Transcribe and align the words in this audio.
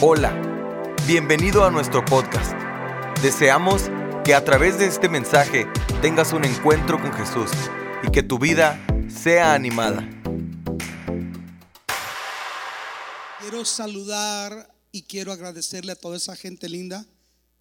Hola, 0.00 0.32
bienvenido 1.08 1.64
a 1.64 1.72
nuestro 1.72 2.04
podcast. 2.04 2.52
Deseamos 3.20 3.82
que 4.24 4.32
a 4.32 4.44
través 4.44 4.78
de 4.78 4.86
este 4.86 5.08
mensaje 5.08 5.66
tengas 6.00 6.32
un 6.32 6.44
encuentro 6.44 7.02
con 7.02 7.12
Jesús 7.12 7.50
y 8.06 8.12
que 8.12 8.22
tu 8.22 8.38
vida 8.38 8.80
sea 9.08 9.54
animada. 9.54 10.08
Quiero 13.40 13.64
saludar 13.64 14.72
y 14.92 15.02
quiero 15.02 15.32
agradecerle 15.32 15.90
a 15.90 15.96
toda 15.96 16.16
esa 16.16 16.36
gente 16.36 16.68
linda 16.68 17.04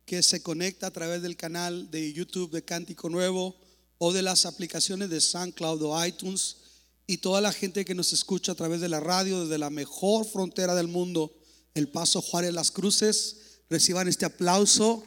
que 0.06 0.22
se 0.22 0.44
conecta 0.44 0.86
a 0.86 0.92
través 0.92 1.24
del 1.24 1.38
canal 1.38 1.90
de 1.90 2.14
YouTube 2.14 2.52
de 2.52 2.64
Cántico 2.64 3.10
Nuevo 3.10 3.56
o 3.98 4.14
de 4.14 4.22
las 4.22 4.46
aplicaciones 4.46 5.10
de 5.10 5.22
SoundCloud 5.22 5.82
o 5.82 6.06
iTunes 6.06 6.58
y 7.08 7.18
toda 7.18 7.42
la 7.42 7.52
gente 7.52 7.84
que 7.84 7.96
nos 7.96 8.14
escucha 8.14 8.52
a 8.52 8.56
través 8.56 8.80
de 8.80 8.90
la 8.90 9.00
radio 9.00 9.42
desde 9.42 9.58
la 9.58 9.72
mejor 9.72 10.24
frontera 10.24 10.76
del 10.76 10.88
mundo 10.88 11.34
el 11.78 11.88
Paso 11.88 12.22
Juárez 12.22 12.54
Las 12.54 12.72
Cruces. 12.72 13.60
Reciban 13.70 14.08
este 14.08 14.26
aplauso. 14.26 15.04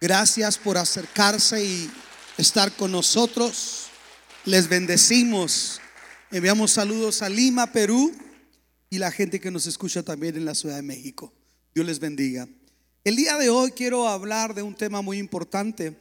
Gracias 0.00 0.58
por 0.58 0.78
acercarse 0.78 1.64
y 1.64 1.90
estar 2.38 2.74
con 2.76 2.92
nosotros. 2.92 3.86
Les 4.44 4.68
bendecimos. 4.68 5.80
Enviamos 6.30 6.72
saludos 6.72 7.22
a 7.22 7.28
Lima, 7.28 7.72
Perú 7.72 8.12
y 8.88 8.98
la 8.98 9.10
gente 9.10 9.40
que 9.40 9.50
nos 9.50 9.66
escucha 9.66 10.02
también 10.02 10.36
en 10.36 10.44
la 10.44 10.54
Ciudad 10.54 10.76
de 10.76 10.82
México. 10.82 11.32
Dios 11.74 11.86
les 11.86 11.98
bendiga. 11.98 12.48
El 13.04 13.16
día 13.16 13.36
de 13.36 13.50
hoy 13.50 13.72
quiero 13.72 14.08
hablar 14.08 14.54
de 14.54 14.62
un 14.62 14.74
tema 14.74 15.02
muy 15.02 15.18
importante, 15.18 15.96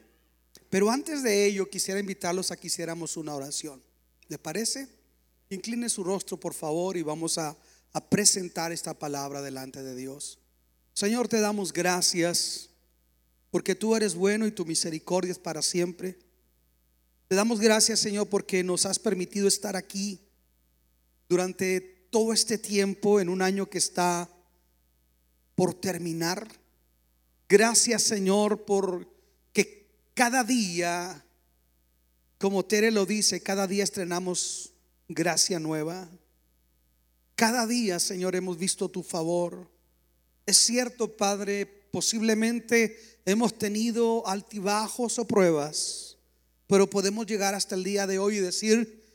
pero 0.70 0.90
antes 0.90 1.23
de 1.23 1.45
ello 1.45 1.70
quisiera 1.70 1.99
invitarlos 1.99 2.52
a 2.52 2.57
que 2.57 2.68
hiciéramos 2.68 3.18
una 3.18 3.35
oración. 3.35 3.81
¿Le 4.27 4.38
parece? 4.38 4.88
Incline 5.49 5.90
su 5.90 6.04
rostro, 6.04 6.40
por 6.40 6.54
favor, 6.54 6.95
y 6.95 7.02
vamos 7.02 7.38
a 7.38 7.57
a 7.93 8.09
presentar 8.09 8.71
esta 8.71 8.93
palabra 8.93 9.41
delante 9.41 9.81
de 9.84 9.95
Dios. 9.95 10.39
Señor, 10.93 11.27
te 11.27 11.39
damos 11.39 11.73
gracias 11.73 12.70
porque 13.52 13.75
tú 13.75 13.95
eres 13.95 14.15
bueno 14.15 14.45
y 14.45 14.51
tu 14.51 14.65
misericordia 14.65 15.32
es 15.32 15.40
para 15.40 15.62
siempre. 15.62 16.20
Te 17.27 17.35
damos 17.35 17.60
gracias, 17.60 17.99
Señor, 17.99 18.27
porque 18.27 18.63
nos 18.63 18.85
has 18.85 18.99
permitido 18.99 19.48
estar 19.48 19.76
aquí 19.76 20.20
durante 21.27 21.79
todo 22.10 22.34
este 22.34 22.57
tiempo 22.57 23.20
en 23.20 23.29
un 23.29 23.41
año 23.41 23.70
que 23.70 23.77
está 23.77 24.29
por 25.55 25.73
terminar. 25.73 26.48
Gracias, 27.48 28.04
Señor, 28.04 28.65
por 28.65 29.07
que 29.54 29.87
cada 30.13 30.43
día, 30.43 31.23
como 32.37 32.65
Tere 32.65 32.91
lo 32.91 33.05
dice, 33.05 33.41
cada 33.41 33.67
día 33.67 33.84
estrenamos 33.84 34.73
gracia 35.07 35.60
nueva. 35.60 36.10
Cada 37.40 37.65
día, 37.65 38.01
Señor, 38.01 38.35
hemos 38.35 38.57
visto 38.57 38.90
tu 38.90 39.01
favor. 39.01 39.65
Es 40.45 40.57
cierto, 40.57 41.15
Padre, 41.15 41.65
posiblemente 41.65 43.21
hemos 43.23 43.57
tenido 43.57 44.27
altibajos 44.27 45.18
o 45.20 45.26
pruebas, 45.26 46.17
pero 46.67 46.90
podemos 46.90 47.26
llegar 47.27 47.55
hasta 47.55 47.76
el 47.76 47.85
día 47.85 48.05
de 48.07 48.20
hoy 48.20 48.35
y 48.35 48.40
decir, 48.41 49.05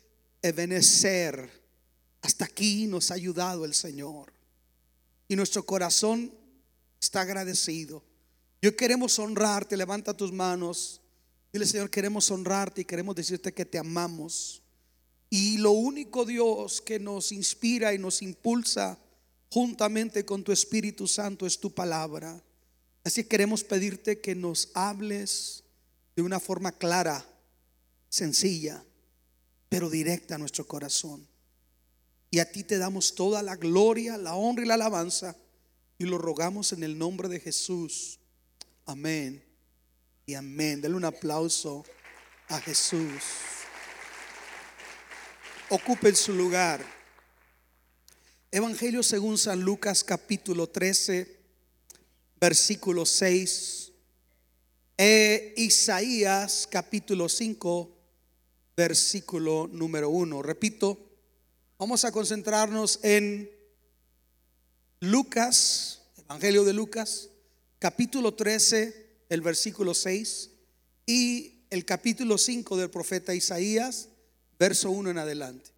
Ebenecer, 0.40 1.50
hasta 2.22 2.46
aquí 2.46 2.86
nos 2.86 3.10
ha 3.10 3.14
ayudado 3.14 3.66
el 3.66 3.74
Señor. 3.74 4.32
Y 5.28 5.36
nuestro 5.36 5.66
corazón 5.66 6.32
está 6.98 7.20
agradecido. 7.20 8.02
Yo 8.62 8.74
queremos 8.74 9.18
honrarte, 9.18 9.76
levanta 9.76 10.16
tus 10.16 10.32
manos. 10.32 11.02
Dile, 11.52 11.66
Señor, 11.66 11.90
queremos 11.90 12.30
honrarte 12.30 12.80
y 12.80 12.84
queremos 12.86 13.16
decirte 13.16 13.52
que 13.52 13.66
te 13.66 13.76
amamos. 13.76 14.63
Y 15.36 15.58
lo 15.58 15.72
único 15.72 16.24
Dios 16.24 16.80
que 16.80 17.00
nos 17.00 17.32
inspira 17.32 17.92
y 17.92 17.98
nos 17.98 18.22
impulsa 18.22 18.96
juntamente 19.50 20.24
con 20.24 20.44
tu 20.44 20.52
Espíritu 20.52 21.08
Santo 21.08 21.44
es 21.44 21.58
tu 21.58 21.74
palabra. 21.74 22.40
Así 23.02 23.24
queremos 23.24 23.64
pedirte 23.64 24.20
que 24.20 24.36
nos 24.36 24.70
hables 24.74 25.64
de 26.14 26.22
una 26.22 26.38
forma 26.38 26.70
clara, 26.70 27.26
sencilla, 28.08 28.84
pero 29.68 29.90
directa 29.90 30.36
a 30.36 30.38
nuestro 30.38 30.68
corazón. 30.68 31.26
Y 32.30 32.38
a 32.38 32.52
ti 32.52 32.62
te 32.62 32.78
damos 32.78 33.16
toda 33.16 33.42
la 33.42 33.56
gloria, 33.56 34.16
la 34.16 34.36
honra 34.36 34.62
y 34.62 34.68
la 34.68 34.74
alabanza. 34.74 35.36
Y 35.98 36.04
lo 36.04 36.18
rogamos 36.18 36.72
en 36.72 36.84
el 36.84 36.96
nombre 36.96 37.28
de 37.28 37.40
Jesús. 37.40 38.20
Amén. 38.86 39.42
Y 40.26 40.34
amén. 40.34 40.80
Dale 40.80 40.94
un 40.94 41.04
aplauso 41.04 41.84
a 42.46 42.60
Jesús 42.60 43.10
ocupen 45.70 46.14
su 46.14 46.32
lugar. 46.32 46.84
Evangelio 48.50 49.02
según 49.02 49.38
San 49.38 49.60
Lucas 49.60 50.04
capítulo 50.04 50.68
13, 50.68 51.40
versículo 52.40 53.06
6. 53.06 53.92
E 54.96 55.54
Isaías 55.56 56.68
capítulo 56.70 57.28
5, 57.28 57.90
versículo 58.76 59.68
número 59.72 60.08
1. 60.10 60.42
Repito, 60.42 60.98
vamos 61.78 62.04
a 62.04 62.12
concentrarnos 62.12 63.00
en 63.02 63.50
Lucas, 65.00 66.02
Evangelio 66.18 66.64
de 66.64 66.72
Lucas, 66.74 67.30
capítulo 67.80 68.34
13, 68.34 69.24
el 69.30 69.40
versículo 69.40 69.94
6 69.94 70.50
y 71.06 71.66
el 71.70 71.84
capítulo 71.84 72.38
5 72.38 72.76
del 72.76 72.90
profeta 72.90 73.34
Isaías, 73.34 74.10
verso 74.64 74.90
1 74.90 75.10
en 75.10 75.18
adelante. 75.18 75.70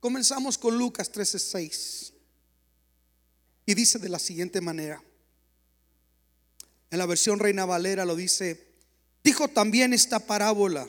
Comenzamos 0.00 0.58
con 0.58 0.76
Lucas 0.76 1.10
13:6. 1.10 2.12
Y 3.64 3.72
dice 3.72 3.98
de 3.98 4.10
la 4.10 4.18
siguiente 4.18 4.60
manera. 4.60 5.02
En 6.90 6.98
la 6.98 7.06
versión 7.06 7.38
Reina 7.38 7.64
Valera 7.64 8.04
lo 8.04 8.14
dice, 8.14 8.68
dijo 9.22 9.48
también 9.48 9.94
esta 9.94 10.18
parábola. 10.18 10.86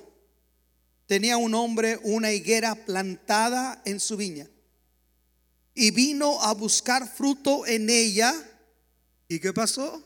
Tenía 1.06 1.38
un 1.38 1.54
hombre 1.54 1.98
una 2.04 2.34
higuera 2.34 2.76
plantada 2.76 3.82
en 3.86 4.02
su 4.02 4.18
viña 4.18 4.50
y 5.74 5.92
vino 5.92 6.42
a 6.42 6.54
buscar 6.54 7.08
fruto 7.08 7.66
en 7.66 7.90
ella. 7.90 8.34
¿Y 9.30 9.40
qué 9.40 9.54
pasó? 9.54 10.04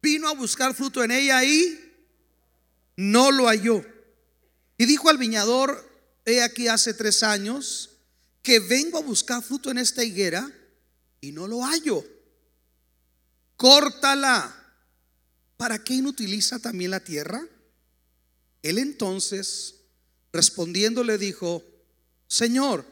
Vino 0.00 0.28
a 0.28 0.34
buscar 0.34 0.72
fruto 0.72 1.02
en 1.02 1.10
ella 1.10 1.42
y 1.42 1.80
no 2.94 3.32
lo 3.32 3.48
halló. 3.48 3.84
Y 4.80 4.86
dijo 4.86 5.10
al 5.10 5.18
viñador, 5.18 5.86
he 6.24 6.40
aquí 6.42 6.66
hace 6.66 6.94
tres 6.94 7.22
años 7.22 7.98
que 8.42 8.60
vengo 8.60 8.96
a 8.96 9.02
buscar 9.02 9.42
fruto 9.42 9.70
en 9.70 9.76
esta 9.76 10.02
higuera 10.02 10.50
y 11.20 11.32
no 11.32 11.46
lo 11.46 11.62
hallo. 11.62 12.02
Córtala. 13.58 14.56
¿Para 15.58 15.84
qué 15.84 15.92
inutiliza 15.92 16.60
también 16.60 16.92
la 16.92 17.00
tierra? 17.00 17.46
Él 18.62 18.78
entonces, 18.78 19.74
respondiendo, 20.32 21.04
le 21.04 21.18
dijo, 21.18 21.62
Señor, 22.26 22.86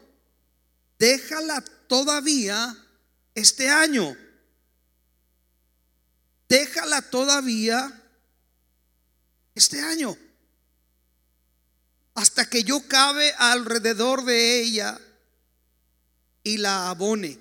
déjala 0.99 1.63
todavía 1.87 2.77
este 3.33 3.67
año. 3.67 4.15
Déjala 6.47 7.01
todavía 7.01 7.99
este 9.55 9.81
año 9.81 10.15
hasta 12.19 12.49
que 12.49 12.65
yo 12.65 12.85
cabe 12.85 13.33
alrededor 13.37 14.25
de 14.25 14.61
ella 14.61 14.99
y 16.43 16.57
la 16.57 16.89
abone. 16.89 17.39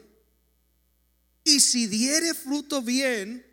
Y 1.43 1.59
si 1.59 1.89
diere 1.89 2.33
fruto 2.33 2.81
bien, 2.81 3.45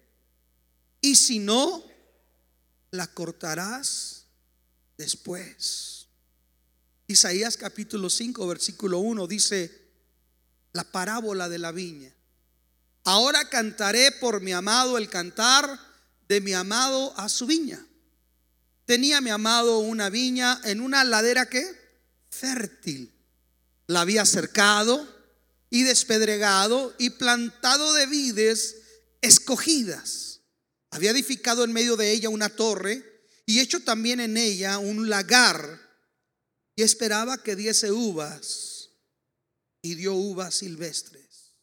y 1.01 1.15
si 1.15 1.39
no, 1.39 1.83
la 2.91 3.07
cortarás 3.07 4.25
después. 4.99 6.05
Isaías 7.07 7.57
capítulo 7.57 8.11
5, 8.11 8.45
versículo 8.45 8.99
1 8.99 9.25
dice 9.25 9.81
la 10.73 10.83
parábola 10.83 11.49
de 11.49 11.57
la 11.57 11.71
viña. 11.71 12.13
Ahora 13.03 13.49
cantaré 13.49 14.11
por 14.11 14.41
mi 14.41 14.51
amado 14.51 14.99
el 14.99 15.09
cantar 15.09 15.79
de 16.27 16.39
mi 16.39 16.53
amado 16.53 17.17
a 17.17 17.29
su 17.29 17.47
viña. 17.47 17.83
Tenía 18.85 19.19
mi 19.19 19.31
amado 19.31 19.79
una 19.79 20.09
viña 20.09 20.61
en 20.63 20.79
una 20.79 21.03
ladera 21.03 21.49
que 21.49 21.65
fértil. 22.29 23.11
La 23.87 24.01
había 24.01 24.25
cercado 24.25 25.07
y 25.69 25.83
despedregado 25.83 26.93
y 26.97 27.11
plantado 27.11 27.93
de 27.93 28.05
vides 28.05 28.77
escogidas. 29.21 30.41
Había 30.91 31.11
edificado 31.11 31.63
en 31.63 31.73
medio 31.73 31.97
de 31.97 32.11
ella 32.11 32.29
una 32.29 32.49
torre 32.49 33.03
y 33.45 33.59
hecho 33.59 33.81
también 33.81 34.19
en 34.19 34.37
ella 34.37 34.77
un 34.77 35.09
lagar 35.09 35.81
y 36.75 36.83
esperaba 36.83 37.41
que 37.41 37.55
diese 37.55 37.91
uvas 37.91 38.91
y 39.81 39.95
dio 39.95 40.13
uvas 40.13 40.55
silvestres. 40.55 41.53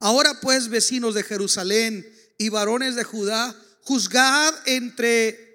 Ahora 0.00 0.40
pues, 0.40 0.68
vecinos 0.68 1.14
de 1.14 1.22
Jerusalén 1.22 2.06
y 2.36 2.48
varones 2.50 2.94
de 2.94 3.04
Judá, 3.04 3.54
juzgad 3.82 4.54
entre 4.66 5.53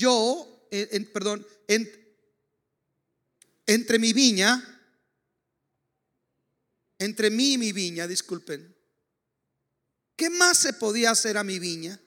yo, 0.00 0.66
perdón, 1.12 1.46
entre 3.66 3.98
mi 3.98 4.12
viña, 4.14 4.66
entre 6.98 7.30
mí 7.30 7.52
y 7.52 7.58
mi 7.58 7.72
viña, 7.72 8.06
disculpen, 8.06 8.74
¿qué 10.16 10.30
más 10.30 10.58
se 10.58 10.72
podía 10.72 11.10
hacer 11.10 11.36
a 11.36 11.44
mi 11.44 11.58
viña 11.58 12.00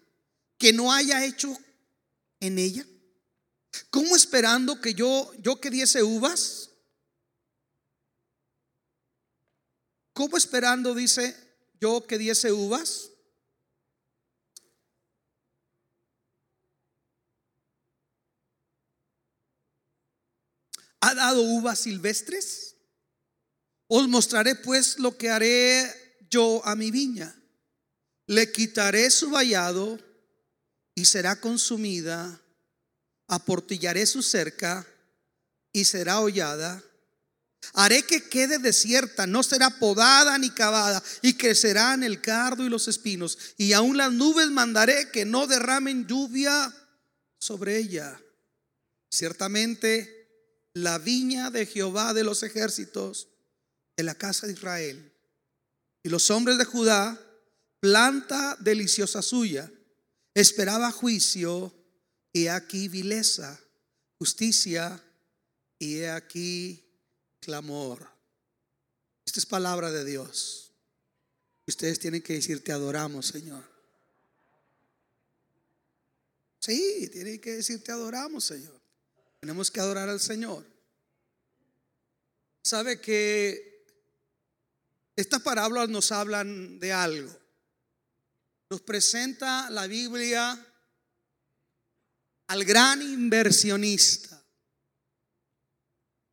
que 0.57 0.73
no 0.73 0.91
haya 0.91 1.23
hecho 1.23 1.55
en 2.39 2.57
ella? 2.57 2.85
¿Cómo 3.89 4.15
esperando 4.15 4.81
que 4.81 4.93
yo, 4.93 5.31
yo 5.39 5.61
que 5.61 5.69
diese 5.69 6.01
uvas? 6.03 6.71
¿Cómo 10.13 10.37
esperando, 10.37 10.93
dice, 10.93 11.35
yo 11.79 12.05
que 12.05 12.17
diese 12.17 12.51
uvas? 12.51 13.12
¿Ha 21.13 21.27
dado 21.27 21.43
uvas 21.43 21.77
silvestres? 21.77 22.75
Os 23.87 24.07
mostraré 24.07 24.55
pues 24.55 24.97
lo 24.97 25.15
que 25.15 25.29
haré 25.29 26.17
yo 26.27 26.65
a 26.65 26.75
mi 26.75 26.89
viña. 26.89 27.39
Le 28.25 28.51
quitaré 28.51 29.11
su 29.11 29.29
vallado 29.29 29.99
y 30.95 31.05
será 31.05 31.39
consumida. 31.39 32.41
Aportillaré 33.27 34.07
su 34.07 34.23
cerca 34.23 34.87
y 35.71 35.85
será 35.85 36.19
hollada. 36.19 36.83
Haré 37.73 38.01
que 38.01 38.27
quede 38.27 38.57
desierta, 38.57 39.27
no 39.27 39.43
será 39.43 39.69
podada 39.69 40.35
ni 40.39 40.49
cavada, 40.49 41.03
y 41.21 41.35
crecerán 41.35 42.01
el 42.01 42.21
cardo 42.21 42.65
y 42.65 42.69
los 42.69 42.87
espinos. 42.87 43.37
Y 43.57 43.73
aún 43.73 43.97
las 43.97 44.11
nubes 44.11 44.49
mandaré 44.49 45.11
que 45.11 45.25
no 45.25 45.45
derramen 45.45 46.07
lluvia 46.07 46.73
sobre 47.37 47.77
ella. 47.77 48.19
Ciertamente 49.11 50.22
la 50.73 50.97
viña 50.97 51.51
de 51.51 51.65
Jehová 51.65 52.13
de 52.13 52.23
los 52.23 52.43
ejércitos 52.43 53.27
en 53.95 54.05
la 54.05 54.15
casa 54.15 54.47
de 54.47 54.53
Israel. 54.53 55.11
Y 56.03 56.09
los 56.09 56.29
hombres 56.31 56.57
de 56.57 56.65
Judá, 56.65 57.19
planta 57.79 58.57
deliciosa 58.59 59.21
suya, 59.21 59.71
esperaba 60.33 60.91
juicio 60.91 61.73
y 62.31 62.47
aquí 62.47 62.87
vileza, 62.87 63.59
justicia 64.17 65.01
y 65.77 65.99
he 65.99 66.09
aquí 66.09 66.83
clamor. 67.39 68.09
Esta 69.25 69.39
es 69.39 69.45
palabra 69.45 69.91
de 69.91 70.03
Dios. 70.03 70.71
Ustedes 71.67 71.99
tienen 71.99 72.21
que 72.21 72.33
decir, 72.33 72.63
te 72.63 72.71
adoramos, 72.71 73.27
Señor. 73.27 73.63
Sí, 76.59 77.09
tienen 77.11 77.39
que 77.39 77.57
decir, 77.57 77.83
te 77.83 77.91
adoramos, 77.91 78.43
Señor. 78.43 78.82
Tenemos 79.43 79.69
que 79.69 79.81
adorar 79.81 80.07
al 80.07 80.21
Señor. 80.21 80.65
Sabe 82.63 83.01
que 83.01 83.85
estas 85.17 85.41
parábolas 85.41 85.89
nos 85.89 86.13
hablan 86.13 86.79
de 86.79 86.93
algo. 86.93 87.29
Nos 88.69 88.79
presenta 88.83 89.69
la 89.69 89.85
Biblia 89.85 90.57
al 92.47 92.63
gran 92.63 93.01
inversionista. 93.01 94.41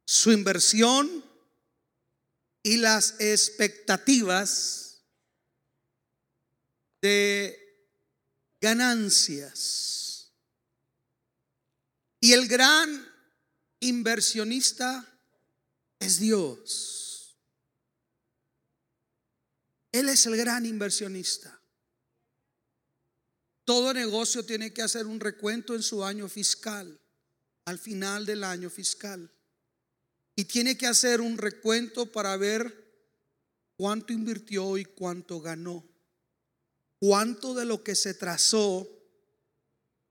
Su 0.04 0.30
inversión 0.30 1.24
y 2.62 2.76
las 2.76 3.16
expectativas 3.18 5.02
de 7.02 7.58
ganancias. 8.60 9.89
Y 12.20 12.34
el 12.34 12.46
gran 12.46 13.08
inversionista 13.80 15.06
es 15.98 16.20
Dios. 16.20 17.36
Él 19.90 20.08
es 20.08 20.26
el 20.26 20.36
gran 20.36 20.66
inversionista. 20.66 21.60
Todo 23.64 23.94
negocio 23.94 24.44
tiene 24.44 24.72
que 24.72 24.82
hacer 24.82 25.06
un 25.06 25.18
recuento 25.18 25.74
en 25.74 25.82
su 25.82 26.04
año 26.04 26.28
fiscal, 26.28 27.00
al 27.64 27.78
final 27.78 28.26
del 28.26 28.44
año 28.44 28.68
fiscal. 28.68 29.32
Y 30.36 30.44
tiene 30.44 30.76
que 30.76 30.86
hacer 30.86 31.20
un 31.20 31.38
recuento 31.38 32.10
para 32.12 32.36
ver 32.36 32.90
cuánto 33.76 34.12
invirtió 34.12 34.76
y 34.76 34.84
cuánto 34.84 35.40
ganó. 35.40 35.88
Cuánto 36.98 37.54
de 37.54 37.64
lo 37.64 37.82
que 37.82 37.94
se 37.94 38.12
trazó 38.12 38.88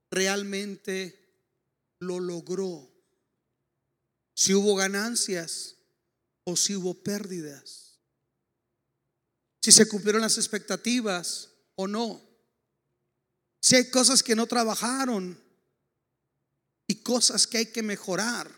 realmente 0.10 1.29
lo 2.00 2.20
logró. 2.20 2.90
Si 4.34 4.54
hubo 4.54 4.76
ganancias 4.76 5.76
o 6.44 6.56
si 6.56 6.76
hubo 6.76 6.94
pérdidas. 7.04 8.00
Si 9.62 9.72
se 9.72 9.88
cumplieron 9.88 10.22
las 10.22 10.38
expectativas 10.38 11.50
o 11.76 11.88
no. 11.88 12.22
Si 13.62 13.76
hay 13.76 13.90
cosas 13.90 14.24
que 14.24 14.36
no 14.36 14.48
trabajaron 14.48 15.42
y 16.88 16.96
cosas 17.04 17.46
que 17.46 17.58
hay 17.58 17.66
que 17.68 17.84
mejorar 17.84 18.50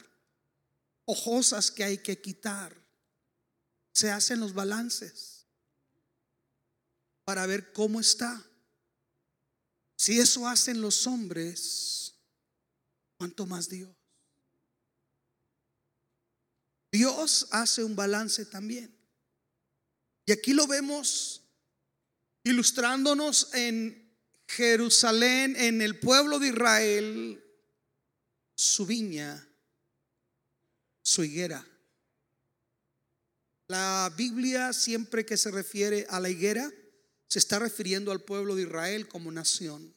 o 1.05 1.21
cosas 1.21 1.71
que 1.71 1.83
hay 1.83 1.97
que 1.97 2.21
quitar. 2.21 2.79
Se 3.93 4.11
hacen 4.11 4.39
los 4.39 4.53
balances 4.53 5.47
para 7.25 7.45
ver 7.45 7.73
cómo 7.73 7.99
está. 7.99 8.45
Si 9.97 10.19
eso 10.19 10.47
hacen 10.47 10.81
los 10.81 11.07
hombres, 11.07 12.10
¿Cuánto 13.21 13.45
más 13.45 13.69
Dios? 13.69 13.95
Dios 16.91 17.47
hace 17.51 17.83
un 17.83 17.95
balance 17.95 18.47
también. 18.47 18.97
Y 20.25 20.31
aquí 20.31 20.53
lo 20.53 20.65
vemos 20.65 21.43
ilustrándonos 22.43 23.53
en 23.53 24.17
Jerusalén, 24.47 25.55
en 25.55 25.83
el 25.83 25.99
pueblo 25.99 26.39
de 26.39 26.47
Israel, 26.47 27.43
su 28.55 28.87
viña, 28.87 29.47
su 31.03 31.23
higuera. 31.23 31.63
La 33.67 34.11
Biblia 34.17 34.73
siempre 34.73 35.27
que 35.27 35.37
se 35.37 35.51
refiere 35.51 36.07
a 36.09 36.19
la 36.19 36.31
higuera, 36.31 36.71
se 37.29 37.37
está 37.37 37.59
refiriendo 37.59 38.11
al 38.11 38.23
pueblo 38.23 38.55
de 38.55 38.63
Israel 38.63 39.07
como 39.07 39.31
nación. 39.31 39.95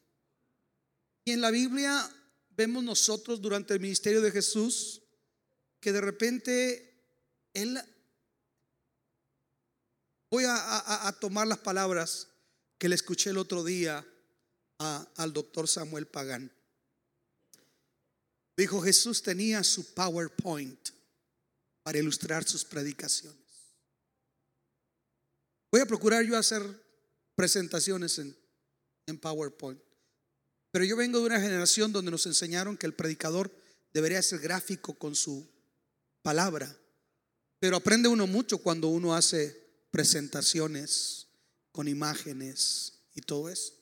Y 1.25 1.31
en 1.31 1.41
la 1.41 1.51
Biblia 1.51 2.11
vemos 2.57 2.83
nosotros 2.83 3.41
durante 3.41 3.75
el 3.75 3.81
ministerio 3.81 4.21
de 4.21 4.31
Jesús 4.31 5.03
que 5.81 5.93
de 5.93 6.01
repente 6.01 6.99
Él, 7.53 7.79
voy 10.31 10.45
a, 10.47 11.17
tomar 11.21 11.47
las 11.47 11.59
palabras 11.59 12.29
que 12.79 12.89
le 12.89 12.95
escuché 12.95 13.31
el 13.31 13.39
otro 13.39 13.63
día 13.65 14.05
al 14.79 15.33
doctor 15.33 15.69
Samuel 15.69 16.07
Pagán. 16.07 16.51
Dijo, 18.57 18.81
Jesús 18.81 19.23
tenía 19.23 19.63
su 19.65 19.95
PowerPoint 19.95 20.91
para 21.83 21.99
ilustrar 21.99 22.45
sus 22.45 22.65
predicaciones. 22.65 23.39
Voy 25.71 25.81
a 25.81 25.87
procurar 25.87 26.25
yo 26.25 26.37
hacer 26.39 26.63
presentaciones 27.35 28.19
en, 28.19 28.37
en 29.07 29.19
PowerPoint. 29.19 29.83
Pero 30.75 30.87
yo 30.87 30.97
vengo 30.97 31.21
de 31.21 31.27
una 31.27 31.41
generación 31.41 31.93
donde 31.93 32.11
nos 32.11 32.27
enseñaron 32.27 32.77
que 32.77 32.87
el 32.87 32.95
predicador 32.95 33.49
debería 33.93 34.21
ser 34.21 34.41
gráfico 34.41 34.95
con 34.95 35.15
su 35.15 35.49
palabra. 36.21 36.77
Pero 37.61 37.77
aprende 37.77 38.09
uno 38.09 38.27
mucho 38.27 38.59
cuando 38.59 38.89
uno 38.89 39.15
hace 39.15 39.57
presentaciones 39.93 41.29
con 41.71 41.87
imágenes 41.87 42.95
y 43.15 43.21
todo 43.21 43.49
eso. 43.51 43.73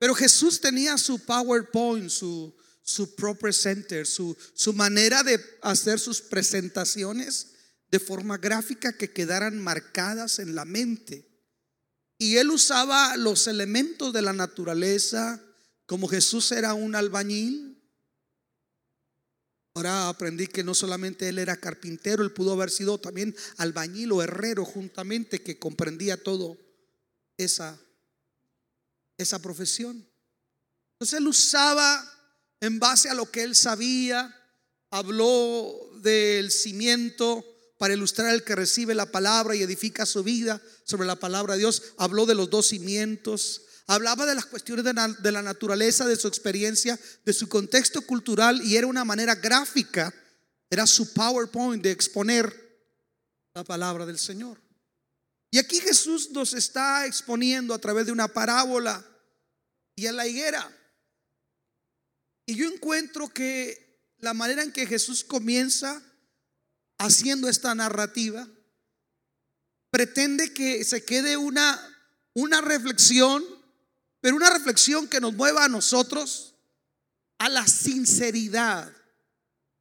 Pero 0.00 0.16
Jesús 0.16 0.60
tenía 0.60 0.98
su 0.98 1.20
PowerPoint, 1.20 2.10
su, 2.10 2.52
su 2.82 3.14
Pro 3.14 3.36
Presenter, 3.36 4.04
su, 4.04 4.36
su 4.52 4.72
manera 4.72 5.22
de 5.22 5.38
hacer 5.62 6.00
sus 6.00 6.22
presentaciones 6.22 7.52
de 7.92 8.00
forma 8.00 8.36
gráfica 8.36 8.94
que 8.94 9.12
quedaran 9.12 9.62
marcadas 9.62 10.40
en 10.40 10.56
la 10.56 10.64
mente. 10.64 11.25
Y 12.18 12.36
él 12.36 12.50
usaba 12.50 13.16
los 13.16 13.46
elementos 13.46 14.12
de 14.12 14.22
la 14.22 14.32
naturaleza, 14.32 15.42
como 15.84 16.08
Jesús 16.08 16.50
era 16.52 16.74
un 16.74 16.94
albañil. 16.94 17.82
Ahora 19.74 20.08
aprendí 20.08 20.46
que 20.46 20.64
no 20.64 20.74
solamente 20.74 21.28
él 21.28 21.38
era 21.38 21.58
carpintero, 21.58 22.22
él 22.22 22.32
pudo 22.32 22.54
haber 22.54 22.70
sido 22.70 22.98
también 22.98 23.36
albañil 23.58 24.12
o 24.12 24.22
herrero 24.22 24.64
juntamente 24.64 25.42
que 25.42 25.58
comprendía 25.58 26.22
todo 26.22 26.56
esa, 27.36 27.78
esa 29.18 29.38
profesión. 29.40 30.08
Entonces 30.94 31.20
él 31.20 31.28
usaba 31.28 32.10
en 32.60 32.78
base 32.78 33.10
a 33.10 33.14
lo 33.14 33.30
que 33.30 33.42
él 33.42 33.54
sabía, 33.54 34.34
habló 34.90 35.90
del 36.00 36.50
cimiento, 36.50 37.44
para 37.78 37.94
ilustrar 37.94 38.34
el 38.34 38.44
que 38.44 38.54
recibe 38.54 38.94
la 38.94 39.10
palabra 39.10 39.54
y 39.54 39.62
edifica 39.62 40.06
su 40.06 40.22
vida 40.22 40.60
sobre 40.84 41.06
la 41.06 41.16
palabra 41.16 41.54
de 41.54 41.60
Dios. 41.60 41.82
Habló 41.98 42.26
de 42.26 42.34
los 42.34 42.50
dos 42.50 42.68
cimientos. 42.68 43.62
Hablaba 43.86 44.26
de 44.26 44.34
las 44.34 44.46
cuestiones 44.46 44.84
de 44.84 45.32
la 45.32 45.42
naturaleza, 45.42 46.06
de 46.06 46.16
su 46.16 46.26
experiencia, 46.26 46.98
de 47.24 47.32
su 47.32 47.48
contexto 47.48 48.02
cultural 48.02 48.60
y 48.62 48.76
era 48.76 48.88
una 48.88 49.04
manera 49.04 49.36
gráfica, 49.36 50.12
era 50.68 50.86
su 50.86 51.12
PowerPoint 51.12 51.82
de 51.82 51.92
exponer 51.92 52.66
la 53.54 53.62
palabra 53.62 54.04
del 54.04 54.18
Señor. 54.18 54.60
Y 55.52 55.58
aquí 55.58 55.80
Jesús 55.80 56.30
nos 56.32 56.52
está 56.52 57.06
exponiendo 57.06 57.72
a 57.72 57.78
través 57.78 58.06
de 58.06 58.12
una 58.12 58.26
parábola 58.26 59.06
y 59.94 60.06
a 60.06 60.12
la 60.12 60.26
higuera. 60.26 60.68
Y 62.44 62.56
yo 62.56 62.66
encuentro 62.66 63.28
que 63.28 63.86
la 64.18 64.34
manera 64.34 64.62
en 64.62 64.72
que 64.72 64.86
Jesús 64.86 65.22
comienza 65.22 66.02
haciendo 66.98 67.48
esta 67.48 67.74
narrativa 67.74 68.48
pretende 69.90 70.52
que 70.52 70.84
se 70.84 71.04
quede 71.04 71.36
una, 71.36 71.80
una 72.34 72.60
reflexión, 72.60 73.44
pero 74.20 74.36
una 74.36 74.50
reflexión 74.50 75.08
que 75.08 75.20
nos 75.20 75.34
mueva 75.34 75.64
a 75.64 75.68
nosotros 75.68 76.54
a 77.38 77.48
la 77.48 77.66
sinceridad, 77.66 78.92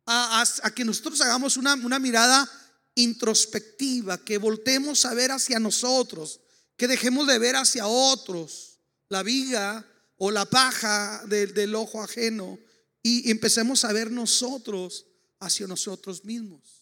a, 0.05 0.45
que 0.75 0.85
nosotros 0.85 1.19
hagamos 1.21 1.57
una, 1.57 1.73
una 1.75 1.99
mirada 1.99 2.49
introspectiva, 2.95 4.17
que 4.17 4.37
voltemos 4.37 5.05
a 5.05 5.13
ver 5.13 5.31
hacia 5.31 5.59
nosotros, 5.59 6.41
que 6.77 6.87
dejemos 6.87 7.27
de 7.27 7.39
ver 7.39 7.55
hacia 7.55 7.87
otros 7.87 8.79
la 9.09 9.23
viga 9.23 9.85
o 10.17 10.31
la 10.31 10.45
paja 10.45 11.23
del 11.27 11.75
ojo 11.75 12.01
ajeno 12.01 12.57
y 13.03 13.29
empecemos 13.29 13.85
a 13.85 13.93
ver 13.93 14.11
nosotros 14.11 15.05
hacia 15.39 15.67
nosotros 15.67 16.25
mismos. 16.25 16.74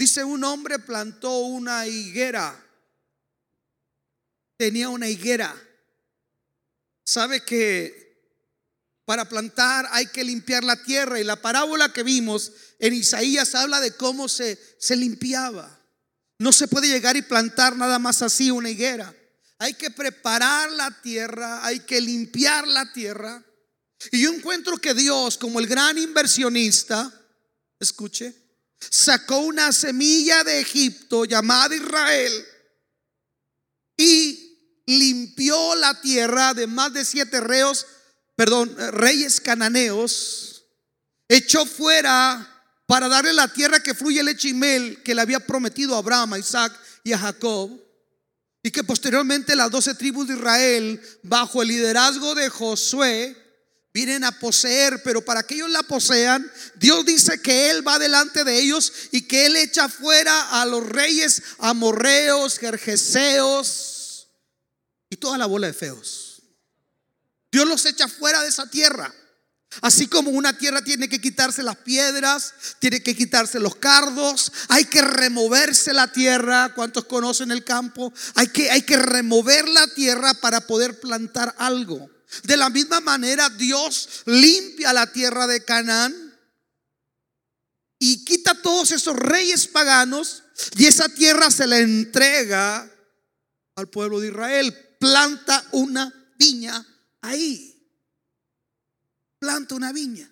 Dice 0.00 0.24
un 0.24 0.42
hombre 0.44 0.78
plantó 0.78 1.40
una 1.40 1.86
higuera, 1.86 2.58
tenía 4.56 4.88
una 4.88 5.10
higuera. 5.10 5.54
¿Sabe 7.04 7.44
que 7.44 8.00
para 9.04 9.28
plantar 9.28 9.86
hay 9.90 10.06
que 10.06 10.24
limpiar 10.24 10.64
la 10.64 10.82
tierra. 10.82 11.20
Y 11.20 11.24
la 11.24 11.36
parábola 11.36 11.92
que 11.92 12.02
vimos 12.02 12.50
en 12.78 12.94
Isaías 12.94 13.54
habla 13.54 13.78
de 13.78 13.94
cómo 13.94 14.26
se, 14.26 14.58
se 14.78 14.96
limpiaba. 14.96 15.78
No 16.38 16.50
se 16.50 16.66
puede 16.66 16.88
llegar 16.88 17.18
y 17.18 17.22
plantar 17.22 17.76
nada 17.76 17.98
más 17.98 18.22
así 18.22 18.50
una 18.50 18.70
higuera. 18.70 19.14
Hay 19.58 19.74
que 19.74 19.90
preparar 19.90 20.72
la 20.72 21.02
tierra, 21.02 21.62
hay 21.66 21.80
que 21.80 22.00
limpiar 22.00 22.66
la 22.66 22.90
tierra. 22.94 23.44
Y 24.12 24.22
yo 24.22 24.32
encuentro 24.32 24.78
que 24.78 24.94
Dios, 24.94 25.36
como 25.36 25.60
el 25.60 25.66
gran 25.66 25.98
inversionista, 25.98 27.12
escuche, 27.78 28.39
sacó 28.88 29.38
una 29.38 29.72
semilla 29.72 30.42
de 30.44 30.60
Egipto 30.60 31.24
llamada 31.24 31.74
Israel 31.74 32.46
y 33.96 34.82
limpió 34.86 35.74
la 35.76 36.00
tierra 36.00 36.54
de 36.54 36.66
más 36.66 36.92
de 36.92 37.04
siete 37.04 37.40
reos 37.40 37.86
perdón, 38.40 38.74
reyes 38.92 39.38
cananeos, 39.38 40.64
echó 41.28 41.66
fuera 41.66 42.64
para 42.86 43.06
darle 43.06 43.34
la 43.34 43.48
tierra 43.48 43.82
que 43.82 43.92
fluye 43.92 44.22
leche 44.22 44.48
y 44.48 44.54
mel 44.54 45.02
que 45.02 45.14
le 45.14 45.20
había 45.20 45.40
prometido 45.40 45.94
a 45.94 45.98
Abraham, 45.98 46.32
a 46.32 46.38
Isaac 46.38 46.72
y 47.04 47.12
a 47.12 47.18
Jacob. 47.18 47.70
Y 48.62 48.70
que 48.70 48.82
posteriormente 48.82 49.54
las 49.54 49.70
doce 49.70 49.94
tribus 49.94 50.26
de 50.26 50.36
Israel, 50.36 51.02
bajo 51.22 51.60
el 51.60 51.68
liderazgo 51.68 52.34
de 52.34 52.48
Josué, 52.48 53.36
vienen 53.92 54.24
a 54.24 54.38
poseer, 54.38 55.02
pero 55.02 55.20
para 55.24 55.42
que 55.42 55.54
ellos 55.54 55.70
la 55.70 55.82
posean, 55.82 56.50
Dios 56.76 57.04
dice 57.04 57.40
que 57.42 57.70
Él 57.70 57.86
va 57.86 57.98
delante 57.98 58.44
de 58.44 58.58
ellos 58.58 58.92
y 59.10 59.22
que 59.22 59.46
Él 59.46 59.56
echa 59.56 59.88
fuera 59.88 60.60
a 60.60 60.66
los 60.66 60.86
reyes 60.86 61.42
amorreos, 61.58 62.58
jerjeseos 62.58 64.28
y 65.08 65.16
toda 65.16 65.38
la 65.38 65.46
bola 65.46 65.66
de 65.66 65.72
feos. 65.72 66.42
Dios 67.50 67.66
los 67.66 67.84
echa 67.86 68.06
fuera 68.06 68.42
de 68.42 68.48
esa 68.48 68.68
tierra. 68.68 69.12
Así 69.82 70.08
como 70.08 70.30
una 70.32 70.58
tierra 70.58 70.82
tiene 70.82 71.08
que 71.08 71.20
quitarse 71.20 71.62
las 71.62 71.76
piedras, 71.76 72.54
tiene 72.80 73.02
que 73.02 73.14
quitarse 73.14 73.60
los 73.60 73.76
cardos, 73.76 74.52
hay 74.68 74.84
que 74.84 75.00
removerse 75.00 75.92
la 75.92 76.10
tierra. 76.10 76.72
¿Cuántos 76.74 77.04
conocen 77.04 77.52
el 77.52 77.62
campo? 77.62 78.12
Hay 78.34 78.48
que, 78.48 78.70
hay 78.70 78.82
que 78.82 78.96
remover 78.96 79.68
la 79.68 79.86
tierra 79.94 80.34
para 80.34 80.66
poder 80.66 80.98
plantar 80.98 81.54
algo. 81.56 82.10
De 82.44 82.56
la 82.56 82.70
misma 82.70 83.00
manera, 83.00 83.48
Dios 83.50 84.22
limpia 84.26 84.92
la 84.92 85.10
tierra 85.12 85.46
de 85.46 85.64
Canaán 85.64 86.38
y 87.98 88.24
quita 88.24 88.54
todos 88.62 88.92
esos 88.92 89.16
reyes 89.16 89.68
paganos 89.68 90.44
y 90.76 90.86
esa 90.86 91.08
tierra 91.08 91.50
se 91.50 91.66
la 91.66 91.78
entrega 91.78 92.90
al 93.76 93.88
pueblo 93.88 94.20
de 94.20 94.28
Israel. 94.28 94.96
Planta 94.98 95.66
una 95.72 96.12
viña 96.38 96.86
ahí. 97.20 97.76
Planta 99.38 99.74
una 99.74 99.92
viña. 99.92 100.30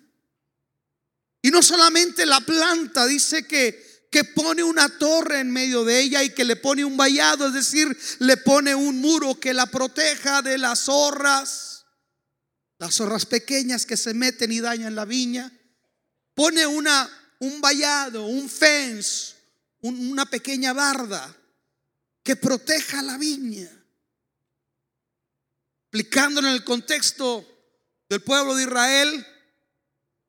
Y 1.41 1.51
no 1.51 1.61
solamente 1.61 2.25
la 2.25 2.41
planta, 2.41 3.05
dice 3.05 3.47
que, 3.47 4.07
que 4.11 4.23
pone 4.23 4.63
una 4.63 4.89
torre 4.97 5.39
en 5.39 5.51
medio 5.51 5.85
de 5.85 5.99
ella 5.99 6.23
y 6.23 6.33
que 6.33 6.43
le 6.43 6.55
pone 6.55 6.83
un 6.83 6.97
vallado, 6.97 7.47
es 7.47 7.53
decir, 7.53 7.97
le 8.19 8.37
pone 8.37 8.75
un 8.75 8.99
muro 8.99 9.39
que 9.39 9.53
la 9.53 9.67
proteja 9.67 10.41
de 10.41 10.57
las 10.57 10.85
zorras, 10.85 11.78
las 12.79 12.95
zorras 12.95 13.25
pequeñas 13.25 13.85
que 13.85 13.95
se 13.95 14.13
meten 14.13 14.51
y 14.51 14.59
dañan 14.59 14.95
la 14.95 15.05
viña. 15.05 15.51
Pone 16.33 16.65
una, 16.65 17.09
un 17.39 17.61
vallado, 17.61 18.25
un 18.25 18.49
fence, 18.49 19.35
una 19.81 20.25
pequeña 20.25 20.73
barda 20.73 21.35
que 22.23 22.35
proteja 22.35 23.01
la 23.01 23.17
viña 23.17 23.69
aplicándolo 25.89 26.47
en 26.47 26.53
el 26.53 26.63
contexto 26.63 27.45
del 28.07 28.21
pueblo 28.21 28.55
de 28.55 28.63
Israel, 28.63 29.25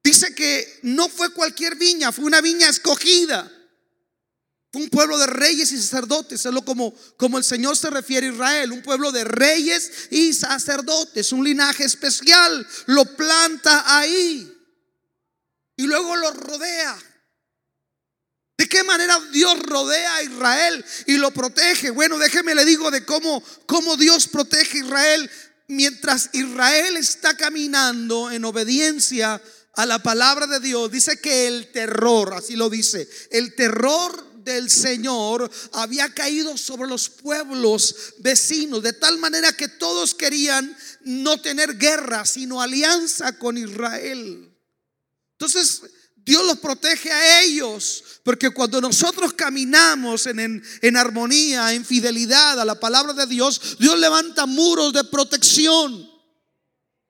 dice 0.02 0.34
que 0.34 0.80
no 0.84 1.08
fue 1.10 1.34
cualquier 1.34 1.76
viña, 1.76 2.12
fue 2.12 2.24
una 2.24 2.40
viña 2.40 2.68
escogida. 2.70 3.50
Un 4.72 4.88
pueblo 4.88 5.18
de 5.18 5.26
reyes 5.26 5.72
y 5.72 5.80
sacerdotes, 5.80 6.46
es 6.46 6.52
lo 6.52 6.64
como, 6.64 6.94
como 7.16 7.38
el 7.38 7.44
Señor 7.44 7.76
se 7.76 7.90
refiere 7.90 8.28
a 8.28 8.32
Israel, 8.32 8.72
un 8.72 8.82
pueblo 8.82 9.10
de 9.10 9.24
reyes 9.24 10.08
y 10.10 10.32
sacerdotes, 10.32 11.32
un 11.32 11.44
linaje 11.44 11.84
especial, 11.84 12.66
lo 12.86 13.04
planta 13.16 13.98
ahí 13.98 14.52
y 15.76 15.82
luego 15.82 16.14
lo 16.14 16.30
rodea. 16.32 16.96
¿De 18.58 18.68
qué 18.68 18.84
manera 18.84 19.18
Dios 19.32 19.58
rodea 19.60 20.16
a 20.16 20.22
Israel 20.22 20.84
y 21.06 21.16
lo 21.16 21.30
protege? 21.32 21.90
Bueno, 21.90 22.18
déjeme 22.18 22.54
le 22.54 22.64
digo 22.64 22.90
de 22.90 23.04
cómo, 23.04 23.42
cómo 23.66 23.96
Dios 23.96 24.28
protege 24.28 24.78
a 24.78 24.84
Israel 24.84 25.30
mientras 25.66 26.28
Israel 26.32 26.96
está 26.96 27.36
caminando 27.36 28.30
en 28.30 28.44
obediencia 28.44 29.40
a 29.74 29.86
la 29.86 30.00
palabra 30.00 30.46
de 30.46 30.60
Dios, 30.60 30.90
dice 30.90 31.20
que 31.20 31.46
el 31.46 31.72
terror, 31.72 32.34
así 32.34 32.56
lo 32.56 32.68
dice, 32.68 33.08
el 33.30 33.54
terror 33.54 34.29
del 34.44 34.70
Señor 34.70 35.50
había 35.72 36.12
caído 36.12 36.56
sobre 36.56 36.88
los 36.88 37.08
pueblos 37.08 37.94
vecinos, 38.18 38.82
de 38.82 38.92
tal 38.92 39.18
manera 39.18 39.52
que 39.52 39.68
todos 39.68 40.14
querían 40.14 40.76
no 41.02 41.40
tener 41.40 41.76
guerra, 41.76 42.24
sino 42.24 42.60
alianza 42.60 43.38
con 43.38 43.58
Israel. 43.58 44.54
Entonces, 45.32 45.82
Dios 46.16 46.44
los 46.46 46.58
protege 46.58 47.10
a 47.10 47.42
ellos, 47.42 48.04
porque 48.22 48.50
cuando 48.50 48.80
nosotros 48.80 49.32
caminamos 49.32 50.26
en, 50.26 50.62
en, 50.82 50.96
armonía, 50.96 51.72
en 51.72 51.84
fidelidad 51.84 52.60
a 52.60 52.64
la 52.64 52.78
palabra 52.78 53.14
de 53.14 53.26
Dios, 53.26 53.78
Dios 53.78 53.98
levanta 53.98 54.46
muros 54.46 54.92
de 54.92 55.04
protección. 55.04 56.08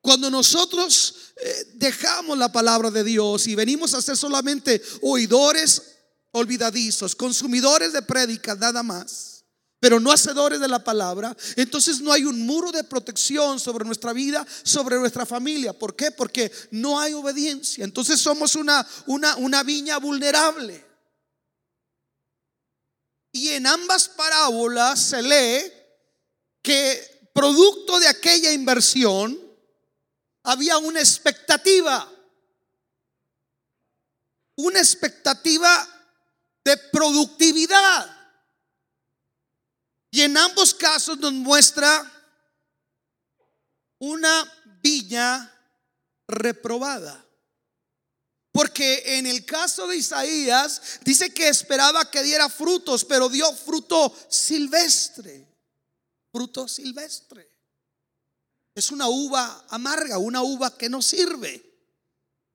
Cuando 0.01 0.31
nosotros 0.31 1.15
eh, 1.37 1.73
dejamos 1.75 2.39
la 2.39 2.53
palabra 2.53 2.91
de 2.91 3.05
Dios 3.05 3.47
y 3.47 3.55
venimos 3.55 3.95
a 3.95 4.01
ser 4.01 4.17
solamente 4.17 4.81
oidores 5.03 5.83
olvidadizos, 6.33 7.15
consumidores 7.15 7.93
de 7.93 8.03
prédicas, 8.03 8.59
nada 8.59 8.83
más 8.83 9.31
pero 9.81 9.99
no 9.99 10.13
hacedores 10.13 10.61
de 10.61 10.69
la 10.69 10.85
palabra, 10.85 11.35
entonces 11.57 12.03
no 12.03 12.13
hay 12.13 12.25
un 12.25 12.45
muro 12.45 12.71
de 12.71 12.85
protección 12.85 13.59
sobre 13.59 13.87
nuestra 13.87 14.13
vida, 14.13 14.47
sobre 14.63 14.99
nuestra 14.99 15.25
familia. 15.25 15.73
¿Por 15.73 15.97
qué? 15.97 16.11
Porque 16.11 16.53
no 16.71 17.01
hay 17.01 17.15
obediencia. 17.15 17.83
Entonces 17.83 18.21
somos 18.21 18.55
una, 18.57 18.87
una, 19.07 19.37
una 19.37 19.63
viña 19.63 19.97
vulnerable. 19.97 20.85
Y 23.33 23.49
en 23.49 23.67
ambas 23.67 24.07
parábolas 24.11 25.01
se 25.01 25.23
lee 25.23 25.73
que 26.61 27.31
producto 27.33 27.99
de 27.99 28.09
aquella 28.09 28.53
inversión 28.53 29.41
había 30.43 30.77
una 30.77 31.01
expectativa, 31.01 32.07
una 34.57 34.79
expectativa 34.79 36.00
de 36.65 36.77
productividad. 36.93 38.17
Y 40.11 40.23
en 40.23 40.37
ambos 40.37 40.75
casos 40.75 41.19
nos 41.19 41.33
muestra 41.33 42.11
una 43.99 44.53
viña 44.83 45.53
reprobada. 46.27 47.25
Porque 48.53 49.19
en 49.19 49.27
el 49.27 49.45
caso 49.45 49.87
de 49.87 49.97
Isaías 49.97 51.01
dice 51.05 51.33
que 51.33 51.49
esperaba 51.49 52.11
que 52.11 52.23
diera 52.23 52.49
frutos, 52.49 53.05
pero 53.05 53.29
dio 53.29 53.53
fruto 53.55 54.13
silvestre. 54.29 55.47
Fruto 56.33 56.67
silvestre. 56.67 57.49
Es 58.75 58.91
una 58.91 59.09
uva 59.09 59.67
amarga, 59.69 60.19
una 60.19 60.43
uva 60.43 60.77
que 60.77 60.89
no 60.89 61.01
sirve. 61.01 61.67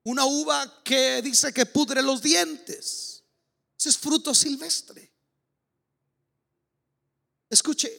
Una 0.03 0.25
uva 0.25 0.83
que 0.83 1.21
dice 1.21 1.53
que 1.53 1.65
pudre 1.65 2.01
los 2.01 2.21
dientes. 2.21 3.14
Ese 3.77 3.89
es 3.89 3.97
fruto 3.97 4.33
silvestre. 4.33 5.11
Escuche, 7.49 7.91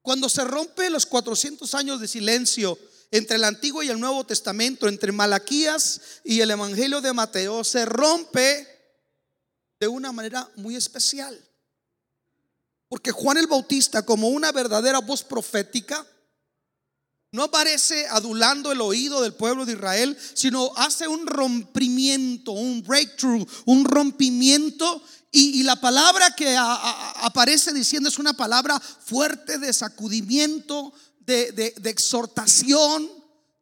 cuando 0.00 0.28
se 0.28 0.44
rompe 0.44 0.90
los 0.90 1.06
400 1.06 1.74
años 1.74 2.00
de 2.00 2.08
silencio 2.08 2.78
entre 3.10 3.36
el 3.36 3.44
Antiguo 3.44 3.82
y 3.82 3.88
el 3.88 4.00
Nuevo 4.00 4.24
Testamento, 4.24 4.88
entre 4.88 5.12
Malaquías 5.12 6.00
y 6.24 6.40
el 6.40 6.50
Evangelio 6.50 7.00
de 7.00 7.12
Mateo, 7.12 7.62
se 7.62 7.84
rompe 7.84 8.66
de 9.78 9.88
una 9.88 10.12
manera 10.12 10.50
muy 10.56 10.76
especial. 10.76 11.38
Porque 12.88 13.10
Juan 13.10 13.38
el 13.38 13.46
Bautista, 13.46 14.04
como 14.04 14.28
una 14.28 14.52
verdadera 14.52 14.98
voz 15.00 15.22
profética, 15.22 16.06
no 17.32 17.44
aparece 17.44 18.06
adulando 18.08 18.70
el 18.72 18.82
oído 18.82 19.22
del 19.22 19.32
pueblo 19.32 19.64
de 19.64 19.72
Israel, 19.72 20.16
sino 20.34 20.70
hace 20.76 21.08
un 21.08 21.26
rompimiento, 21.26 22.52
un 22.52 22.82
breakthrough, 22.82 23.48
un 23.64 23.86
rompimiento. 23.86 25.02
Y, 25.30 25.62
la 25.62 25.80
palabra 25.80 26.36
que 26.36 26.54
aparece 26.58 27.72
diciendo 27.72 28.10
es 28.10 28.18
una 28.18 28.34
palabra 28.34 28.78
fuerte 28.78 29.56
de 29.56 29.72
sacudimiento, 29.72 30.92
de, 31.20 31.52
de 31.52 31.90
exhortación, 31.90 33.10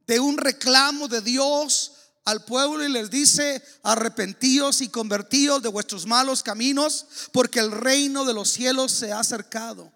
de 0.05 0.19
un 0.19 0.37
reclamo 0.37 1.07
de 1.07 1.21
Dios 1.21 1.93
al 2.25 2.45
pueblo 2.45 2.85
y 2.85 2.89
les 2.89 3.09
dice, 3.09 3.63
arrepentíos 3.85 4.81
y 4.81 4.89
convertíos 4.89 5.63
de 5.63 5.69
vuestros 5.69 6.07
malos 6.07 6.43
caminos, 6.43 7.07
porque 7.31 7.61
el 7.61 7.71
reino 7.71 8.25
de 8.25 8.35
los 8.35 8.51
cielos 8.51 8.91
se 8.91 9.13
ha 9.13 9.21
acercado. 9.21 9.93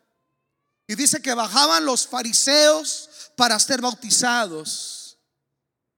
Y 0.86 0.94
dice 0.94 1.20
que 1.20 1.34
bajaban 1.34 1.84
los 1.84 2.06
fariseos 2.06 3.08
para 3.36 3.58
ser 3.58 3.80
bautizados. 3.80 5.18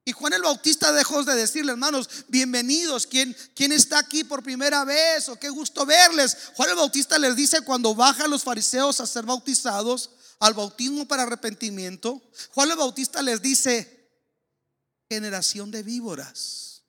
Y 0.05 0.13
Juan 0.13 0.33
el 0.35 0.43
Bautista 0.43 0.93
dejó 0.93 1.25
de 1.25 1.35
decirle, 1.35 1.73
hermanos, 1.73 2.09
bienvenidos, 2.29 3.09
¿Quién, 3.09 3.37
¿quién 3.57 3.73
está 3.73 3.99
aquí 3.99 4.23
por 4.23 4.43
primera 4.43 4.85
vez? 4.85 5.29
O 5.29 5.37
qué 5.37 5.49
gusto 5.49 5.85
verles. 5.85 6.37
Juan 6.55 6.71
el 6.71 6.77
Bautista 6.77 7.19
les 7.19 7.35
dice 7.35 7.63
cuando 7.63 7.95
bajan 7.95 8.31
los 8.31 8.45
fariseos 8.45 9.01
a 9.01 9.07
ser 9.07 9.25
bautizados, 9.25 10.11
al 10.39 10.55
bautismo 10.55 11.07
para 11.07 11.23
arrepentimiento, 11.23 12.23
Juan 12.55 12.71
el 12.71 12.77
Bautista 12.77 13.23
les 13.23 13.41
dice, 13.41 14.11
generación 15.09 15.71
de 15.71 15.83
víboras. 15.83 16.83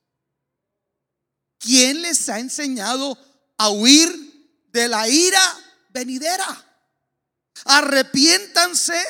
¿Quién 1.59 2.01
les 2.01 2.29
ha 2.29 2.39
enseñado 2.39 3.17
a 3.57 3.69
huir 3.69 4.61
de 4.71 4.87
la 4.87 5.07
ira 5.07 5.41
venidera? 5.89 6.65
Arrepiéntanse 7.65 9.01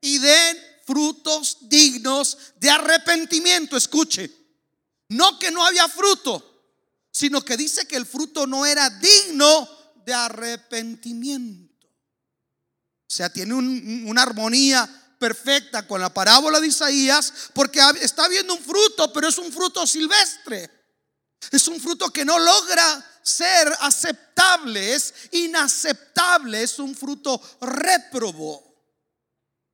y 0.00 0.18
den 0.18 0.71
frutos 0.92 1.56
dignos 1.62 2.36
de 2.60 2.68
arrepentimiento. 2.68 3.78
Escuche, 3.78 4.30
no 5.08 5.38
que 5.38 5.50
no 5.50 5.64
había 5.64 5.88
fruto, 5.88 6.76
sino 7.10 7.42
que 7.42 7.56
dice 7.56 7.86
que 7.86 7.96
el 7.96 8.04
fruto 8.04 8.46
no 8.46 8.66
era 8.66 8.90
digno 8.90 9.68
de 10.04 10.12
arrepentimiento. 10.12 11.86
O 11.86 13.14
sea, 13.14 13.32
tiene 13.32 13.54
una 13.54 14.22
armonía 14.22 15.16
perfecta 15.18 15.86
con 15.86 16.02
la 16.02 16.12
parábola 16.12 16.60
de 16.60 16.66
Isaías, 16.66 17.32
porque 17.54 17.80
está 18.02 18.28
viendo 18.28 18.52
un 18.52 18.62
fruto, 18.62 19.10
pero 19.14 19.28
es 19.28 19.38
un 19.38 19.50
fruto 19.50 19.86
silvestre. 19.86 20.70
Es 21.50 21.68
un 21.68 21.80
fruto 21.80 22.10
que 22.10 22.24
no 22.26 22.38
logra 22.38 23.20
ser 23.22 23.72
aceptable, 23.80 24.94
es 24.94 25.14
inaceptable, 25.30 26.62
es 26.62 26.78
un 26.78 26.94
fruto 26.94 27.40
réprobo. 27.62 28.71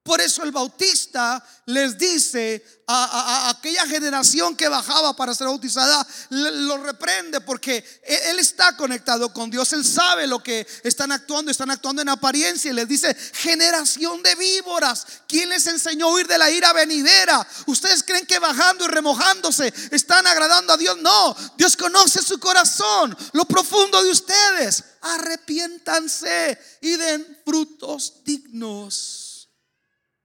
Por 0.08 0.22
eso 0.22 0.42
el 0.42 0.52
bautista 0.52 1.44
les 1.66 1.98
dice 1.98 2.64
a, 2.86 3.50
aquella 3.50 3.86
generación 3.86 4.56
que 4.56 4.66
bajaba 4.66 5.14
para 5.14 5.34
ser 5.34 5.48
bautizada, 5.48 6.06
lo 6.30 6.78
reprende 6.78 7.42
porque 7.42 7.84
e, 8.02 8.30
él 8.30 8.38
está 8.38 8.74
conectado 8.74 9.30
con 9.34 9.50
Dios, 9.50 9.70
él 9.74 9.84
sabe 9.84 10.26
lo 10.26 10.42
que 10.42 10.66
están 10.82 11.12
actuando, 11.12 11.50
están 11.50 11.70
actuando 11.70 12.00
en 12.00 12.08
apariencia 12.08 12.70
y 12.70 12.74
les 12.74 12.88
dice, 12.88 13.14
generación 13.34 14.22
de 14.22 14.34
víboras, 14.36 15.06
¿quién 15.28 15.50
les 15.50 15.66
enseñó 15.66 16.06
a 16.06 16.12
huir 16.14 16.26
de 16.26 16.38
la 16.38 16.50
ira 16.50 16.72
venidera? 16.72 17.46
¿Ustedes 17.66 18.02
creen 18.02 18.24
que 18.24 18.38
bajando 18.38 18.86
y 18.86 18.88
remojándose 18.88 19.70
están 19.90 20.26
agradando 20.26 20.72
a 20.72 20.78
Dios? 20.78 20.96
No, 21.02 21.36
Dios 21.58 21.76
conoce 21.76 22.22
su 22.22 22.40
corazón, 22.40 23.14
lo 23.32 23.44
profundo 23.44 24.02
de 24.02 24.10
ustedes. 24.10 24.84
Arrepiéntanse 25.02 26.58
y 26.80 26.96
den 26.96 27.40
frutos 27.44 28.24
dignos 28.24 29.27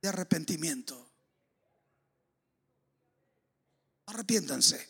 de 0.04 0.10
arrepentimiento. 0.10 1.10
Arrepiéntanse. 4.08 4.90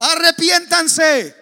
Arrepiéntanse. 0.00 1.36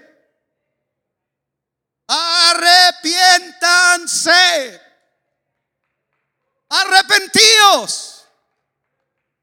Arrepiéntanse. 2.06 4.82
Arrepentíos 6.68 8.26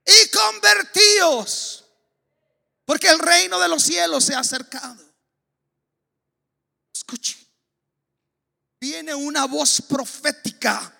y 0.05 0.29
convertíos. 0.29 1.83
Porque 2.85 3.07
el 3.07 3.17
reino 3.17 3.59
de 3.59 3.69
los 3.69 3.81
cielos 3.81 4.23
se 4.23 4.35
ha 4.35 4.39
acercado. 4.39 5.03
Escuche. 6.93 7.39
Viene 8.79 9.15
una 9.15 9.45
voz 9.45 9.81
profética 9.81 10.99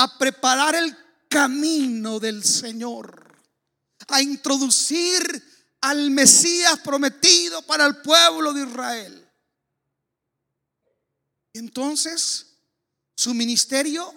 a 0.00 0.16
preparar 0.16 0.74
el 0.74 0.96
camino 1.28 2.18
del 2.18 2.42
Señor, 2.42 3.36
a 4.08 4.22
introducir 4.22 5.20
al 5.82 6.10
Mesías 6.10 6.78
prometido 6.80 7.60
para 7.62 7.84
el 7.84 7.96
pueblo 7.98 8.54
de 8.54 8.62
Israel. 8.62 9.30
Entonces, 11.52 12.46
su 13.14 13.34
ministerio 13.34 14.10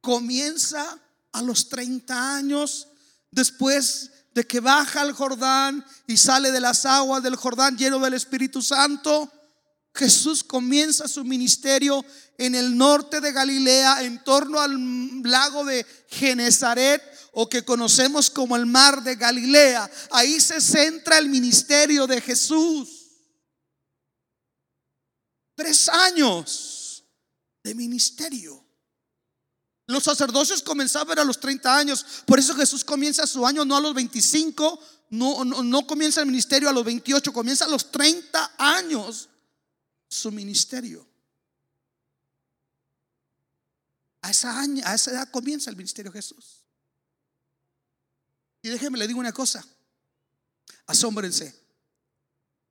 comienza 0.00 0.98
a 1.32 1.42
los 1.42 1.68
30 1.68 2.36
años 2.36 2.88
después 3.30 4.10
de 4.32 4.46
que 4.46 4.60
baja 4.60 5.02
al 5.02 5.12
Jordán 5.12 5.84
y 6.06 6.16
sale 6.16 6.50
de 6.50 6.60
las 6.60 6.86
aguas 6.86 7.22
del 7.22 7.36
Jordán 7.36 7.76
lleno 7.76 7.98
del 7.98 8.14
Espíritu 8.14 8.62
Santo. 8.62 9.30
Jesús 9.94 10.42
comienza 10.42 11.06
su 11.06 11.24
ministerio 11.24 12.04
en 12.36 12.56
el 12.56 12.76
norte 12.76 13.20
de 13.20 13.30
Galilea, 13.30 14.02
en 14.02 14.22
torno 14.24 14.58
al 14.58 15.22
lago 15.22 15.64
de 15.64 15.86
Genezaret, 16.08 17.00
o 17.32 17.48
que 17.48 17.64
conocemos 17.64 18.28
como 18.28 18.56
el 18.56 18.66
mar 18.66 19.04
de 19.04 19.14
Galilea. 19.14 19.88
Ahí 20.10 20.40
se 20.40 20.60
centra 20.60 21.18
el 21.18 21.28
ministerio 21.28 22.08
de 22.08 22.20
Jesús. 22.20 22.88
Tres 25.54 25.88
años 25.88 27.04
de 27.62 27.74
ministerio. 27.74 28.64
Los 29.86 30.04
sacerdocios 30.04 30.62
comenzaban 30.62 31.18
a 31.20 31.24
los 31.24 31.38
30 31.38 31.76
años, 31.76 32.04
por 32.26 32.38
eso 32.38 32.54
Jesús 32.56 32.82
comienza 32.84 33.26
su 33.26 33.46
año 33.46 33.64
no 33.64 33.76
a 33.76 33.80
los 33.80 33.94
25, 33.94 34.80
no, 35.10 35.44
no, 35.44 35.62
no 35.62 35.86
comienza 35.86 36.20
el 36.20 36.26
ministerio 36.26 36.68
a 36.68 36.72
los 36.72 36.84
28, 36.84 37.32
comienza 37.32 37.66
a 37.66 37.68
los 37.68 37.92
30 37.92 38.54
años 38.58 39.28
su 40.14 40.30
ministerio. 40.30 41.06
A 44.22 44.30
esa, 44.30 44.58
a 44.60 44.94
esa 44.94 45.10
edad 45.10 45.30
comienza 45.30 45.70
el 45.70 45.76
ministerio 45.76 46.10
de 46.10 46.18
Jesús. 46.18 46.64
Y 48.62 48.70
déjeme 48.70 48.96
le 48.96 49.06
digo 49.06 49.20
una 49.20 49.32
cosa. 49.32 49.64
Asómbrense. 50.86 51.54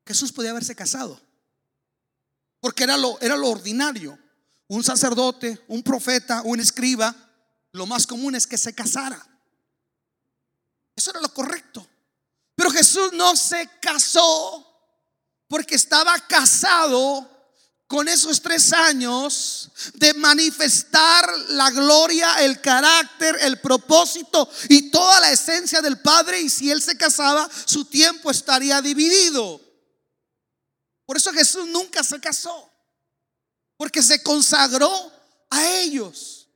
Jesús 0.08 0.32
podía 0.32 0.52
haberse 0.52 0.76
casado. 0.76 1.22
Porque 2.60 2.84
era 2.84 2.98
lo, 2.98 3.20
era 3.22 3.36
lo 3.36 3.50
ordinario. 3.50 4.18
Un 4.68 4.84
sacerdote, 4.84 5.64
un 5.68 5.84
profeta, 5.84 6.42
un 6.44 6.60
escriba, 6.60 7.16
lo 7.74 7.86
más 7.86 8.08
común 8.08 8.34
es 8.36 8.48
que 8.48 8.58
se 8.58 8.74
casara. 8.74 9.24
Eso 10.96 11.12
era 11.12 11.22
lo 11.22 11.32
correcto. 11.34 11.88
Pero 12.56 12.72
Jesús 12.72 13.12
no 13.14 13.36
se 13.36 13.70
casó 13.82 14.70
porque 15.48 15.76
estaba 15.76 16.18
casado 16.28 17.33
con 17.94 18.08
esos 18.08 18.42
tres 18.42 18.74
años 18.74 19.70
de 19.94 20.16
manifestar 20.16 21.32
la 21.50 21.70
gloria, 21.70 22.44
el 22.44 22.60
carácter, 22.60 23.38
el 23.42 23.62
propósito 23.62 24.50
y 24.68 24.90
toda 24.90 25.20
la 25.20 25.32
esencia 25.32 25.80
del 25.80 26.02
Padre. 26.02 26.42
Y 26.42 26.50
si 26.50 26.72
Él 26.72 26.82
se 26.82 26.98
casaba, 26.98 27.48
su 27.66 27.86
tiempo 27.86 28.32
estaría 28.32 28.82
dividido. 28.82 29.62
Por 31.06 31.18
eso 31.18 31.32
Jesús 31.34 31.68
nunca 31.68 32.04
se 32.04 32.20
casó, 32.20 32.68
porque 33.78 34.02
se 34.02 34.24
consagró 34.24 34.92
a 35.52 35.64
ellos. 35.82 36.50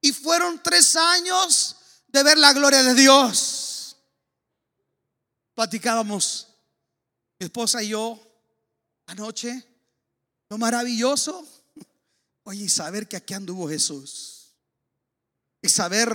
Y 0.00 0.10
fueron 0.10 0.62
tres 0.62 0.96
años 0.96 1.76
de 2.08 2.22
ver 2.22 2.38
la 2.38 2.54
gloria 2.54 2.82
de 2.82 2.94
Dios. 2.94 3.94
Platicábamos, 5.52 6.48
mi 7.38 7.44
esposa 7.44 7.82
y 7.82 7.88
yo, 7.88 8.18
anoche 9.04 9.69
lo 10.50 10.58
maravilloso, 10.58 11.46
oye, 12.42 12.64
y 12.64 12.68
saber 12.68 13.06
que 13.08 13.16
aquí 13.16 13.34
anduvo 13.34 13.68
Jesús. 13.68 14.52
Y 15.62 15.68
saber, 15.68 16.10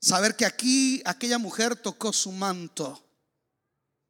saber 0.00 0.36
que 0.36 0.46
aquí 0.46 1.02
aquella 1.04 1.38
mujer 1.38 1.74
tocó 1.74 2.12
su 2.12 2.30
manto. 2.30 3.02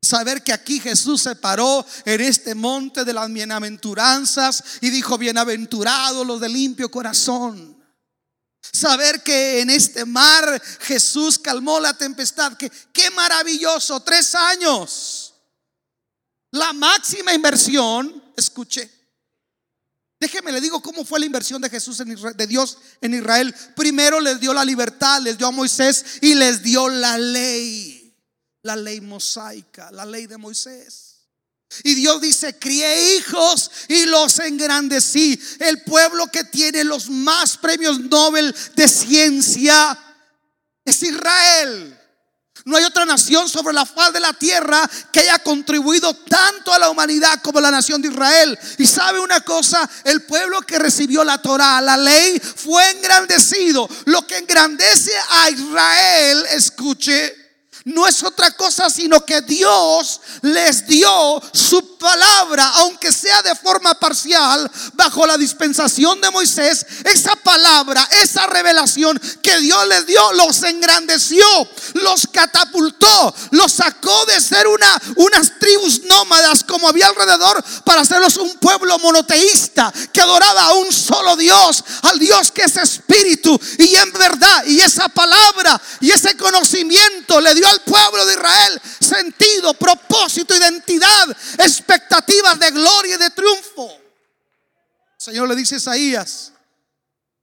Saber 0.02 0.44
que 0.44 0.52
aquí 0.52 0.78
Jesús 0.78 1.22
se 1.22 1.34
paró 1.36 1.84
en 2.04 2.20
este 2.20 2.54
monte 2.54 3.04
de 3.04 3.14
las 3.14 3.32
bienaventuranzas 3.32 4.62
y 4.82 4.90
dijo, 4.90 5.16
bienaventurados 5.16 6.26
los 6.26 6.38
de 6.38 6.50
limpio 6.50 6.90
corazón. 6.90 7.82
Saber 8.60 9.22
que 9.22 9.62
en 9.62 9.70
este 9.70 10.04
mar 10.04 10.62
Jesús 10.80 11.38
calmó 11.38 11.80
la 11.80 11.96
tempestad. 11.96 12.58
Que, 12.58 12.70
qué 12.92 13.10
maravilloso, 13.10 14.00
tres 14.00 14.34
años. 14.34 15.34
La 16.50 16.74
máxima 16.74 17.32
inversión, 17.32 18.22
escuche. 18.36 18.95
Déjeme 20.18 20.52
le 20.52 20.60
digo 20.60 20.80
cómo 20.80 21.04
fue 21.04 21.20
la 21.20 21.26
inversión 21.26 21.60
de 21.60 21.68
Jesús 21.68 22.00
en 22.00 22.14
de 22.14 22.46
Dios 22.46 22.78
en 23.00 23.14
Israel. 23.14 23.54
Primero 23.74 24.20
les 24.20 24.40
dio 24.40 24.54
la 24.54 24.64
libertad, 24.64 25.20
les 25.22 25.36
dio 25.36 25.46
a 25.46 25.50
Moisés 25.50 26.04
y 26.22 26.34
les 26.34 26.62
dio 26.62 26.88
la 26.88 27.18
ley 27.18 27.96
la 28.66 28.76
ley 28.76 29.00
mosaica, 29.00 29.90
la 29.92 30.04
ley 30.04 30.26
de 30.26 30.36
Moisés. 30.36 31.14
Y 31.82 31.94
Dios 31.94 32.20
dice, 32.20 32.58
crié 32.58 33.16
hijos 33.16 33.70
y 33.88 34.06
los 34.06 34.38
engrandecí. 34.40 35.40
El 35.58 35.82
pueblo 35.82 36.26
que 36.26 36.44
tiene 36.44 36.84
los 36.84 37.08
más 37.08 37.56
premios 37.56 37.98
Nobel 38.00 38.54
de 38.74 38.88
ciencia 38.88 39.98
es 40.84 41.02
Israel. 41.02 41.98
No 42.64 42.76
hay 42.76 42.84
otra 42.84 43.04
nación 43.04 43.48
sobre 43.48 43.74
la 43.74 43.86
faz 43.86 44.12
de 44.12 44.20
la 44.20 44.32
tierra 44.32 44.88
que 45.12 45.20
haya 45.20 45.38
contribuido 45.38 46.14
tanto 46.14 46.72
a 46.72 46.78
la 46.78 46.90
humanidad 46.90 47.40
como 47.42 47.60
la 47.60 47.70
nación 47.70 48.02
de 48.02 48.08
Israel. 48.08 48.58
Y 48.78 48.86
sabe 48.86 49.20
una 49.20 49.40
cosa, 49.40 49.88
el 50.04 50.22
pueblo 50.22 50.60
que 50.62 50.78
recibió 50.78 51.22
la 51.22 51.38
Torah, 51.38 51.80
la 51.80 51.96
ley, 51.96 52.40
fue 52.40 52.90
engrandecido. 52.90 53.88
Lo 54.06 54.26
que 54.26 54.38
engrandece 54.38 55.12
a 55.30 55.50
Israel, 55.50 56.46
escuche, 56.50 57.46
no 57.86 58.04
es 58.04 58.22
otra 58.24 58.50
cosa 58.50 58.90
sino 58.90 59.24
que 59.24 59.42
Dios 59.42 60.20
les 60.42 60.88
dio 60.88 61.40
su 61.52 61.95
palabra, 62.06 62.70
aunque 62.76 63.10
sea 63.10 63.42
de 63.42 63.56
forma 63.56 63.92
parcial, 63.98 64.70
bajo 64.92 65.26
la 65.26 65.36
dispensación 65.36 66.20
de 66.20 66.30
Moisés, 66.30 66.86
esa 67.02 67.34
palabra, 67.34 68.08
esa 68.22 68.46
revelación 68.46 69.20
que 69.42 69.58
Dios 69.58 69.88
les 69.88 70.06
dio, 70.06 70.32
los 70.34 70.62
engrandeció, 70.62 71.44
los 71.94 72.28
catapultó, 72.32 73.34
los 73.50 73.72
sacó 73.72 74.24
de 74.26 74.40
ser 74.40 74.68
una, 74.68 75.02
unas 75.16 75.58
tribus 75.58 76.02
nómadas 76.04 76.62
como 76.62 76.88
había 76.88 77.08
alrededor 77.08 77.64
para 77.84 78.02
hacerlos 78.02 78.36
un 78.36 78.54
pueblo 78.58 79.00
monoteísta 79.00 79.92
que 80.12 80.20
adoraba 80.20 80.66
a 80.66 80.74
un 80.74 80.92
solo 80.92 81.34
Dios, 81.34 81.82
al 82.02 82.20
Dios 82.20 82.52
que 82.52 82.62
es 82.62 82.76
espíritu. 82.76 83.58
Y 83.78 83.96
en 83.96 84.12
verdad, 84.12 84.64
y 84.66 84.80
esa 84.80 85.08
palabra 85.08 85.80
y 86.00 86.12
ese 86.12 86.36
conocimiento 86.36 87.40
le 87.40 87.52
dio 87.56 87.66
al 87.66 87.80
pueblo 87.80 88.24
de 88.26 88.34
Israel 88.34 88.80
sentido, 89.00 89.74
propósito, 89.74 90.54
identidad, 90.54 91.36
expectativas 91.96 92.58
de 92.58 92.70
gloria 92.70 93.16
y 93.16 93.18
de 93.18 93.30
triunfo. 93.30 93.90
El 93.90 95.18
Señor 95.18 95.48
le 95.48 95.56
dice 95.56 95.76
a 95.76 95.78
Isaías, 95.78 96.52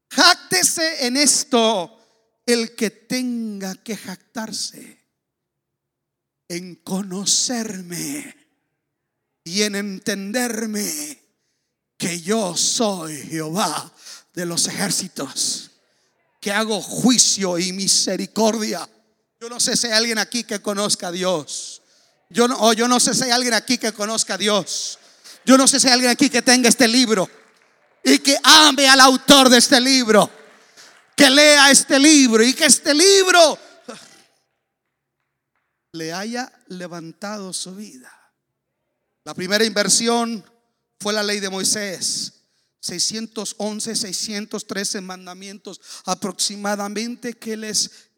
jáctese 0.09 1.07
en 1.07 1.17
esto 1.17 1.99
el 2.45 2.75
que 2.75 2.89
tenga 2.91 3.75
que 3.75 3.97
jactarse, 3.97 4.99
en 6.47 6.75
conocerme 6.75 8.35
y 9.43 9.63
en 9.63 9.75
entenderme 9.75 11.19
que 11.97 12.21
yo 12.21 12.55
soy 12.55 13.17
Jehová 13.23 13.91
de 14.33 14.45
los 14.45 14.67
ejércitos, 14.67 15.71
que 16.39 16.51
hago 16.51 16.81
juicio 16.81 17.57
y 17.57 17.71
misericordia 17.73 18.87
yo 19.43 19.49
no 19.49 19.59
sé 19.59 19.75
si 19.75 19.87
hay 19.87 19.91
alguien 19.91 20.19
aquí 20.19 20.45
que 20.45 20.61
conozca 20.61 21.09
a 21.09 21.11
Dios. 21.11 21.81
Yo 22.29 22.47
no, 22.47 22.73
yo 22.73 22.87
no 22.87 22.99
sé 22.99 23.13
si 23.13 23.23
hay 23.23 23.31
alguien 23.31 23.53
aquí 23.53 23.77
que 23.77 23.93
conozca 23.93 24.35
a 24.35 24.37
Dios. 24.37 24.99
Yo 25.45 25.57
no 25.57 25.67
sé 25.67 25.79
si 25.79 25.87
hay 25.87 25.93
alguien 25.93 26.11
aquí 26.11 26.29
que 26.29 26.41
tenga 26.41 26.69
este 26.69 26.87
libro 26.87 27.29
y 28.03 28.19
que 28.19 28.37
ame 28.43 28.87
al 28.87 28.99
autor 28.99 29.49
de 29.49 29.57
este 29.57 29.79
libro. 29.79 30.29
Que 31.15 31.29
lea 31.29 31.69
este 31.69 31.99
libro 31.99 32.43
y 32.43 32.53
que 32.53 32.65
este 32.65 32.93
libro 32.93 33.59
le 35.91 36.11
haya 36.11 36.51
levantado 36.67 37.53
su 37.53 37.75
vida. 37.75 38.11
La 39.23 39.33
primera 39.33 39.63
inversión 39.63 40.43
fue 40.99 41.13
la 41.13 41.23
ley 41.23 41.39
de 41.39 41.49
Moisés. 41.49 42.33
611, 42.81 43.95
613 43.95 44.99
mandamientos 44.99 45.79
aproximadamente 46.05 47.33
que 47.33 47.55
les 47.55 48.09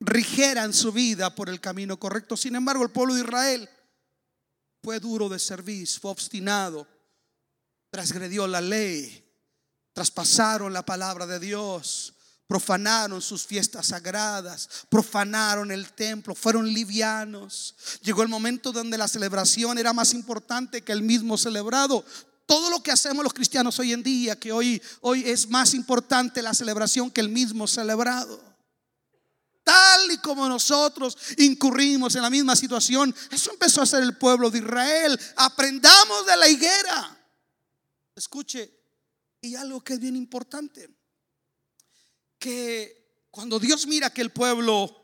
rigieran 0.00 0.72
su 0.72 0.92
vida 0.92 1.34
por 1.34 1.48
el 1.48 1.60
camino 1.60 1.98
correcto. 1.98 2.36
Sin 2.36 2.54
embargo, 2.54 2.82
el 2.82 2.90
pueblo 2.90 3.14
de 3.14 3.22
Israel 3.22 3.68
fue 4.82 5.00
duro 5.00 5.28
de 5.28 5.38
servicio, 5.38 6.00
fue 6.00 6.10
obstinado, 6.10 6.86
transgredió 7.90 8.46
la 8.46 8.60
ley, 8.60 9.24
traspasaron 9.92 10.72
la 10.72 10.84
palabra 10.84 11.26
de 11.26 11.40
Dios, 11.40 12.14
profanaron 12.46 13.20
sus 13.20 13.44
fiestas 13.46 13.86
sagradas, 13.86 14.68
profanaron 14.88 15.72
el 15.72 15.92
templo, 15.92 16.34
fueron 16.34 16.72
livianos. 16.72 17.74
Llegó 18.02 18.22
el 18.22 18.28
momento 18.28 18.70
donde 18.70 18.98
la 18.98 19.08
celebración 19.08 19.78
era 19.78 19.92
más 19.92 20.14
importante 20.14 20.82
que 20.82 20.92
el 20.92 21.02
mismo 21.02 21.36
celebrado. 21.36 22.04
Todo 22.44 22.70
lo 22.70 22.80
que 22.80 22.92
hacemos 22.92 23.24
los 23.24 23.34
cristianos 23.34 23.80
hoy 23.80 23.92
en 23.92 24.04
día, 24.04 24.38
que 24.38 24.52
hoy, 24.52 24.80
hoy 25.00 25.28
es 25.28 25.48
más 25.48 25.74
importante 25.74 26.42
la 26.42 26.54
celebración 26.54 27.10
que 27.10 27.20
el 27.20 27.28
mismo 27.28 27.66
celebrado 27.66 28.55
tal 29.66 30.12
y 30.12 30.18
como 30.18 30.48
nosotros 30.48 31.18
incurrimos 31.38 32.14
en 32.14 32.22
la 32.22 32.30
misma 32.30 32.54
situación. 32.54 33.12
Eso 33.32 33.50
empezó 33.50 33.82
a 33.82 33.86
ser 33.86 34.04
el 34.04 34.16
pueblo 34.16 34.48
de 34.48 34.58
Israel. 34.58 35.18
Aprendamos 35.34 36.24
de 36.24 36.36
la 36.36 36.48
higuera. 36.48 37.26
Escuche, 38.14 38.72
y 39.40 39.56
algo 39.56 39.82
que 39.82 39.94
es 39.94 39.98
bien 39.98 40.14
importante, 40.14 40.88
que 42.38 43.26
cuando 43.28 43.58
Dios 43.58 43.88
mira 43.88 44.10
que 44.10 44.22
el 44.22 44.30
pueblo, 44.30 45.02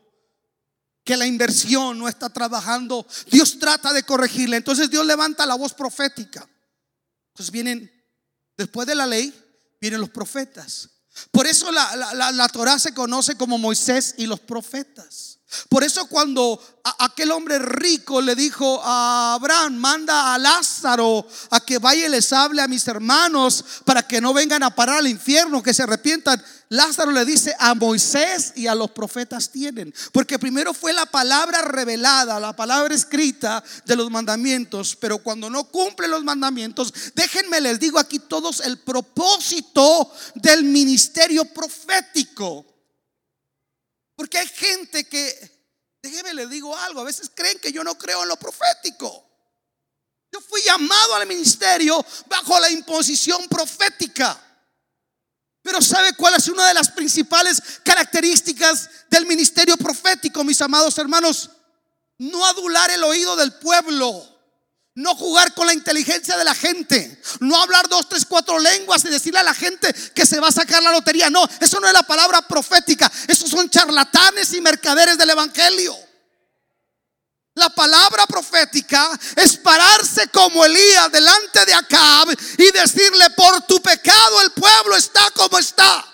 que 1.03 1.17
la 1.17 1.27
inversión 1.27 1.99
no 1.99 2.07
está 2.07 2.29
trabajando, 2.29 3.05
Dios 3.29 3.59
trata 3.59 3.91
de 3.91 4.03
corregirle. 4.03 4.55
Entonces 4.55 4.89
Dios 4.89 5.05
levanta 5.05 5.45
la 5.45 5.55
voz 5.55 5.73
profética. 5.73 6.47
Entonces 7.33 7.51
vienen, 7.51 7.91
después 8.55 8.87
de 8.87 8.95
la 8.95 9.05
ley, 9.05 9.33
vienen 9.81 9.99
los 9.99 10.09
profetas. 10.09 10.89
Por 11.31 11.47
eso 11.47 11.71
la, 11.71 12.31
la, 12.31 12.49
Torah 12.49 12.79
se 12.79 12.93
conoce 12.93 13.35
como 13.35 13.57
Moisés 13.57 14.15
y 14.17 14.25
los 14.25 14.39
profetas. 14.39 15.39
Por 15.69 15.83
eso 15.83 16.05
cuando 16.07 16.59
aquel 16.99 17.31
hombre 17.31 17.59
rico 17.59 18.21
le 18.21 18.35
dijo 18.35 18.81
a 18.83 19.35
Abraham, 19.35 19.75
manda 19.75 20.33
a 20.33 20.37
Lázaro 20.37 21.25
a 21.49 21.59
que 21.61 21.77
vaya 21.77 22.07
y 22.07 22.09
les 22.09 22.33
hable 22.33 22.61
a 22.61 22.67
mis 22.67 22.87
hermanos 22.87 23.63
para 23.85 24.05
que 24.05 24.19
no 24.19 24.33
vengan 24.33 24.63
a 24.63 24.75
parar 24.75 24.97
al 24.97 25.07
infierno, 25.07 25.63
que 25.63 25.73
se 25.73 25.83
arrepientan. 25.83 26.43
Lázaro 26.69 27.11
le 27.11 27.23
dice 27.23 27.55
a 27.59 27.75
Moisés 27.75 28.53
y 28.55 28.67
a 28.67 28.75
los 28.75 28.91
profetas 28.91 29.51
tienen. 29.51 29.93
Porque 30.11 30.39
primero 30.39 30.73
fue 30.73 30.91
la 30.91 31.05
palabra 31.05 31.61
revelada, 31.61 32.39
la 32.39 32.55
palabra 32.55 32.95
escrita 32.95 33.63
de 33.85 33.95
los 33.95 34.09
mandamientos. 34.09 34.97
Pero 34.99 35.19
cuando 35.19 35.49
no 35.49 35.65
cumple 35.65 36.07
los 36.07 36.23
mandamientos, 36.23 36.93
déjenme 37.13 37.61
les 37.61 37.79
digo 37.79 37.99
aquí 37.99 38.19
todos 38.19 38.59
el 38.61 38.79
propósito 38.79 40.11
del 40.35 40.63
ministerio 40.63 41.45
profético. 41.45 42.72
Porque 44.15 44.37
hay 44.37 44.47
gente 44.47 45.05
que, 45.05 45.97
déjeme 46.01 46.33
les 46.33 46.49
digo 46.49 46.75
algo, 46.77 47.01
a 47.01 47.05
veces 47.05 47.31
creen 47.33 47.59
que 47.59 47.71
yo 47.71 47.83
no 47.83 47.97
creo 47.97 48.23
en 48.23 48.29
lo 48.29 48.37
profético. 48.37 49.29
Yo 50.31 50.41
fui 50.41 50.61
llamado 50.63 51.15
al 51.15 51.27
ministerio 51.27 52.03
bajo 52.27 52.59
la 52.59 52.69
imposición 52.69 53.47
profética. 53.47 54.39
Pero 55.61 55.81
¿sabe 55.81 56.13
cuál 56.13 56.35
es 56.35 56.47
una 56.47 56.67
de 56.67 56.73
las 56.73 56.91
principales 56.91 57.61
características 57.83 58.89
del 59.09 59.25
ministerio 59.25 59.77
profético, 59.77 60.43
mis 60.43 60.61
amados 60.61 60.97
hermanos? 60.97 61.49
No 62.17 62.45
adular 62.45 62.89
el 62.91 63.03
oído 63.03 63.35
del 63.35 63.53
pueblo. 63.53 64.32
No 64.95 65.15
jugar 65.15 65.53
con 65.55 65.65
la 65.65 65.73
inteligencia 65.73 66.37
de 66.37 66.43
la 66.43 66.53
gente. 66.53 67.19
No 67.39 67.59
hablar 67.59 67.89
dos, 67.89 68.07
tres, 68.07 68.25
cuatro 68.25 68.59
lenguas 68.59 69.03
y 69.05 69.09
decirle 69.09 69.39
a 69.39 69.43
la 69.43 69.55
gente 69.55 69.91
que 70.13 70.25
se 70.25 70.39
va 70.39 70.49
a 70.49 70.51
sacar 70.51 70.83
la 70.83 70.91
lotería. 70.91 71.29
No, 71.29 71.47
eso 71.59 71.79
no 71.79 71.87
es 71.87 71.93
la 71.93 72.03
palabra 72.03 72.41
profética. 72.43 73.11
Esos 73.27 73.49
son 73.49 73.69
charlatanes 73.69 74.53
y 74.53 74.61
mercaderes 74.61 75.17
del 75.17 75.31
Evangelio. 75.31 75.97
La 77.55 77.69
palabra 77.69 78.25
profética 78.25 79.19
es 79.35 79.57
pararse 79.57 80.27
como 80.29 80.65
Elías 80.65 81.11
delante 81.11 81.65
de 81.65 81.73
Acab 81.73 82.29
y 82.57 82.71
decirle, 82.71 83.29
por 83.31 83.61
tu 83.61 83.79
pecado 83.81 84.41
el 84.41 84.51
pueblo 84.51 84.95
está 84.95 85.29
como 85.31 85.59
está. 85.59 86.12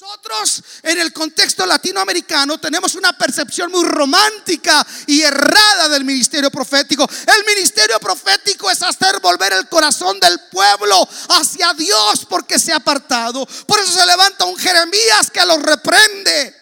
Nosotros 0.00 0.60
en 0.82 0.98
el 0.98 1.12
contexto 1.12 1.64
latinoamericano 1.64 2.58
tenemos 2.58 2.96
una 2.96 3.16
percepción 3.16 3.70
muy 3.70 3.84
romántica 3.84 4.84
y 5.06 5.22
errada 5.22 5.88
del 5.88 6.04
ministerio 6.04 6.50
profético. 6.50 7.08
El 7.08 7.44
ministerio 7.46 8.00
profético 8.00 8.68
es 8.72 8.82
hacer 8.82 9.20
volver 9.20 9.52
el 9.52 9.68
corazón 9.68 10.18
del 10.18 10.36
pueblo 10.50 11.08
hacia 11.28 11.72
Dios 11.74 12.26
porque 12.28 12.58
se 12.58 12.72
ha 12.72 12.76
apartado. 12.78 13.46
Por 13.68 13.78
eso 13.78 13.92
se 13.92 14.04
levanta 14.04 14.46
un 14.46 14.56
Jeremías 14.56 15.30
que 15.30 15.46
los 15.46 15.62
reprende. 15.62 16.56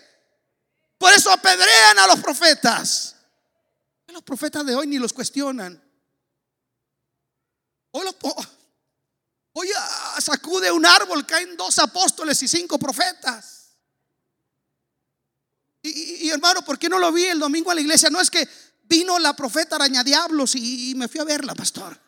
Por 0.98 1.14
eso 1.14 1.30
apedrean 1.30 2.00
a 2.00 2.06
los 2.08 2.20
profetas. 2.20 3.14
Los 4.08 4.22
profetas 4.24 4.66
de 4.66 4.74
hoy 4.74 4.86
ni 4.86 4.98
los 4.98 5.14
cuestionan. 5.14 5.82
Hoy, 7.92 8.06
hoy 9.52 9.68
sacude 10.18 10.70
un 10.70 10.86
árbol, 10.86 11.26
caen 11.26 11.56
dos 11.56 11.78
apóstoles 11.78 12.42
y 12.42 12.48
cinco 12.48 12.78
profetas. 12.78 13.62
Y, 15.82 16.30
hermano, 16.30 16.64
¿por 16.64 16.78
qué 16.78 16.88
no 16.88 16.98
lo 16.98 17.10
vi 17.10 17.24
el 17.24 17.40
domingo 17.40 17.70
a 17.70 17.74
la 17.74 17.80
iglesia? 17.80 18.08
No 18.08 18.20
es 18.20 18.30
que 18.30 18.48
vino 18.84 19.18
la 19.18 19.34
profeta 19.34 19.76
araña 19.76 20.04
diablos 20.04 20.54
y, 20.54 20.94
me 20.96 21.08
fui 21.08 21.20
a 21.20 21.24
verla, 21.24 21.54
pastor. 21.54 22.00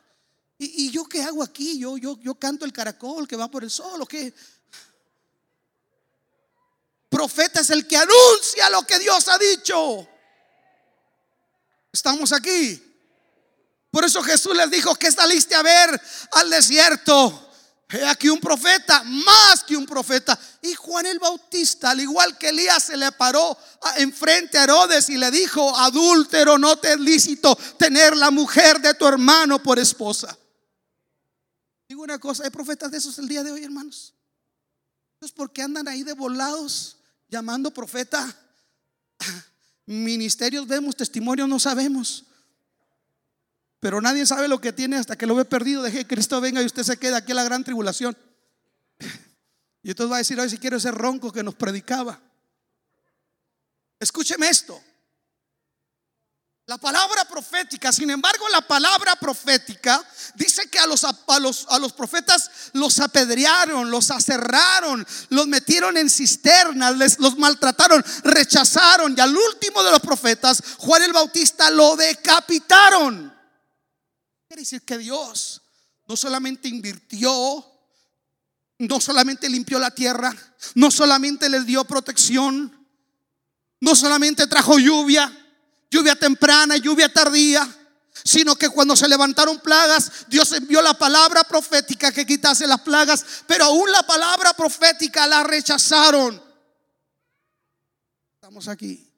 ¿Y, 0.59 0.91
yo 0.93 1.05
qué 1.07 1.23
hago 1.23 1.43
aquí? 1.43 1.79
Yo, 1.79 1.99
yo, 1.99 2.17
yo 2.21 2.37
canto 2.37 2.65
el 2.65 2.73
caracol 2.73 3.27
que 3.27 3.37
va 3.37 3.51
por 3.51 3.65
el 3.65 3.71
sol 3.71 4.07
qué. 4.09 4.33
Profeta 7.09 7.61
es 7.61 7.71
el 7.71 7.87
que 7.87 7.97
anuncia 7.97 8.71
lo 8.71 8.85
que 8.87 8.99
Dios 8.99 9.29
ha 9.29 9.39
dicho. 9.39 10.09
Estamos 11.93 12.33
aquí. 12.33 12.94
Por 13.95 14.05
eso 14.05 14.25
Jesús 14.25 14.57
les 14.57 14.69
dijo 14.73 14.97
que 14.97 15.13
saliste 15.13 15.55
a 15.55 15.63
ver 15.63 16.03
al 16.33 16.51
desierto. 16.51 17.53
He 17.89 18.05
aquí 18.05 18.29
un 18.29 18.41
profeta, 18.41 19.05
más 19.05 19.63
que 19.63 19.77
un 19.77 19.87
profeta. 19.87 20.37
Y 20.63 20.75
Juan 20.75 21.07
el 21.07 21.21
Bautista, 21.21 21.91
al 21.91 22.01
igual 22.01 22.37
que 22.37 22.49
Elías, 22.49 22.83
se 22.83 22.97
le 22.97 23.13
paró 23.13 23.57
enfrente 23.99 24.59
a 24.59 24.65
Herodes 24.65 25.09
y 25.11 25.17
le 25.17 25.31
dijo, 25.31 25.79
adúltero, 25.79 26.59
no 26.59 26.77
te 26.77 26.95
es 26.95 26.99
lícito 26.99 27.55
tener 27.79 28.17
la 28.17 28.33
mujer 28.33 28.81
de 28.81 28.95
tu 28.95 29.07
hermano 29.07 29.63
por 29.63 29.79
esposa. 29.79 30.37
Digo 31.89 32.03
una 32.03 32.19
cosa, 32.19 32.43
hay 32.43 32.51
profetas 32.51 32.91
de 32.91 32.99
esos 32.99 33.17
el 33.21 33.29
día 33.29 33.45
de 33.45 33.53
hoy, 33.53 33.63
hermanos. 33.63 34.13
Es 35.21 35.31
porque 35.31 35.63
andan 35.63 35.87
ahí 35.87 36.03
de 36.03 36.15
volados 36.15 36.97
llamando 37.29 37.71
profeta. 37.71 38.37
Ministerios 39.87 40.67
vemos, 40.67 40.97
testimonios 40.97 41.49
no 41.49 41.61
sabemos. 41.61 42.25
Pero 43.85 44.01
nadie 44.01 44.25
sabe 44.25 44.49
lo 44.49 44.63
que 44.63 44.73
tiene 44.73 44.97
hasta 44.97 45.15
que 45.15 45.27
lo 45.27 45.35
ve 45.35 45.45
perdido. 45.45 45.83
Deje 45.83 45.99
que 45.99 46.15
Cristo 46.15 46.41
venga 46.41 46.63
y 46.63 46.65
usted 46.65 46.85
se 46.85 46.97
queda 46.97 47.19
aquí 47.19 47.33
en 47.33 47.37
la 47.37 47.45
gran 47.45 47.63
tribulación. 47.63 48.17
Y 49.83 49.91
entonces 49.91 50.11
va 50.11 50.17
a 50.17 50.21
decir, 50.21 50.41
hoy 50.41 50.49
si 50.49 50.57
quiero 50.57 50.79
ese 50.79 50.91
ronco 50.91 51.31
que 51.31 51.43
nos 51.43 51.55
predicaba. 51.55 52.19
Escúcheme 54.01 54.49
esto. 54.49 54.83
La 56.65 56.79
palabra 56.79 57.27
profética, 57.27 57.93
sin 57.93 58.09
embargo, 58.09 58.49
la 58.49 58.63
palabra 58.63 59.17
profética 59.17 60.03
dice 60.35 60.71
que 60.71 60.79
a 60.79 60.87
los, 60.87 61.05
a 61.05 61.39
los, 61.39 61.67
a 61.69 61.79
los 61.79 61.93
profetas 61.93 62.51
los 62.73 62.99
apedrearon, 63.01 63.91
los 63.91 64.11
aserraron, 64.11 65.07
los 65.29 65.47
metieron 65.47 65.99
en 65.99 66.09
cisternas, 66.09 66.97
les, 66.97 67.19
los 67.19 67.37
maltrataron, 67.37 68.03
rechazaron 68.23 69.15
y 69.15 69.21
al 69.21 69.37
último 69.37 69.83
de 69.83 69.91
los 69.91 70.01
profetas, 70.01 70.63
Juan 70.79 71.03
el 71.03 71.13
Bautista, 71.13 71.71
lo 71.71 71.97
decapitaron. 71.97 73.34
Quiere 74.47 74.63
decir 74.63 74.83
que 74.83 74.99
Dios 74.99 75.63
no 76.07 76.17
solamente 76.17 76.69
invirtió, 76.69 77.65
no 78.79 79.01
solamente 79.01 79.49
limpió 79.49 79.79
la 79.79 79.91
tierra, 79.91 80.35
no 80.75 80.91
solamente 80.91 81.49
les 81.49 81.65
dio 81.65 81.85
protección, 81.85 82.87
no 83.81 83.95
solamente 83.95 84.47
trajo 84.47 84.79
lluvia, 84.79 85.33
lluvia 85.91 86.17
temprana, 86.17 86.77
lluvia 86.77 87.13
tardía, 87.13 87.67
sino 88.23 88.57
que 88.57 88.69
cuando 88.69 88.97
se 88.97 89.09
levantaron 89.09 89.61
plagas, 89.61 90.27
Dios 90.29 90.53
envió 90.53 90.81
la 90.83 90.95
palabra 90.95 91.45
profética 91.45 92.13
que 92.13 92.27
quitase 92.27 92.67
las 92.67 92.81
plagas, 92.81 93.25
pero 93.47 93.65
aún 93.65 93.91
la 93.91 94.03
palabra 94.03 94.55
profética 94.55 95.27
la 95.27 95.43
rechazaron. 95.43 96.43
Estamos 98.35 98.69
aquí. 98.69 99.11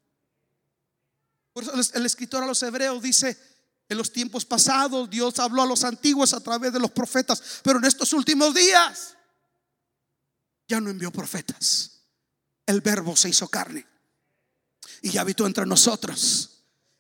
Por 1.53 1.65
eso 1.65 1.95
el 1.95 2.07
escritor 2.07 2.43
a 2.43 2.47
los 2.47 2.63
hebreos 2.63 3.03
dice, 3.03 3.39
en 3.89 3.99
los 3.99 4.13
tiempos 4.13 4.45
pasados 4.45 5.09
Dios 5.09 5.39
habló 5.39 5.63
a 5.63 5.67
los 5.67 5.85
antiguos 5.85 6.33
a 6.33 6.41
través 6.41 6.73
de 6.73 6.81
los 6.81 6.91
profetas, 6.91 7.61
pero 7.63 7.79
en 7.79 7.85
estos 7.85 8.13
últimos 8.13 8.55
días 8.55 9.15
ya 10.69 10.81
no 10.81 10.91
envió 10.91 11.11
profetas. 11.11 11.93
El 12.67 12.81
verbo 12.81 13.15
se 13.17 13.29
hizo 13.29 13.49
carne 13.49 13.87
y 15.03 15.17
habitó 15.17 15.47
entre 15.47 15.67
nosotros. 15.67 16.51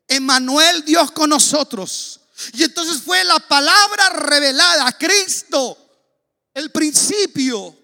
Emanuel 0.06 0.84
Dios 0.84 1.10
con 1.10 1.30
nosotros. 1.30 2.20
Y 2.52 2.62
entonces 2.62 3.02
fue 3.02 3.24
la 3.24 3.38
palabra 3.40 4.10
revelada, 4.10 4.96
Cristo, 4.96 5.76
el 6.52 6.70
principio, 6.70 7.76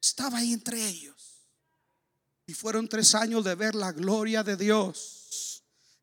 estaba 0.00 0.38
ahí 0.38 0.52
entre 0.52 0.86
ellos. 0.86 1.16
Y 2.46 2.54
fueron 2.54 2.88
tres 2.88 3.14
años 3.14 3.44
de 3.44 3.54
ver 3.54 3.74
la 3.74 3.92
gloria 3.92 4.42
de 4.42 4.56
Dios. 4.56 5.17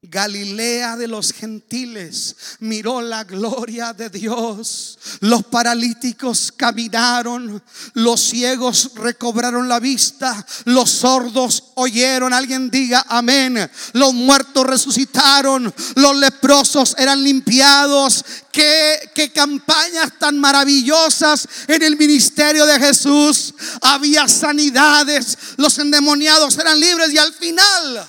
Galilea 0.09 0.97
de 0.97 1.07
los 1.07 1.31
gentiles 1.31 2.35
miró 2.59 3.01
la 3.01 3.23
gloria 3.23 3.93
de 3.93 4.09
Dios. 4.09 4.97
Los 5.21 5.43
paralíticos 5.45 6.51
caminaron, 6.55 7.61
los 7.93 8.21
ciegos 8.21 8.91
recobraron 8.95 9.67
la 9.67 9.79
vista, 9.79 10.45
los 10.65 10.89
sordos 10.89 11.71
oyeron, 11.75 12.33
alguien 12.33 12.69
diga 12.69 13.05
amén. 13.07 13.69
Los 13.93 14.13
muertos 14.13 14.65
resucitaron, 14.65 15.73
los 15.95 16.15
leprosos 16.17 16.95
eran 16.97 17.23
limpiados. 17.23 18.23
Qué, 18.51 19.11
qué 19.13 19.31
campañas 19.31 20.13
tan 20.17 20.39
maravillosas 20.39 21.47
en 21.67 21.83
el 21.83 21.97
ministerio 21.97 22.65
de 22.65 22.79
Jesús. 22.79 23.53
Había 23.81 24.27
sanidades, 24.27 25.37
los 25.57 25.77
endemoniados 25.77 26.57
eran 26.57 26.79
libres 26.79 27.13
y 27.13 27.17
al 27.17 27.33
final 27.33 28.07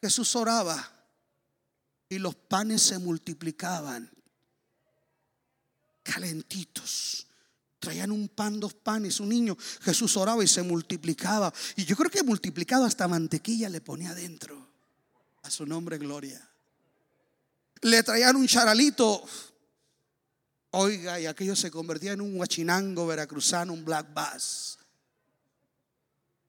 Jesús 0.00 0.34
oraba 0.36 0.97
y 2.08 2.18
los 2.18 2.34
panes 2.34 2.82
se 2.82 2.98
multiplicaban 2.98 4.10
calentitos. 6.02 7.26
Traían 7.78 8.10
un 8.10 8.28
pan, 8.28 8.58
dos 8.58 8.74
panes, 8.74 9.20
un 9.20 9.28
niño. 9.28 9.56
Jesús 9.82 10.16
oraba 10.16 10.42
y 10.42 10.48
se 10.48 10.62
multiplicaba. 10.62 11.52
Y 11.76 11.84
yo 11.84 11.96
creo 11.96 12.10
que 12.10 12.22
multiplicado 12.22 12.84
hasta 12.84 13.06
mantequilla 13.06 13.68
le 13.68 13.80
ponía 13.80 14.10
adentro. 14.10 14.66
A 15.42 15.50
su 15.50 15.64
nombre, 15.64 15.98
gloria. 15.98 16.46
Le 17.82 18.02
traían 18.02 18.36
un 18.36 18.48
charalito. 18.48 19.22
Oiga, 20.70 21.20
y 21.20 21.26
aquello 21.26 21.54
se 21.54 21.70
convertía 21.70 22.12
en 22.12 22.20
un 22.20 22.38
huachinango 22.38 23.06
veracruzano, 23.06 23.72
un 23.72 23.84
black 23.84 24.12
bass. 24.12 24.78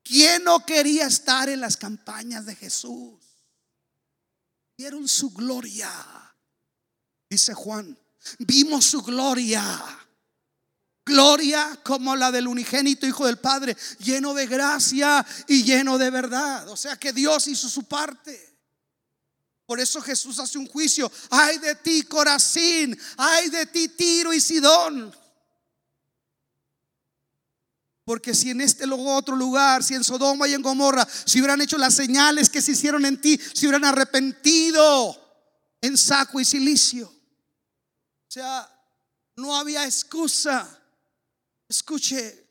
¿Quién 0.04 0.44
no 0.44 0.66
quería 0.66 1.06
estar 1.06 1.48
en 1.50 1.62
las 1.62 1.78
campañas 1.78 2.46
de 2.48 2.56
Jesús? 2.56 3.29
Vieron 4.80 5.10
su 5.10 5.32
gloria. 5.32 5.92
Dice 7.30 7.54
Juan, 7.54 8.00
vimos 8.38 8.86
su 8.86 9.02
gloria. 9.02 9.62
Gloria 11.06 11.82
como 11.84 12.16
la 12.16 12.32
del 12.32 12.48
unigénito 12.48 13.06
Hijo 13.06 13.26
del 13.26 13.40
Padre, 13.40 13.76
lleno 14.00 14.34
de 14.34 14.48
gracia 14.48 15.26
y 15.50 15.64
lleno 15.66 15.98
de 15.98 16.10
verdad. 16.10 16.70
O 16.70 16.78
sea 16.78 16.96
que 16.96 17.12
Dios 17.12 17.46
hizo 17.48 17.68
su 17.68 17.90
parte. 17.90 18.58
Por 19.66 19.82
eso 19.82 20.00
Jesús 20.00 20.40
hace 20.40 20.58
un 20.58 20.68
juicio. 20.68 21.12
Ay 21.30 21.58
de 21.58 21.76
ti, 21.76 22.04
Corazín. 22.04 22.98
Ay 23.18 23.50
de 23.50 23.66
ti, 23.66 23.90
Tiro 23.90 24.32
y 24.32 24.40
Sidón. 24.40 25.14
Porque 28.10 28.34
si 28.34 28.50
en 28.50 28.60
este 28.60 28.86
otro 28.92 29.36
lugar, 29.36 29.84
si 29.84 29.94
en 29.94 30.04
Sodoma 30.04 30.48
y 30.48 30.56
en 30.56 30.64
Gomorra, 30.64 31.08
si 31.26 31.38
hubieran 31.38 31.62
hecho 31.62 31.78
las 31.78 31.94
señales 31.94 32.50
que 32.50 32.60
se 32.60 32.72
hicieron 32.72 33.06
en 33.06 33.22
ti, 33.22 33.40
si 33.54 33.68
hubieran 33.68 33.86
arrepentido 33.86 35.16
en 35.80 35.96
saco 35.96 36.40
y 36.40 36.46
silicio. 36.46 37.06
O 37.08 38.32
sea, 38.32 38.68
no 39.36 39.56
había 39.56 39.86
excusa. 39.86 40.68
Escuche, 41.68 42.48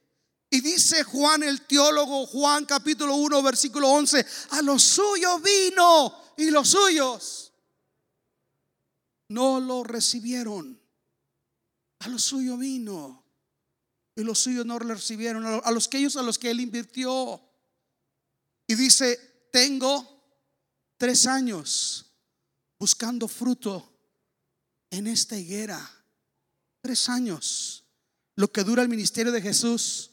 y 0.48 0.60
dice 0.60 1.02
Juan 1.02 1.42
el 1.42 1.62
teólogo, 1.62 2.24
Juan 2.26 2.64
capítulo 2.64 3.16
1, 3.16 3.42
versículo 3.42 3.88
11, 3.88 4.24
a 4.50 4.62
los 4.62 4.80
suyos 4.80 5.42
vino 5.42 6.14
y 6.36 6.52
los 6.52 6.68
suyos 6.68 7.52
no 9.30 9.58
lo 9.58 9.82
recibieron. 9.82 10.80
A 11.98 12.06
los 12.06 12.22
suyos 12.22 12.60
vino 12.60 13.27
y 14.18 14.24
los 14.24 14.40
suyos 14.40 14.66
no 14.66 14.80
le 14.80 14.94
recibieron, 14.94 15.46
a 15.46 15.70
los 15.70 15.86
que 15.86 15.98
ellos 15.98 16.16
a 16.16 16.22
los 16.22 16.40
que 16.40 16.50
él 16.50 16.58
invirtió. 16.58 17.40
Y 18.66 18.74
dice, 18.74 19.48
tengo 19.52 20.26
tres 20.96 21.24
años 21.26 22.04
buscando 22.80 23.28
fruto 23.28 23.96
en 24.90 25.06
esta 25.06 25.36
higuera. 25.36 25.88
Tres 26.80 27.08
años. 27.08 27.84
Lo 28.34 28.50
que 28.50 28.64
dura 28.64 28.82
el 28.82 28.88
ministerio 28.88 29.30
de 29.30 29.40
Jesús. 29.40 30.10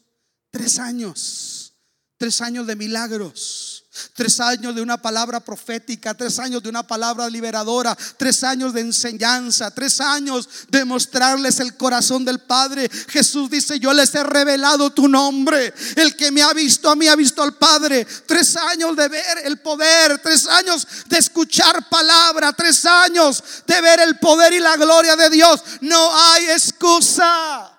Tres 0.51 0.77
años. 0.77 1.73
Tres 2.17 2.41
años 2.41 2.67
de 2.67 2.75
milagros. 2.75 3.74
Tres 4.13 4.39
años 4.39 4.75
de 4.75 4.81
una 4.81 4.97
palabra 4.97 5.39
profética, 5.39 6.13
tres 6.13 6.39
años 6.39 6.62
de 6.62 6.69
una 6.69 6.84
palabra 6.84 7.29
liberadora, 7.29 7.97
tres 8.17 8.43
años 8.43 8.73
de 8.73 8.81
enseñanza, 8.81 9.71
tres 9.71 10.01
años 10.01 10.47
de 10.69 10.86
mostrarles 10.86 11.60
el 11.60 11.75
corazón 11.77 12.25
del 12.25 12.39
Padre. 12.39 12.89
Jesús 13.10 13.49
dice, 13.49 13.79
yo 13.79 13.93
les 13.93 14.13
he 14.15 14.23
revelado 14.23 14.89
tu 14.91 15.08
nombre. 15.08 15.73
El 15.95 16.15
que 16.15 16.31
me 16.31 16.41
ha 16.41 16.53
visto 16.53 16.89
a 16.89 16.95
mí 16.95 17.08
ha 17.08 17.15
visto 17.15 17.41
al 17.41 17.55
Padre. 17.55 18.05
Tres 18.25 18.55
años 18.58 18.95
de 18.95 19.08
ver 19.08 19.39
el 19.45 19.60
poder, 19.60 20.19
tres 20.19 20.47
años 20.47 20.88
de 21.08 21.17
escuchar 21.17 21.88
palabra, 21.89 22.53
tres 22.53 22.86
años 22.86 23.43
de 23.65 23.81
ver 23.81 23.99
el 24.01 24.19
poder 24.19 24.53
y 24.53 24.60
la 24.60 24.77
gloria 24.77 25.15
de 25.15 25.29
Dios. 25.29 25.63
No 25.81 26.12
hay 26.13 26.45
excusa. 26.45 27.71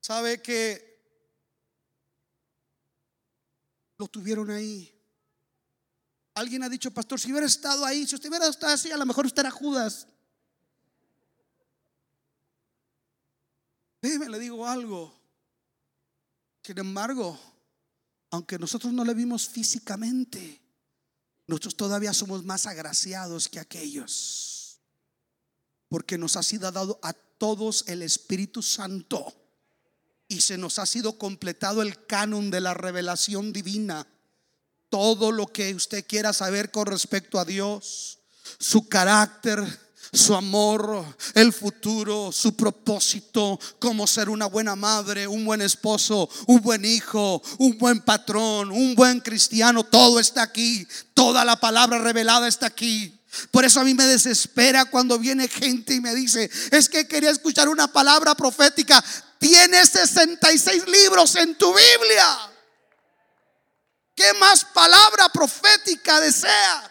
¿Sabe 0.00 0.40
que 0.40 0.87
lo 3.98 4.06
tuvieron 4.06 4.50
ahí. 4.50 4.94
Alguien 6.34 6.62
ha 6.62 6.68
dicho, 6.68 6.92
pastor, 6.92 7.18
si 7.18 7.30
hubiera 7.32 7.46
estado 7.46 7.84
ahí, 7.84 8.06
si 8.06 8.14
usted 8.14 8.28
hubiera 8.28 8.46
estado 8.46 8.72
así, 8.72 8.90
a 8.92 8.96
lo 8.96 9.04
mejor 9.04 9.26
usted 9.26 9.40
era 9.40 9.50
Judas. 9.50 10.06
Déjeme, 14.00 14.28
le 14.28 14.38
digo 14.38 14.64
algo. 14.64 15.12
Sin 16.62 16.78
embargo, 16.78 17.38
aunque 18.30 18.58
nosotros 18.58 18.92
no 18.92 19.04
le 19.04 19.14
vimos 19.14 19.48
físicamente, 19.48 20.62
nosotros 21.48 21.76
todavía 21.76 22.14
somos 22.14 22.44
más 22.44 22.66
agraciados 22.66 23.48
que 23.48 23.58
aquellos. 23.58 24.80
Porque 25.88 26.18
nos 26.18 26.36
ha 26.36 26.44
sido 26.44 26.70
dado 26.70 27.00
a 27.02 27.12
todos 27.12 27.84
el 27.88 28.02
Espíritu 28.02 28.62
Santo 28.62 29.47
y 30.28 30.42
se 30.42 30.58
nos 30.58 30.78
ha 30.78 30.86
sido 30.86 31.18
completado 31.18 31.82
el 31.82 32.06
canon 32.06 32.50
de 32.50 32.60
la 32.60 32.74
revelación 32.74 33.52
divina. 33.52 34.06
Todo 34.90 35.32
lo 35.32 35.46
que 35.46 35.74
usted 35.74 36.06
quiera 36.06 36.32
saber 36.32 36.70
con 36.70 36.86
respecto 36.86 37.38
a 37.38 37.44
Dios, 37.44 38.18
su 38.58 38.88
carácter, 38.88 39.66
su 40.12 40.34
amor, 40.34 41.04
el 41.34 41.52
futuro, 41.52 42.30
su 42.32 42.54
propósito, 42.56 43.58
cómo 43.78 44.06
ser 44.06 44.28
una 44.28 44.46
buena 44.46 44.76
madre, 44.76 45.26
un 45.26 45.44
buen 45.44 45.60
esposo, 45.60 46.28
un 46.46 46.60
buen 46.60 46.84
hijo, 46.84 47.42
un 47.58 47.76
buen 47.78 48.00
patrón, 48.00 48.70
un 48.70 48.94
buen 48.94 49.20
cristiano, 49.20 49.84
todo 49.84 50.20
está 50.20 50.42
aquí. 50.42 50.86
Toda 51.14 51.44
la 51.44 51.58
palabra 51.58 51.98
revelada 51.98 52.48
está 52.48 52.66
aquí. 52.66 53.14
Por 53.50 53.64
eso 53.64 53.80
a 53.80 53.84
mí 53.84 53.94
me 53.94 54.06
desespera 54.06 54.86
cuando 54.86 55.18
viene 55.18 55.48
gente 55.48 55.94
y 55.94 56.00
me 56.00 56.14
dice, 56.14 56.50
es 56.70 56.88
que 56.88 57.06
quería 57.06 57.30
escuchar 57.30 57.68
una 57.68 57.92
palabra 57.92 58.34
profética. 58.34 59.04
Tienes 59.38 59.90
66 59.90 60.86
libros 60.88 61.36
en 61.36 61.56
tu 61.56 61.72
Biblia. 61.72 62.50
¿Qué 64.14 64.34
más 64.34 64.64
palabra 64.64 65.28
profética 65.28 66.20
deseas? 66.20 66.90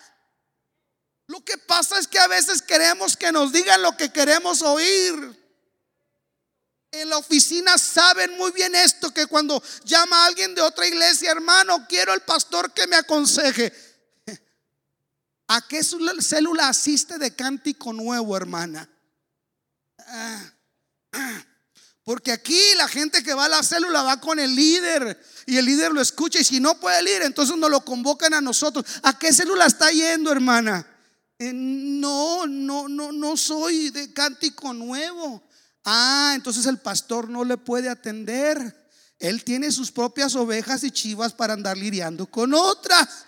Lo 1.27 1.43
que 1.43 1.57
pasa 1.57 1.99
es 1.99 2.07
que 2.07 2.19
a 2.19 2.27
veces 2.27 2.61
queremos 2.61 3.17
que 3.17 3.33
nos 3.33 3.51
digan 3.51 3.81
lo 3.81 3.97
que 3.97 4.11
queremos 4.11 4.61
oír. 4.61 5.37
En 6.89 7.09
la 7.09 7.17
oficina 7.17 7.77
saben 7.77 8.37
muy 8.37 8.51
bien 8.51 8.73
esto, 8.75 9.13
que 9.13 9.27
cuando 9.27 9.61
llama 9.83 10.25
alguien 10.25 10.55
de 10.55 10.61
otra 10.61 10.87
iglesia, 10.87 11.31
hermano, 11.31 11.85
quiero 11.85 12.13
el 12.13 12.21
pastor 12.21 12.71
que 12.73 12.87
me 12.87 12.95
aconseje. 12.95 13.73
¿A 15.49 15.67
qué 15.67 15.81
célula 15.83 16.69
asiste 16.69 17.17
de 17.17 17.35
cántico 17.35 17.91
nuevo, 17.91 18.37
hermana? 18.37 18.89
Ah, 19.99 20.53
ah. 21.11 21.43
Porque 22.07 22.31
aquí 22.31 22.57
la 22.77 22.87
gente 22.87 23.21
que 23.21 23.33
va 23.33 23.43
a 23.43 23.49
la 23.49 23.61
célula 23.61 24.01
va 24.01 24.21
con 24.21 24.39
el 24.39 24.55
líder 24.55 25.21
y 25.45 25.57
el 25.57 25.65
líder 25.65 25.91
lo 25.91 25.99
escucha 25.99 26.39
y 26.39 26.45
si 26.45 26.61
no 26.61 26.79
puede 26.79 27.01
ir, 27.13 27.21
entonces 27.21 27.57
nos 27.57 27.69
lo 27.69 27.83
convocan 27.83 28.33
a 28.33 28.39
nosotros. 28.39 28.85
¿A 29.03 29.19
qué 29.19 29.33
célula 29.33 29.65
está 29.65 29.91
yendo, 29.91 30.31
hermana? 30.31 30.87
Eh, 31.37 31.51
no, 31.53 32.47
no, 32.47 32.87
no, 32.87 33.11
no 33.11 33.35
soy 33.35 33.89
de 33.89 34.13
cántico 34.13 34.71
nuevo. 34.71 35.43
Ah, 35.83 36.31
entonces 36.33 36.65
el 36.65 36.77
pastor 36.77 37.27
no 37.27 37.43
le 37.43 37.57
puede 37.57 37.89
atender. 37.89 38.89
Él 39.19 39.43
tiene 39.43 39.69
sus 39.69 39.91
propias 39.91 40.33
ovejas 40.35 40.85
y 40.85 40.91
chivas 40.91 41.33
para 41.33 41.55
andar 41.55 41.77
lidiando 41.77 42.25
con 42.25 42.53
otras. 42.53 43.25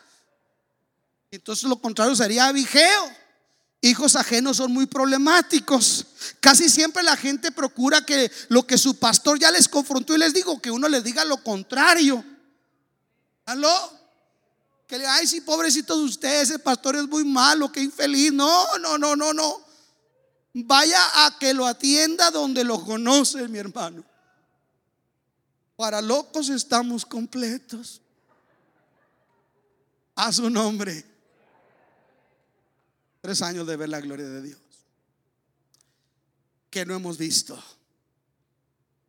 Entonces 1.30 1.66
lo 1.66 1.82
contrario 1.82 2.16
sería 2.16 2.50
vigeo. 2.54 3.12
Hijos 3.82 4.18
ajenos 4.18 4.58
son 4.58 4.74
muy 4.74 4.88
problemáticos. 4.88 6.06
Casi 6.42 6.70
siempre 6.70 7.02
la 7.02 7.16
gente 7.16 7.52
procura 7.52 8.06
que 8.06 8.30
lo 8.50 8.68
que 8.68 8.78
su 8.78 8.96
pastor 8.96 9.40
ya 9.40 9.52
les 9.52 9.70
confrontó 9.70 10.14
y 10.14 10.18
les 10.18 10.34
digo, 10.34 10.62
que 10.62 10.70
uno 10.70 10.90
les 10.90 11.04
diga 11.04 11.24
lo 11.24 11.42
contrario. 11.42 12.24
¿Aló? 13.46 14.00
Que 14.86 14.98
le, 14.98 15.08
ay, 15.08 15.28
sí, 15.28 15.40
pobrecito 15.42 15.98
de 15.98 16.04
usted, 16.04 16.42
ese 16.42 16.60
pastor 16.60 16.98
es 16.98 17.08
muy 17.08 17.24
malo, 17.24 17.72
que 17.72 17.80
infeliz. 17.80 18.34
No, 18.34 18.78
no, 18.80 18.98
no, 18.98 19.16
no, 19.16 19.34
no. 19.34 19.62
Vaya 20.54 21.26
a 21.26 21.38
que 21.40 21.54
lo 21.54 21.66
atienda 21.66 22.32
donde 22.32 22.66
lo 22.66 22.84
conoce, 22.84 23.48
mi 23.48 23.60
hermano. 23.60 24.04
Para 25.78 26.02
locos 26.02 26.50
estamos 26.50 27.06
completos. 27.06 28.02
A 30.16 30.34
su 30.34 30.50
nombre. 30.50 31.09
Tres 33.22 33.42
años 33.42 33.68
de 33.68 33.76
ver 33.76 33.90
la 33.90 34.00
gloria 34.00 34.28
de 34.28 34.42
Dios. 34.42 34.60
Que 36.70 36.86
no 36.86 36.96
hemos 36.96 37.18
visto. 37.18 37.62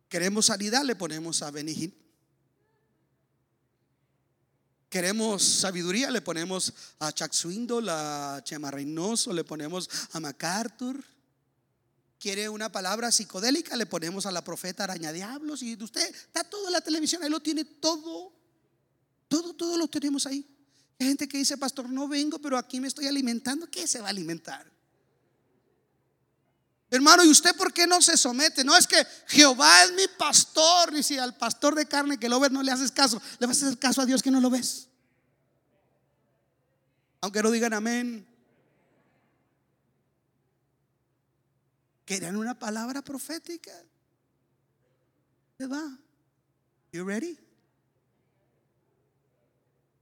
Queremos 0.09 0.47
sanidad, 0.47 0.83
le 0.83 0.95
ponemos 0.95 1.41
a 1.41 1.51
Benihim. 1.51 1.93
Queremos 4.89 5.41
sabiduría, 5.41 6.11
le 6.11 6.21
ponemos 6.21 6.73
a 6.99 7.13
Chuck 7.13 7.31
Swindoll, 7.31 7.87
a 7.87 8.41
Chema 8.43 8.69
Reynoso, 8.69 9.31
le 9.31 9.45
ponemos 9.45 9.89
a 10.11 10.19
MacArthur. 10.19 11.01
Quiere 12.19 12.49
una 12.49 12.69
palabra 12.69 13.09
psicodélica, 13.09 13.77
le 13.77 13.85
ponemos 13.85 14.25
a 14.25 14.31
la 14.33 14.43
profeta 14.43 14.83
Araña 14.83 15.13
Diablos. 15.13 15.63
Y 15.63 15.81
usted 15.81 16.13
está 16.13 16.43
todo 16.43 16.67
en 16.67 16.73
la 16.73 16.81
televisión, 16.81 17.23
ahí 17.23 17.29
lo 17.29 17.39
tiene 17.39 17.63
todo. 17.63 18.33
Todo, 19.29 19.53
todo 19.53 19.77
lo 19.77 19.87
tenemos 19.87 20.25
ahí. 20.25 20.45
Hay 21.01 21.07
gente 21.07 21.27
que 21.27 21.39
dice, 21.39 21.57
pastor, 21.57 21.89
no 21.89 22.07
vengo, 22.07 22.37
pero 22.37 22.59
aquí 22.59 22.79
me 22.79 22.87
estoy 22.87 23.07
alimentando. 23.07 23.65
¿Qué 23.65 23.87
se 23.87 23.99
va 24.01 24.05
a 24.05 24.09
alimentar? 24.11 24.71
Hermano, 26.91 27.23
¿y 27.23 27.29
usted 27.29 27.55
por 27.55 27.73
qué 27.73 27.87
no 27.87 28.03
se 28.03 28.15
somete? 28.17 28.63
No 28.63 28.77
es 28.77 28.85
que 28.85 29.03
Jehová 29.25 29.83
es 29.83 29.93
mi 29.93 30.03
pastor, 30.19 30.93
ni 30.93 31.01
si 31.01 31.17
al 31.17 31.35
pastor 31.35 31.73
de 31.73 31.87
carne 31.87 32.19
que 32.19 32.29
lo 32.29 32.39
ves 32.39 32.51
no 32.51 32.61
le 32.61 32.71
haces 32.71 32.91
caso, 32.91 33.19
le 33.39 33.47
vas 33.47 33.63
a 33.63 33.65
hacer 33.65 33.79
caso 33.79 34.01
a 34.01 34.05
Dios 34.05 34.21
que 34.21 34.29
no 34.29 34.39
lo 34.39 34.51
ves. 34.51 34.89
Aunque 37.21 37.41
no 37.41 37.49
digan 37.49 37.73
amén. 37.73 38.27
Querían 42.05 42.37
una 42.37 42.59
palabra 42.59 43.01
profética. 43.01 43.71
¿Verdad? 45.57 45.97
You 46.91 47.03
ready? 47.03 47.39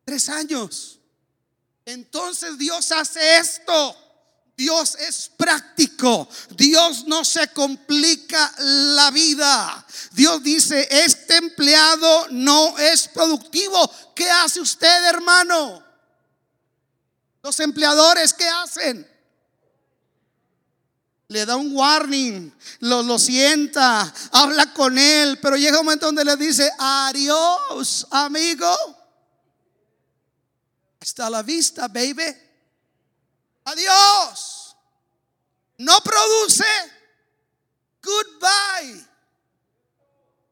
Tres 0.10 0.28
años. 0.30 0.98
Entonces 1.86 2.58
Dios 2.58 2.92
hace 2.92 3.38
esto. 3.38 3.96
Dios 4.58 4.96
es 4.96 5.30
práctico. 5.38 6.28
Dios 6.58 7.06
no 7.06 7.24
se 7.24 7.50
complica 7.50 8.52
la 8.58 9.12
vida. 9.12 9.86
Dios 10.14 10.42
dice, 10.42 10.88
este 10.90 11.38
empleado 11.38 12.26
no 12.32 12.76
es 12.80 13.08
productivo. 13.10 13.88
¿Qué 14.16 14.28
hace 14.28 14.60
usted, 14.60 15.06
hermano? 15.06 15.84
Los 17.44 17.60
empleadores, 17.60 18.34
¿qué 18.34 18.48
hacen? 18.48 19.08
Le 21.28 21.46
da 21.46 21.56
un 21.56 21.76
warning, 21.76 22.52
lo, 22.80 23.04
lo 23.04 23.20
sienta, 23.20 24.12
habla 24.32 24.74
con 24.74 24.98
él, 24.98 25.38
pero 25.40 25.56
llega 25.56 25.80
un 25.80 25.86
momento 25.86 26.08
donde 26.08 26.26
le 26.26 26.36
dice, 26.36 26.68
adiós, 26.80 28.08
amigo. 28.10 28.99
Hasta 31.20 31.30
la 31.30 31.44
vista, 31.44 31.90
baby. 31.90 32.34
Adiós. 33.66 34.74
No 35.80 36.00
produce. 36.00 36.64
Goodbye. 38.02 39.06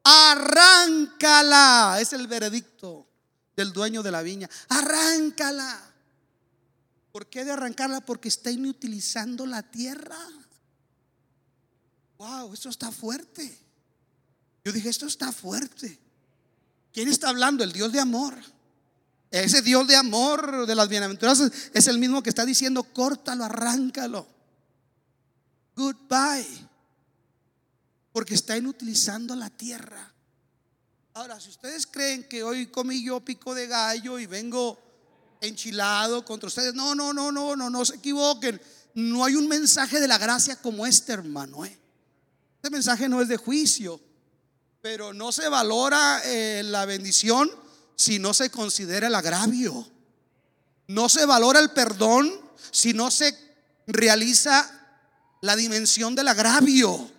Arráncala. 0.04 2.00
Es 2.02 2.12
el 2.12 2.28
veredicto 2.28 3.08
del 3.56 3.72
dueño 3.72 4.04
de 4.04 4.12
la 4.12 4.22
viña. 4.22 4.50
Arráncala. 4.68 5.90
¿Por 7.14 7.28
qué 7.28 7.46
de 7.46 7.54
arrancarla? 7.54 8.02
Porque 8.02 8.28
está 8.28 8.52
inutilizando 8.52 9.46
la 9.46 9.64
tierra. 9.64 10.20
Wow, 12.18 12.54
esto 12.54 12.68
está 12.68 12.92
fuerte. 12.92 13.58
Yo 14.66 14.74
dije, 14.74 14.90
esto 14.90 15.06
está 15.06 15.32
fuerte. 15.32 15.98
¿Quién 16.92 17.08
está 17.08 17.30
hablando? 17.30 17.64
El 17.64 17.72
Dios 17.72 17.94
de 17.94 18.02
amor. 18.02 18.57
Ese 19.30 19.62
Dios 19.62 19.88
de 19.88 19.96
amor 19.96 20.66
de 20.66 20.76
las 20.76 20.88
bienaventuranzas 20.88 21.52
es 21.74 21.88
el 21.88 21.98
mismo 22.00 22.24
que 22.24 22.30
está 22.30 22.46
diciendo, 22.46 22.84
córtalo, 22.84 23.44
arráncalo. 23.44 24.28
Goodbye. 25.76 26.68
Porque 28.14 28.36
está 28.36 28.58
inutilizando 28.58 29.36
la 29.36 29.50
tierra. 29.50 30.14
Ahora, 31.14 31.40
si 31.40 31.50
ustedes 31.50 31.86
creen 31.86 32.28
que 32.30 32.44
hoy 32.44 32.68
comí 32.68 33.04
yo 33.04 33.20
pico 33.20 33.54
de 33.54 33.68
gallo 33.68 34.18
y 34.18 34.26
vengo 34.28 34.80
enchilado 35.42 36.24
contra 36.24 36.48
ustedes, 36.48 36.74
no, 36.74 36.96
no, 36.96 37.14
no, 37.14 37.32
no, 37.32 37.56
no, 37.56 37.70
no 37.70 37.86
se 37.86 37.96
equivoquen. 37.96 38.62
No 38.94 39.26
hay 39.26 39.36
un 39.36 39.48
mensaje 39.48 40.00
de 40.00 40.08
la 40.08 40.18
gracia 40.18 40.56
como 40.56 40.86
este, 40.86 41.14
hermano. 41.14 41.66
¿eh? 41.66 41.78
Este 42.56 42.70
mensaje 42.70 43.10
no 43.10 43.22
es 43.22 43.28
de 43.28 43.38
juicio, 43.38 44.00
pero 44.82 45.14
no 45.14 45.32
se 45.32 45.50
valora 45.50 46.22
eh, 46.24 46.64
la 46.64 46.86
bendición 46.86 47.52
si 47.98 48.20
no 48.20 48.34
se 48.34 48.50
considera 48.52 49.08
el 49.08 49.16
agravio. 49.16 49.86
No 50.88 51.10
se 51.10 51.26
valora 51.26 51.60
el 51.60 51.72
perdón 51.72 52.32
si 52.72 52.94
no 52.94 53.12
se 53.12 53.36
realiza 53.88 54.70
la 55.42 55.56
dimensión 55.56 56.16
del 56.16 56.28
agravio. 56.30 57.12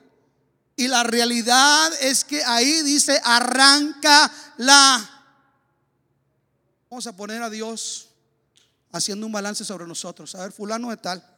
Y 0.77 0.87
la 0.87 1.03
realidad 1.03 1.93
es 2.01 2.25
que 2.25 2.43
ahí 2.45 2.83
dice, 2.83 3.21
arranca 3.25 4.33
la... 4.59 5.15
Vamos 6.89 7.07
a 7.09 7.17
poner 7.17 7.43
a 7.43 7.51
Dios 7.51 8.09
haciendo 8.93 9.27
un 9.27 9.33
balance 9.33 9.65
sobre 9.65 9.87
nosotros. 9.87 10.35
A 10.37 10.43
ver, 10.43 10.53
fulano 10.53 10.91
de 10.91 10.97
tal. 10.97 11.37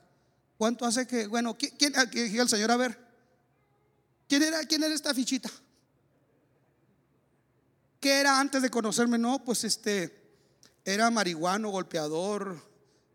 ¿Cuánto 0.58 0.84
hace 0.84 1.06
que, 1.06 1.26
bueno, 1.26 1.56
¿quién, 1.56 1.98
aquí 1.98 2.38
el 2.38 2.48
Señor, 2.48 2.70
a 2.70 2.76
ver, 2.76 2.98
¿quién 4.28 4.42
era, 4.42 4.62
quién 4.64 4.84
era 4.84 4.94
esta 4.94 5.14
fichita? 5.14 5.50
¿Qué 8.00 8.18
era 8.18 8.40
antes 8.40 8.62
de 8.62 8.70
conocerme? 8.70 9.18
No, 9.18 9.44
pues 9.44 9.62
este, 9.64 10.20
era 10.84 11.10
marihuano, 11.10 11.68
golpeador, 11.68 12.58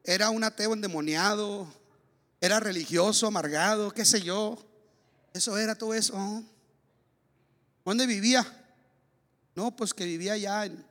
era 0.04 0.30
un 0.30 0.44
ateo 0.44 0.74
endemoniado, 0.74 1.68
era 2.40 2.60
religioso, 2.60 3.26
amargado, 3.26 3.92
qué 3.92 4.06
sé 4.06 4.22
yo. 4.22 4.64
Eso 5.34 5.58
era 5.58 5.76
todo 5.76 5.96
eso. 5.96 6.44
¿Dónde 7.84 8.06
vivía? 8.06 8.46
No, 9.56 9.76
pues 9.76 9.94
que 9.94 10.06
vivía 10.06 10.34
allá 10.34 10.66
en... 10.66 10.86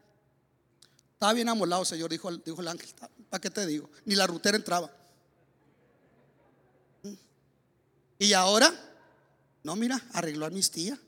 Estaba 1.12 1.32
bien 1.32 1.48
amolado, 1.48 1.84
Señor, 1.84 2.10
dijo, 2.10 2.36
dijo 2.38 2.60
el 2.60 2.68
ángel. 2.68 2.88
¿Para 3.30 3.40
qué 3.40 3.50
te 3.50 3.64
digo? 3.66 3.88
Ni 4.04 4.16
la 4.16 4.26
rutera 4.26 4.56
entraba. 4.56 4.90
Y 8.18 8.32
ahora, 8.32 8.72
no, 9.62 9.76
mira, 9.76 10.02
arregló 10.12 10.46
a 10.46 10.50
mis 10.50 10.70
tías. 10.70 10.98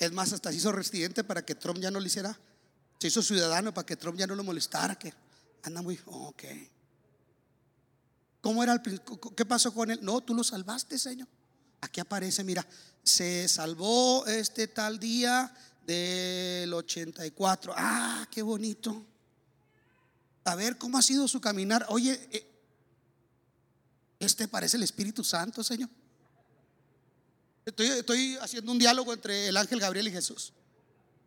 Es 0.00 0.10
más, 0.12 0.32
hasta 0.32 0.50
se 0.50 0.56
hizo 0.56 0.72
residente 0.72 1.22
para 1.22 1.44
que 1.44 1.54
Trump 1.54 1.78
ya 1.78 1.90
no 1.90 2.00
le 2.00 2.06
hiciera. 2.06 2.36
Se 2.98 3.08
hizo 3.08 3.22
ciudadano 3.22 3.72
para 3.74 3.84
que 3.84 3.96
Trump 3.96 4.18
ya 4.18 4.26
no 4.26 4.34
lo 4.34 4.42
molestara. 4.42 4.98
Que 4.98 5.12
anda 5.62 5.82
muy, 5.82 6.00
ok. 6.06 6.42
¿Cómo 8.40 8.62
era 8.62 8.72
el, 8.72 9.02
¿Qué 9.36 9.44
pasó 9.44 9.74
con 9.74 9.90
él? 9.90 10.00
No, 10.02 10.22
tú 10.22 10.34
lo 10.34 10.42
salvaste, 10.42 10.98
Señor. 10.98 11.28
Aquí 11.82 12.00
aparece, 12.00 12.42
mira, 12.42 12.66
se 13.02 13.46
salvó 13.46 14.24
este 14.26 14.68
tal 14.68 14.98
día 14.98 15.54
del 15.86 16.72
84. 16.72 17.74
Ah, 17.76 18.26
qué 18.30 18.40
bonito. 18.40 19.04
A 20.44 20.54
ver, 20.54 20.78
¿cómo 20.78 20.96
ha 20.96 21.02
sido 21.02 21.28
su 21.28 21.42
caminar? 21.42 21.84
Oye, 21.90 22.26
eh, 22.32 22.50
este 24.18 24.48
parece 24.48 24.78
el 24.78 24.82
Espíritu 24.82 25.22
Santo, 25.22 25.62
Señor. 25.62 25.90
Estoy, 27.64 28.36
haciendo 28.40 28.72
un 28.72 28.78
diálogo 28.78 29.12
entre 29.12 29.48
el 29.48 29.56
ángel 29.56 29.80
Gabriel 29.80 30.08
y 30.08 30.12
Jesús. 30.12 30.52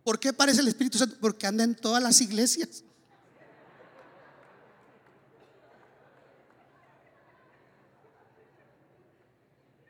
¿Por 0.03 0.19
qué 0.19 0.33
parece 0.33 0.61
el 0.61 0.67
Espíritu 0.67 0.97
Santo? 0.97 1.15
Porque 1.21 1.47
anda 1.47 1.63
en 1.63 1.75
todas 1.75 2.01
las 2.01 2.19
iglesias. 2.21 2.83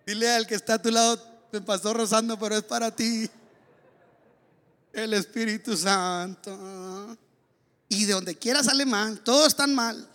Dile 0.06 0.32
al 0.32 0.46
que 0.46 0.56
está 0.56 0.76
a 0.76 0.82
tu 0.82 0.91
lado, 0.91 1.48
me 1.52 1.62
pasó 1.62 1.94
rozando, 1.94 2.38
pero 2.38 2.58
es 2.58 2.64
para 2.64 2.94
ti. 2.94 3.30
El 4.91 5.14
Espíritu 5.14 5.78
Santo. 5.78 7.18
Y 7.88 8.06
de 8.06 8.14
donde 8.14 8.38
quiera 8.38 8.64
sale 8.64 8.86
mal, 8.86 9.22
todos 9.22 9.48
están 9.48 9.74
mal. 9.74 10.10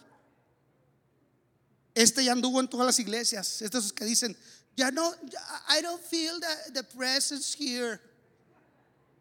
Este 1.95 2.23
ya 2.23 2.33
anduvo 2.33 2.61
en 2.61 2.69
todas 2.69 2.87
las 2.87 2.99
iglesias. 3.01 3.63
Estos 3.63 3.93
que 3.93 4.05
dicen, 4.05 4.37
ya 4.79 4.91
no, 4.91 5.13
I 5.69 5.81
don't 5.83 6.01
feel 6.01 6.39
the, 6.39 6.73
the 6.73 6.83
presence 6.85 7.53
here. 7.53 8.01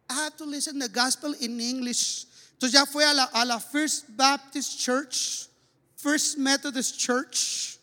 I 0.08 0.14
have 0.26 0.38
to 0.38 0.46
listen 0.46 0.78
the 0.78 0.88
gospel 0.88 1.34
in 1.42 1.60
English. 1.60 2.26
Entonces 2.54 2.74
ya 2.74 2.86
fue 2.86 3.04
a 3.04 3.14
la, 3.14 3.28
a 3.34 3.44
la 3.44 3.58
First 3.58 4.16
Baptist 4.16 4.80
Church, 4.80 5.48
First 5.96 6.38
Methodist 6.38 7.00
Church, 7.00 7.80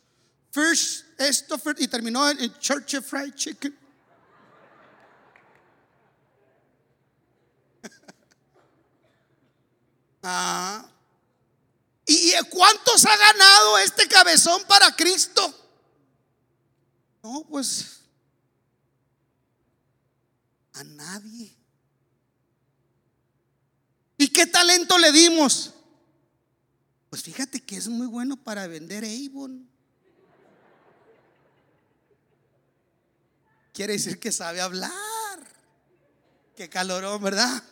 First 0.53 1.05
esto 1.19 1.57
y 1.57 1.89
terminó 1.89 2.31
en, 2.31 2.55
Church 2.61 2.95
of 2.95 3.05
Fried 3.05 3.35
Chicken. 3.35 3.77
ah. 10.23 10.85
¿Y 12.07 12.33
cuántos 12.51 13.05
ha 13.05 13.17
ganado 13.17 13.79
este 13.79 14.07
cabezón 14.07 14.63
para 14.69 14.95
Cristo? 14.95 15.64
No, 17.25 17.43
pues 17.49 18.01
a 20.75 20.85
nadie. 20.85 21.57
¿Y 24.19 24.29
qué 24.29 24.47
talento 24.47 24.99
le 24.99 25.11
dimos? 25.11 25.73
Pues 27.09 27.23
fíjate 27.23 27.63
que 27.63 27.77
es 27.77 27.89
muy 27.89 28.09
bueno 28.09 28.37
para 28.37 28.67
vender 28.67 29.07
Avon. 29.07 29.67
Quiere 33.73 33.95
decir 33.95 34.21
que 34.21 34.31
sabe 34.31 34.61
hablar. 34.61 34.93
Qué 36.55 36.69
calorón, 36.69 37.23
¿verdad? 37.23 37.63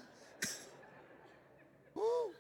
Uh. 1.94 2.32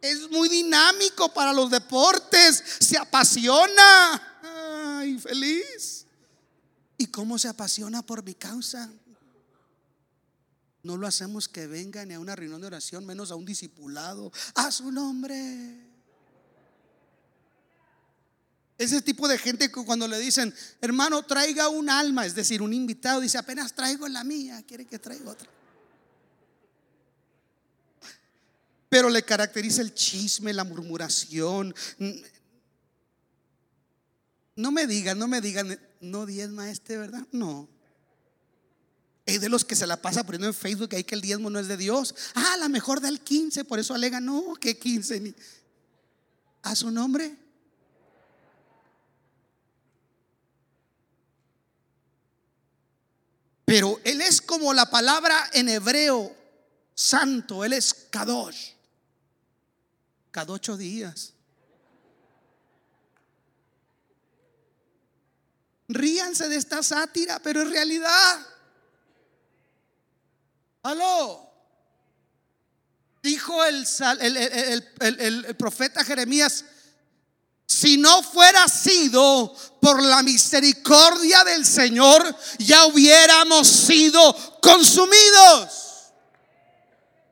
es 0.00 0.28
muy 0.28 0.48
dinámico 0.48 1.32
para 1.32 1.52
los 1.52 1.70
deportes. 1.70 2.64
Se 2.80 2.98
apasiona. 2.98 4.32
Ay, 5.06 5.18
feliz. 5.18 6.04
¿Y 6.98 7.06
cómo 7.06 7.38
se 7.38 7.46
apasiona 7.46 8.02
por 8.02 8.24
mi 8.24 8.34
causa? 8.34 8.90
No 10.82 10.96
lo 10.96 11.06
hacemos 11.06 11.48
que 11.48 11.66
venga 11.66 12.04
ni 12.04 12.14
a 12.14 12.20
una 12.20 12.34
reunión 12.34 12.60
de 12.60 12.66
oración, 12.66 13.06
menos 13.06 13.30
a 13.30 13.36
un 13.36 13.44
discipulado. 13.44 14.32
A 14.54 14.72
su 14.72 14.90
nombre. 14.90 15.84
Ese 18.78 19.00
tipo 19.00 19.28
de 19.28 19.38
gente 19.38 19.70
que 19.70 19.84
cuando 19.84 20.08
le 20.08 20.18
dicen, 20.18 20.52
hermano, 20.80 21.22
traiga 21.22 21.68
un 21.68 21.88
alma, 21.88 22.26
es 22.26 22.34
decir, 22.34 22.60
un 22.60 22.72
invitado, 22.72 23.20
dice, 23.20 23.38
apenas 23.38 23.74
traigo 23.74 24.08
la 24.08 24.24
mía, 24.24 24.62
quiere 24.66 24.86
que 24.86 24.98
traiga 24.98 25.30
otra. 25.30 25.48
Pero 28.88 29.08
le 29.08 29.22
caracteriza 29.22 29.82
el 29.82 29.94
chisme, 29.94 30.52
la 30.52 30.64
murmuración. 30.64 31.74
No 34.56 34.72
me 34.72 34.86
digan, 34.86 35.18
no 35.18 35.28
me 35.28 35.42
digan, 35.42 35.78
no 36.00 36.24
diezma 36.24 36.70
este, 36.70 36.96
¿verdad? 36.96 37.26
No. 37.30 37.68
Es 39.26 39.40
de 39.40 39.50
los 39.50 39.64
que 39.64 39.76
se 39.76 39.86
la 39.86 40.00
pasa 40.00 40.24
poniendo 40.24 40.46
en 40.46 40.54
Facebook 40.54 40.94
ahí 40.94 41.04
que 41.04 41.14
el 41.14 41.20
diezmo 41.20 41.50
no 41.50 41.58
es 41.58 41.68
de 41.68 41.76
Dios. 41.76 42.14
Ah, 42.34 42.54
a 42.54 42.56
lo 42.56 42.68
mejor 42.70 43.00
da 43.00 43.08
el 43.08 43.20
15, 43.20 43.64
por 43.64 43.78
eso 43.78 43.92
alega, 43.92 44.18
no, 44.18 44.54
que 44.54 44.78
15. 44.78 45.20
Ni. 45.20 45.34
A 46.62 46.74
su 46.74 46.90
nombre. 46.90 47.36
Pero 53.66 54.00
Él 54.04 54.20
es 54.22 54.40
como 54.40 54.72
la 54.72 54.88
palabra 54.88 55.50
en 55.52 55.68
hebreo 55.68 56.34
santo, 56.94 57.64
Él 57.64 57.74
es 57.74 57.92
Kadosh. 58.10 58.70
Cada 60.30 60.52
ocho 60.52 60.76
días. 60.76 61.35
Ríanse 65.88 66.48
de 66.48 66.56
esta 66.56 66.82
sátira, 66.82 67.38
pero 67.40 67.62
en 67.62 67.70
realidad, 67.70 68.46
aló, 70.82 71.48
dijo 73.22 73.64
el, 73.64 73.86
el 75.00 75.56
profeta 75.56 76.04
Jeremías, 76.04 76.64
si 77.66 77.98
no 77.98 78.22
fuera 78.22 78.68
sido 78.68 79.54
por 79.80 80.02
la 80.02 80.22
misericordia 80.22 81.44
del 81.44 81.66
Señor, 81.66 82.36
ya 82.58 82.86
hubiéramos 82.86 83.66
sido 83.66 84.60
consumidos. 84.60 85.85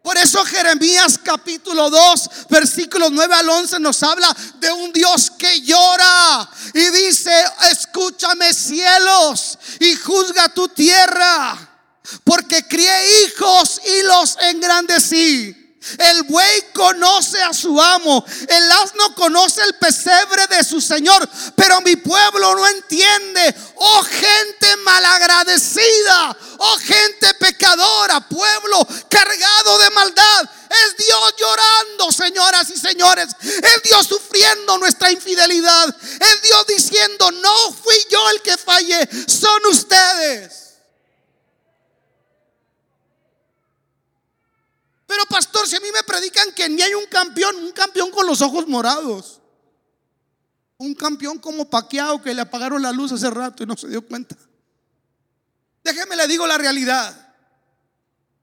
Por 0.04 0.18
eso 0.18 0.44
Jeremías 0.44 1.18
capítulo 1.24 1.88
2, 1.88 2.30
versículos 2.50 3.10
9 3.10 3.34
al 3.36 3.48
11 3.48 3.80
nos 3.80 4.02
habla 4.02 4.36
de 4.56 4.70
un 4.70 4.92
Dios 4.92 5.32
que 5.38 5.62
llora 5.62 6.46
y 6.74 6.90
dice, 6.90 7.32
escúchame 7.70 8.52
cielos 8.52 9.58
y 9.80 9.96
juzga 9.96 10.50
tu 10.50 10.68
tierra, 10.68 11.56
porque 12.22 12.68
crié 12.68 13.24
hijos 13.24 13.80
y 13.82 14.02
los 14.02 14.36
engrandecí. 14.42 15.63
El 15.98 16.22
buey 16.24 16.72
conoce 16.72 17.42
a 17.42 17.52
su 17.52 17.80
amo, 17.80 18.24
el 18.48 18.72
asno 18.72 19.14
conoce 19.14 19.62
el 19.62 19.74
pesebre 19.74 20.46
de 20.48 20.64
su 20.64 20.80
señor, 20.80 21.28
pero 21.54 21.80
mi 21.82 21.96
pueblo 21.96 22.54
no 22.54 22.66
entiende. 22.66 23.54
Oh 23.76 24.02
gente 24.02 24.76
malagradecida, 24.78 26.36
oh 26.58 26.78
gente 26.78 27.34
pecadora 27.34 28.20
maldad. 29.90 30.50
Es 30.86 30.96
Dios 30.96 31.34
llorando, 31.38 32.12
señoras 32.12 32.68
y 32.70 32.78
señores. 32.78 33.28
Es 33.40 33.82
Dios 33.82 34.06
sufriendo 34.06 34.78
nuestra 34.78 35.10
infidelidad. 35.10 35.94
Es 36.20 36.42
Dios 36.42 36.66
diciendo, 36.66 37.30
no 37.30 37.72
fui 37.72 37.96
yo 38.10 38.30
el 38.30 38.42
que 38.42 38.56
fallé, 38.56 39.08
son 39.26 39.66
ustedes. 39.66 40.73
Pero 45.14 45.26
pastor, 45.26 45.68
si 45.68 45.76
a 45.76 45.80
mí 45.80 45.86
me 45.92 46.02
predican 46.02 46.50
que 46.50 46.68
ni 46.68 46.82
hay 46.82 46.92
un 46.92 47.06
campeón, 47.06 47.54
un 47.54 47.70
campeón 47.70 48.10
con 48.10 48.26
los 48.26 48.42
ojos 48.42 48.66
morados. 48.66 49.40
Un 50.76 50.92
campeón 50.92 51.38
como 51.38 51.70
paqueado 51.70 52.20
que 52.20 52.34
le 52.34 52.40
apagaron 52.40 52.82
la 52.82 52.90
luz 52.90 53.12
hace 53.12 53.30
rato 53.30 53.62
y 53.62 53.66
no 53.66 53.76
se 53.76 53.86
dio 53.86 54.04
cuenta. 54.04 54.36
Déjeme 55.84 56.16
le 56.16 56.26
digo 56.26 56.48
la 56.48 56.58
realidad. 56.58 57.23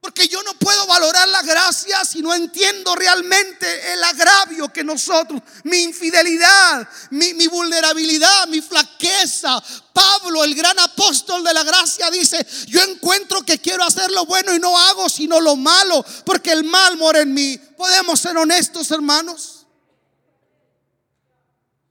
Porque 0.02 0.26
yo 0.26 0.42
no 0.42 0.54
puedo 0.54 0.84
valorar 0.88 1.28
la 1.28 1.42
gracia 1.42 2.04
si 2.04 2.22
no 2.22 2.34
entiendo 2.34 2.92
realmente 2.96 3.92
el 3.92 4.02
agravio 4.02 4.68
que 4.68 4.82
nosotros, 4.82 5.40
mi 5.62 5.76
infidelidad, 5.78 6.88
mi, 7.10 7.32
mi, 7.34 7.46
vulnerabilidad, 7.46 8.48
mi 8.48 8.60
flaqueza. 8.60 9.62
Pablo, 9.92 10.42
el 10.42 10.56
gran 10.56 10.76
apóstol 10.80 11.44
de 11.44 11.54
la 11.54 11.62
gracia, 11.62 12.10
dice, 12.10 12.44
yo 12.66 12.82
encuentro 12.82 13.42
que 13.42 13.60
quiero 13.60 13.84
hacer 13.84 14.10
lo 14.10 14.26
bueno 14.26 14.52
y 14.52 14.58
no 14.58 14.76
hago 14.76 15.08
sino 15.08 15.40
lo 15.40 15.54
malo, 15.54 16.04
porque 16.24 16.50
el 16.50 16.64
mal 16.64 16.96
mora 16.96 17.20
en 17.20 17.32
mí. 17.32 17.56
¿Podemos 17.76 18.18
ser 18.18 18.36
honestos, 18.36 18.90
hermanos? 18.90 19.66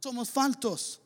Somos 0.02 0.30
faltos. 0.30 1.00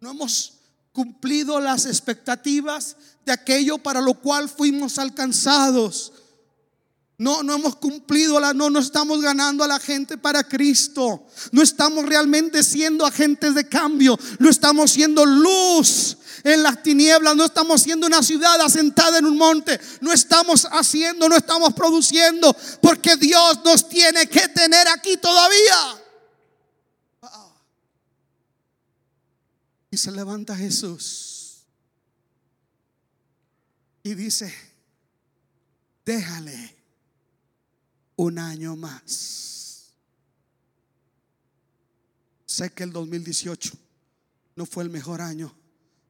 No 0.00 0.12
hemos 0.12 0.54
cumplido 0.92 1.60
las 1.60 1.84
expectativas 1.84 2.96
de 3.26 3.32
aquello 3.32 3.76
para 3.78 4.00
lo 4.00 4.14
cual 4.14 4.48
fuimos 4.48 4.98
alcanzados. 4.98 6.12
No, 7.18 7.42
no 7.42 7.54
hemos 7.54 7.76
cumplido 7.76 8.38
la, 8.38 8.54
no, 8.54 8.70
no 8.70 8.78
estamos 8.78 9.20
ganando 9.20 9.64
a 9.64 9.68
la 9.68 9.80
gente 9.80 10.16
para 10.16 10.44
Cristo. 10.44 11.26
No 11.50 11.62
estamos 11.62 12.06
realmente 12.06 12.62
siendo 12.62 13.04
agentes 13.04 13.54
de 13.54 13.68
cambio. 13.68 14.18
No 14.38 14.48
estamos 14.48 14.92
siendo 14.92 15.24
luz 15.26 16.18
en 16.44 16.62
las 16.62 16.82
tinieblas. 16.82 17.34
No 17.34 17.44
estamos 17.44 17.82
siendo 17.82 18.06
una 18.06 18.22
ciudad 18.22 18.60
asentada 18.60 19.18
en 19.18 19.24
un 19.24 19.36
monte. 19.36 19.80
No 20.02 20.12
estamos 20.12 20.68
haciendo, 20.70 21.28
no 21.28 21.36
estamos 21.36 21.74
produciendo. 21.74 22.54
Porque 22.82 23.16
Dios 23.16 23.60
nos 23.64 23.88
tiene 23.88 24.28
que 24.28 24.46
tener 24.48 24.86
aquí 24.88 25.16
todavía. 25.16 26.02
Y 29.90 29.96
se 29.96 30.12
levanta 30.12 30.54
Jesús 30.54 31.35
y 34.06 34.14
dice, 34.14 34.54
déjale 36.04 36.76
un 38.14 38.38
año 38.38 38.76
más. 38.76 39.90
Sé 42.44 42.70
que 42.70 42.84
el 42.84 42.92
2018 42.92 43.72
no 44.54 44.64
fue 44.64 44.84
el 44.84 44.90
mejor 44.90 45.20
año, 45.20 45.52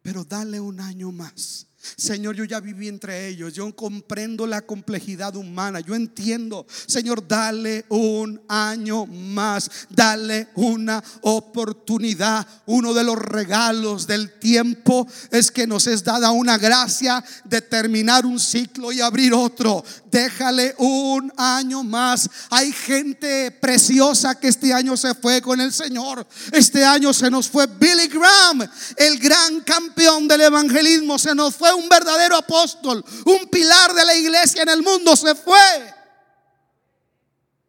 pero 0.03 0.25
dale 0.25 0.61
un 0.61 0.79
año 0.79 1.11
más. 1.11 1.69
Señor, 1.97 2.35
yo 2.35 2.45
ya 2.45 2.61
viví 2.61 2.89
entre 2.89 3.29
ellos. 3.29 3.55
Yo 3.55 3.75
comprendo 3.75 4.47
la 4.47 4.63
complejidad 4.63 5.37
humana. 5.37 5.81
Yo 5.81 5.95
entiendo. 5.95 6.67
Señor, 6.87 7.27
dale 7.27 7.85
un 7.89 8.41
año 8.49 9.07
más. 9.07 9.71
Dale 9.91 10.49
una 10.55 11.03
oportunidad. 11.23 12.47
Uno 12.67 12.95
de 12.95 13.05
los 13.05 13.17
regalos 13.17 14.07
del 14.07 14.39
tiempo 14.39 15.07
es 15.31 15.51
que 15.51 15.67
nos 15.67 15.87
es 15.87 16.03
dada 16.03 16.31
una 16.31 16.59
gracia 16.59 17.25
de 17.45 17.61
terminar 17.61 18.27
un 18.27 18.41
ciclo 18.41 18.93
y 18.93 19.01
abrir 19.01 19.35
otro. 19.35 19.85
Déjale 20.11 20.75
un 20.79 21.33
año 21.37 21.83
más. 21.83 22.29
Hay 22.51 22.73
gente 22.73 23.51
preciosa 23.51 24.35
que 24.35 24.49
este 24.49 24.73
año 24.73 24.97
se 24.97 25.15
fue 25.15 25.43
con 25.43 25.61
el 25.61 25.73
Señor. 25.73 26.27
Este 26.53 26.85
año 26.85 27.13
se 27.13 27.31
nos 27.31 27.49
fue 27.49 27.67
Billy 27.67 28.09
Graham, 28.09 28.67
el 28.97 29.19
gran 29.19 29.61
campeón 29.61 30.27
del 30.29 30.43
evangelismo. 30.43 31.19
Se 31.19 31.35
nos 31.35 31.55
fue 31.55 31.75
un 31.77 31.89
verdadero 31.89 32.37
apóstol, 32.37 33.05
un 33.25 33.49
pilar 33.49 33.95
de 33.95 34.05
la 34.05 34.15
iglesia 34.15 34.63
en 34.63 34.69
el 34.71 34.83
mundo, 34.83 35.15
se 35.15 35.35
fue. 35.35 35.95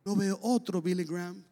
No 0.03 0.15
veo 0.15 0.39
otro 0.41 0.81
Billy 0.81 1.03
Graham. 1.03 1.43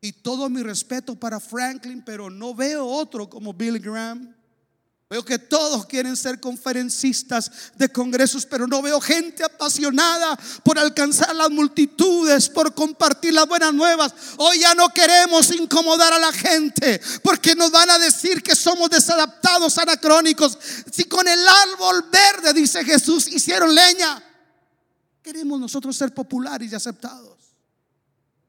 Y 0.00 0.12
todo 0.12 0.48
mi 0.48 0.62
respeto 0.62 1.16
para 1.16 1.40
Franklin, 1.40 2.04
pero 2.04 2.28
no 2.30 2.54
veo 2.54 2.84
otro 2.84 3.28
como 3.28 3.54
Billy 3.54 3.78
Graham. 3.78 4.35
Veo 5.08 5.24
que 5.24 5.38
todos 5.38 5.86
quieren 5.86 6.16
ser 6.16 6.40
conferencistas 6.40 7.70
de 7.76 7.88
congresos, 7.88 8.44
pero 8.44 8.66
no 8.66 8.82
veo 8.82 9.00
gente 9.00 9.44
apasionada 9.44 10.36
por 10.64 10.80
alcanzar 10.80 11.34
las 11.36 11.48
multitudes, 11.48 12.48
por 12.48 12.74
compartir 12.74 13.32
las 13.32 13.46
buenas 13.46 13.72
nuevas. 13.72 14.12
Hoy 14.38 14.58
ya 14.58 14.74
no 14.74 14.88
queremos 14.88 15.52
incomodar 15.52 16.12
a 16.12 16.18
la 16.18 16.32
gente, 16.32 17.00
porque 17.22 17.54
nos 17.54 17.70
van 17.70 17.88
a 17.90 18.00
decir 18.00 18.42
que 18.42 18.56
somos 18.56 18.90
desadaptados, 18.90 19.78
anacrónicos. 19.78 20.58
Si 20.90 21.04
con 21.04 21.28
el 21.28 21.46
árbol 21.46 22.06
verde, 22.10 22.52
dice 22.52 22.84
Jesús, 22.84 23.28
hicieron 23.28 23.72
leña, 23.72 24.20
queremos 25.22 25.60
nosotros 25.60 25.96
ser 25.96 26.12
populares 26.12 26.72
y 26.72 26.74
aceptados. 26.74 27.36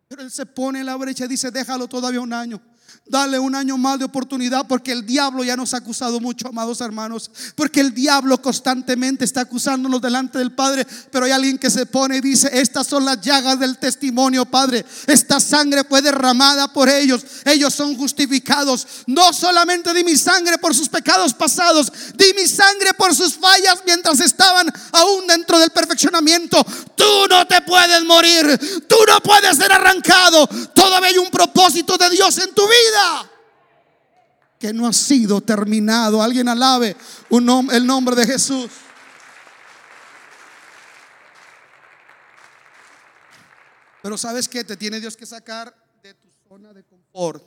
Pero 0.07 0.23
Él 0.23 0.31
se 0.31 0.47
pone 0.47 0.79
en 0.79 0.87
la 0.87 0.95
brecha 0.95 1.25
y 1.25 1.27
dice, 1.27 1.51
déjalo 1.51 1.87
todavía 1.87 2.21
un 2.21 2.33
año. 2.33 2.59
Dale 3.09 3.39
un 3.39 3.55
año 3.55 3.77
más 3.77 3.99
de 3.99 4.05
oportunidad 4.05 4.67
porque 4.67 4.91
el 4.91 5.05
diablo 5.05 5.43
ya 5.43 5.55
nos 5.55 5.73
ha 5.73 5.77
acusado 5.77 6.19
mucho, 6.19 6.49
amados 6.49 6.81
hermanos. 6.81 7.31
Porque 7.55 7.79
el 7.79 7.93
diablo 7.93 8.41
constantemente 8.41 9.23
está 9.23 9.41
acusándonos 9.41 10.01
delante 10.01 10.39
del 10.39 10.51
Padre. 10.51 10.85
Pero 11.09 11.25
hay 11.25 11.31
alguien 11.31 11.57
que 11.57 11.69
se 11.69 11.85
pone 11.85 12.17
y 12.17 12.21
dice, 12.21 12.49
estas 12.51 12.87
son 12.87 13.05
las 13.05 13.21
llagas 13.21 13.59
del 13.59 13.77
testimonio, 13.77 14.45
Padre. 14.45 14.85
Esta 15.07 15.39
sangre 15.39 15.85
fue 15.85 16.01
derramada 16.01 16.73
por 16.73 16.89
ellos. 16.89 17.23
Ellos 17.45 17.73
son 17.73 17.95
justificados. 17.95 18.85
No 19.05 19.31
solamente 19.31 19.93
di 19.93 20.03
mi 20.03 20.17
sangre 20.17 20.57
por 20.57 20.75
sus 20.75 20.89
pecados 20.89 21.33
pasados, 21.33 21.91
di 22.15 22.33
mi 22.35 22.45
sangre 22.45 22.93
por 22.93 23.15
sus 23.15 23.35
fallas 23.35 23.83
mientras 23.85 24.19
estaban 24.19 24.67
aún 24.91 25.27
dentro 25.27 25.59
del 25.59 25.69
perfeccionamiento. 25.69 26.61
Tú 26.95 27.27
no 27.29 27.47
te 27.47 27.61
puedes 27.61 28.03
morir. 28.03 28.85
Tú 28.87 28.97
no 29.07 29.21
puedes 29.21 29.55
ser 29.55 29.71
arrancado. 29.71 30.45
Todavía 30.73 31.09
hay 31.09 31.17
un 31.17 31.29
propósito 31.29 31.97
de 31.97 32.09
Dios 32.09 32.37
en 32.39 32.53
tu 32.53 32.63
vida 32.63 32.76
que 34.59 34.73
no 34.73 34.87
ha 34.87 34.93
sido 34.93 35.41
terminado. 35.41 36.21
Alguien 36.21 36.49
alabe 36.49 36.95
el 37.29 37.85
nombre 37.85 38.15
de 38.15 38.25
Jesús. 38.25 38.69
Pero 44.01 44.17
sabes 44.17 44.47
que 44.47 44.63
te 44.63 44.77
tiene 44.77 44.99
Dios 44.99 45.17
que 45.17 45.25
sacar 45.25 45.75
de 46.01 46.13
tu 46.13 46.29
zona 46.47 46.73
de 46.73 46.83
confort. 46.83 47.45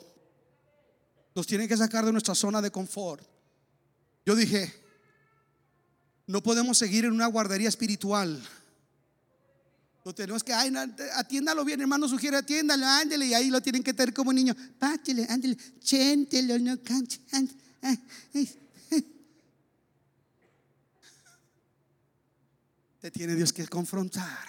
Nos 1.34 1.46
tiene 1.46 1.66
que 1.66 1.76
sacar 1.76 2.04
de 2.04 2.12
nuestra 2.12 2.34
zona 2.34 2.60
de 2.60 2.70
confort. 2.70 3.24
Yo 4.26 4.34
dije, 4.34 4.74
no 6.26 6.42
podemos 6.42 6.76
seguir 6.76 7.04
en 7.06 7.12
una 7.12 7.26
guardería 7.26 7.68
espiritual 7.68 8.42
lo 10.04 10.14
tenemos 10.14 10.42
que, 10.42 10.52
ay, 10.52 10.72
atiéndalo 11.14 11.64
bien, 11.64 11.80
hermano, 11.80 12.08
sugiere 12.08 12.38
atiéndalo, 12.38 12.86
ándele, 12.86 13.26
y 13.26 13.34
ahí 13.34 13.50
lo 13.50 13.60
tienen 13.60 13.82
que 13.82 13.92
tener 13.92 14.14
como 14.14 14.32
niño. 14.32 14.56
Pátele, 14.78 15.26
ándele, 15.28 15.56
chéntelo, 15.80 16.58
no 16.58 16.82
canche, 16.82 17.20
Te 23.00 23.10
tiene 23.10 23.34
Dios 23.34 23.52
que 23.52 23.66
confrontar. 23.66 24.48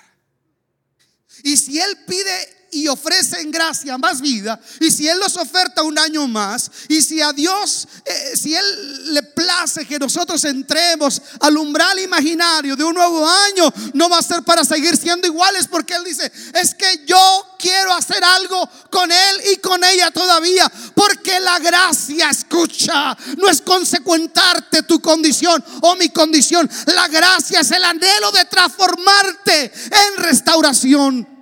Y 1.44 1.58
si 1.58 1.80
Él 1.80 1.98
pide 2.06 2.61
y 2.72 2.88
ofrece 2.88 3.42
en 3.42 3.52
gracia 3.52 3.98
más 3.98 4.22
vida, 4.22 4.60
y 4.80 4.90
si 4.92 5.08
Él 5.08 5.20
nos 5.20 5.36
oferta 5.36 5.84
un 5.84 6.00
año 6.00 6.26
más, 6.28 6.72
y 6.88 7.02
si 7.02 7.22
a 7.22 7.34
Dios, 7.34 7.88
eh, 8.06 8.32
si 8.36 8.56
Él 8.56 9.14
le 9.14 9.24
place 9.24 9.86
que 9.86 10.00
nosotros 10.00 10.44
entremos 10.46 11.22
al 11.42 11.58
umbral 11.58 12.00
imaginario 12.00 12.78
de 12.78 12.84
un 12.84 12.94
nuevo 12.94 13.28
año, 13.28 13.72
no 13.94 14.10
va 14.10 14.20
a 14.20 14.24
ser 14.24 14.44
para 14.44 14.64
seguir 14.64 14.96
siendo 14.96 15.28
iguales, 15.28 15.68
porque 15.68 15.96
Él 15.96 16.04
dice, 16.06 16.32
es 16.54 16.74
que 16.74 17.04
yo 17.06 17.56
quiero 17.60 17.94
hacer 17.94 18.24
algo 18.24 18.70
con 18.90 19.12
Él 19.12 19.42
y 19.54 19.58
con 19.58 19.84
ella 19.84 20.10
todavía, 20.12 20.72
porque 20.96 21.42
la 21.42 21.60
gracia, 21.60 22.30
escucha, 22.30 23.18
no 23.38 23.50
es 23.50 23.62
consecuentarte 23.62 24.84
tu 24.84 25.02
condición 25.02 25.64
o 25.82 25.96
mi 25.96 26.10
condición, 26.10 26.70
la 26.86 27.10
gracia 27.10 27.60
es 27.60 27.72
el 27.72 27.84
anhelo 27.84 28.32
de 28.32 28.46
transformarte 28.46 29.74
en 29.92 30.24
restauración 30.24 31.41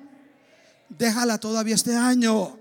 déjala 1.00 1.38
todavía 1.38 1.76
este 1.76 1.96
año 1.96 2.60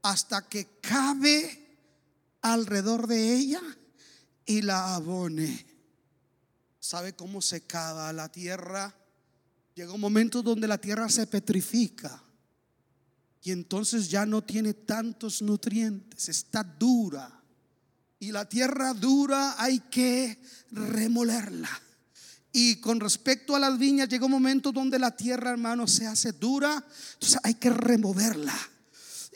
hasta 0.00 0.48
que 0.48 0.78
cabe 0.80 1.76
alrededor 2.40 3.08
de 3.08 3.34
ella 3.34 3.60
y 4.46 4.62
la 4.62 4.94
abone. 4.94 5.66
¿Sabe 6.78 7.14
cómo 7.14 7.42
se 7.42 7.62
cava 7.62 8.12
la 8.12 8.30
tierra? 8.30 8.94
Llega 9.74 9.92
un 9.92 10.00
momento 10.00 10.40
donde 10.40 10.68
la 10.68 10.78
tierra 10.78 11.08
se 11.08 11.26
petrifica 11.26 12.22
y 13.42 13.50
entonces 13.50 14.08
ya 14.08 14.24
no 14.24 14.42
tiene 14.42 14.74
tantos 14.74 15.42
nutrientes, 15.42 16.28
está 16.28 16.62
dura. 16.62 17.42
Y 18.20 18.30
la 18.30 18.48
tierra 18.48 18.94
dura 18.94 19.56
hay 19.58 19.80
que 19.80 20.40
remolerla 20.70 21.70
Y 22.52 22.76
con 22.76 23.00
respecto 23.00 23.56
a 23.56 23.58
las 23.58 23.78
viñas, 23.78 24.08
llega 24.08 24.26
un 24.26 24.32
momento 24.32 24.72
donde 24.72 24.98
la 24.98 25.16
tierra, 25.16 25.50
hermano, 25.50 25.86
se 25.86 26.06
hace 26.06 26.32
dura. 26.32 26.84
Entonces 27.14 27.40
hay 27.42 27.54
que 27.54 27.70
removerla. 27.70 28.54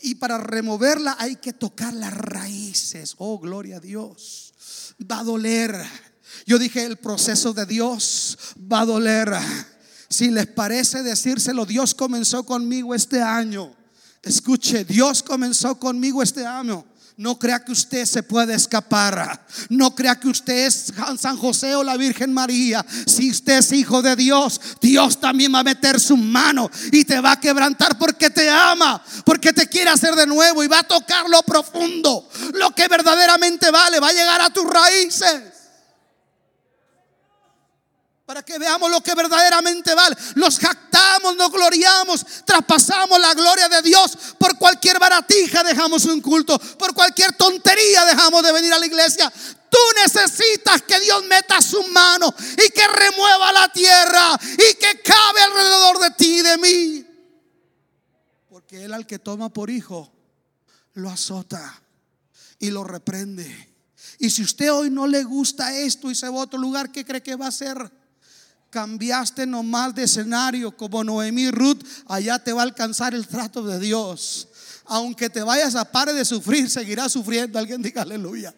Y 0.03 0.17
para 0.17 0.37
removerla 0.39 1.17
hay 1.19 1.37
que 1.37 1.55
tocar 1.55 1.95
las 1.95 2.15
raíces. 2.15 3.15
Oh, 3.17 3.39
gloria 3.39 3.79
a 3.79 3.81
Dios. 3.81 4.53
Va 5.11 5.21
a 5.21 5.25
doler. 5.25 5.75
Yo 6.45 6.59
dije, 6.59 6.85
el 6.85 6.99
proceso 6.99 7.55
de 7.55 7.65
Dios 7.65 8.37
va 8.61 8.81
a 8.81 8.87
doler. 8.87 9.35
Si 10.11 10.31
les 10.31 10.47
parece 10.47 11.03
decírselo, 11.03 11.65
Dios 11.65 11.95
comenzó 11.95 12.45
conmigo 12.45 12.95
este 12.95 13.23
año. 13.23 13.75
Escuche, 14.23 14.85
Dios 14.85 15.23
comenzó 15.23 15.79
conmigo 15.79 16.23
este 16.23 16.45
año. 16.45 16.85
No 17.19 17.39
crea 17.39 17.65
que 17.65 17.73
usted 17.73 18.05
se 18.05 18.23
puede 18.23 18.55
escapar. 18.55 19.47
No 19.71 19.95
crea 19.95 20.21
que 20.21 20.29
usted 20.29 20.67
es 20.67 20.93
San 21.19 21.39
José 21.39 21.75
o 21.75 21.83
la 21.83 21.97
Virgen 21.97 22.31
María. 22.33 22.85
Si 23.07 23.31
usted 23.31 23.59
es 23.59 23.73
hijo 23.73 24.03
de 24.03 24.15
Dios, 24.17 24.61
Dios 24.83 25.19
también 25.19 25.55
va 25.55 25.61
a 25.61 25.65
meter 25.65 25.99
su 25.99 26.17
mano 26.19 26.71
y 26.93 27.05
te 27.05 27.19
va 27.21 27.33
a 27.33 27.41
quebrantar 27.41 27.97
porque 27.97 28.29
te 28.29 28.51
ama, 28.51 29.03
porque 29.25 29.55
te 29.55 29.67
quiere 29.67 29.89
hacer 29.89 30.15
de 30.15 30.27
nuevo 30.27 30.63
y 30.63 30.69
va 30.69 30.81
a 30.81 30.83
tocar 30.83 31.27
lo 31.31 31.43
profundo, 31.43 32.29
lo 32.53 32.75
que 32.75 32.87
verdaderamente 32.87 33.71
vale, 33.71 33.99
va 33.99 34.09
a 34.09 34.13
llegar 34.13 34.43
a 34.43 34.51
tus 34.51 34.65
raíces 34.65 35.56
para 38.27 38.43
que 38.43 38.59
veamos 38.59 38.91
lo 38.91 39.01
que 39.01 39.15
verdaderamente 39.15 39.95
vale. 39.95 40.17
Nos 40.35 40.59
jactamos, 40.59 41.37
nos 41.37 41.51
gloriamos, 41.51 42.27
traspasamos 42.45 43.21
la 43.21 43.33
gloria 43.35 43.69
de 43.69 43.83
Dios. 43.83 44.19
Por 44.37 44.59
cualquier 44.59 44.99
baratija 44.99 45.63
dejamos 45.63 46.05
un 46.07 46.21
culto, 46.21 46.59
por 46.77 46.93
cualquier 46.93 47.33
tontería 47.35 48.05
dejamos 48.05 48.43
de 48.43 48.53
venir 48.53 48.73
a 48.73 48.81
la 48.81 48.87
iglesia. 48.87 49.33
Tú 49.71 49.79
necesitas 50.03 50.83
que 50.83 50.99
Dios 50.99 51.25
meta 51.27 51.63
su 51.63 51.81
mano 51.85 52.35
y 52.53 52.69
que 52.71 52.89
remueva 52.89 53.53
la 53.53 53.69
tierra 53.69 54.37
y 54.55 54.75
que 54.75 55.01
cabe 55.03 55.43
alrededor 55.43 56.01
de 56.01 56.11
ti 56.11 56.39
y 56.39 56.43
de 56.43 56.59
mí. 56.59 57.07
Porque 58.49 58.85
Él 58.85 58.93
al 58.93 59.07
que 59.07 59.21
toma 59.21 59.51
por 59.51 59.71
hijo, 59.71 60.13
lo 60.95 61.11
azota 61.11 61.81
y 62.59 62.71
lo 62.71 62.83
reprende. 62.83 63.73
Y 64.19 64.31
si 64.31 64.43
usted 64.43 64.73
hoy 64.73 64.91
no 64.91 65.07
le 65.07 65.23
gusta 65.23 65.79
esto 65.79 66.11
y 66.11 66.17
se 66.17 66.29
va 66.29 66.41
a 66.41 66.45
otro 66.45 66.59
lugar, 66.59 66.91
¿qué 66.91 67.05
cree 67.05 67.23
que 67.23 67.37
va 67.37 67.45
a 67.45 67.51
hacer? 67.51 68.06
Cambiaste 68.77 69.47
nomás 69.47 69.95
de 69.95 70.03
escenario 70.03 70.77
como 70.77 71.03
Noemí 71.03 71.51
Ruth, 71.51 71.83
allá 72.09 72.39
te 72.39 72.53
va 72.53 72.61
a 72.61 72.65
alcanzar 72.65 73.15
el 73.15 73.27
trato 73.27 73.63
de 73.63 73.81
Dios. 73.81 74.49
Aunque 74.85 75.31
te 75.31 75.43
vayas 75.43 75.75
a 75.77 75.91
pare 75.91 76.13
de 76.13 76.27
sufrir, 76.27 76.69
seguirás 76.69 77.11
sufriendo. 77.11 77.59
Alguien 77.59 77.81
diga 77.81 78.03
aleluya. 78.03 78.55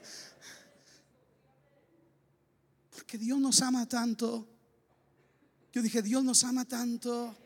Porque 2.90 3.16
Dios 3.16 3.38
nos 3.38 3.62
ama 3.62 3.86
tanto. 3.86 4.44
Yo 5.72 5.82
dije, 5.82 6.02
Dios 6.02 6.24
nos 6.24 6.42
ama 6.42 6.64
tanto 6.64 7.36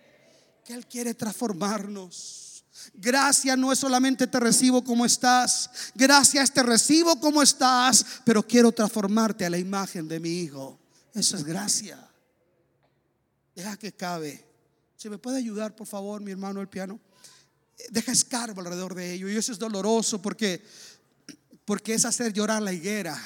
que 0.64 0.72
Él 0.72 0.86
quiere 0.86 1.12
transformarnos. 1.12 2.64
Gracias 2.94 3.58
no 3.58 3.70
es 3.70 3.80
solamente 3.80 4.26
te 4.26 4.40
recibo 4.40 4.82
como 4.82 5.04
estás. 5.04 5.68
Gracias 5.94 6.50
te 6.50 6.62
recibo 6.62 7.20
como 7.20 7.42
estás, 7.42 8.06
pero 8.24 8.42
quiero 8.42 8.72
transformarte 8.72 9.44
a 9.44 9.50
la 9.50 9.58
imagen 9.58 10.08
de 10.08 10.18
mi 10.18 10.30
Hijo. 10.30 10.80
Eso 11.12 11.36
es 11.36 11.44
gracia. 11.44 12.08
Deja 13.54 13.76
que 13.76 13.92
cabe. 13.92 14.44
¿Se 14.96 15.10
me 15.10 15.18
puede 15.18 15.38
ayudar, 15.38 15.74
por 15.74 15.86
favor, 15.86 16.20
mi 16.20 16.30
hermano, 16.30 16.60
el 16.60 16.68
piano? 16.68 17.00
Deja 17.90 18.12
escarbo 18.12 18.60
alrededor 18.60 18.94
de 18.94 19.14
ello. 19.14 19.28
Y 19.28 19.36
eso 19.36 19.52
es 19.52 19.58
doloroso 19.58 20.22
porque, 20.22 20.62
porque 21.64 21.94
es 21.94 22.04
hacer 22.04 22.32
llorar 22.32 22.62
la 22.62 22.72
higuera. 22.72 23.20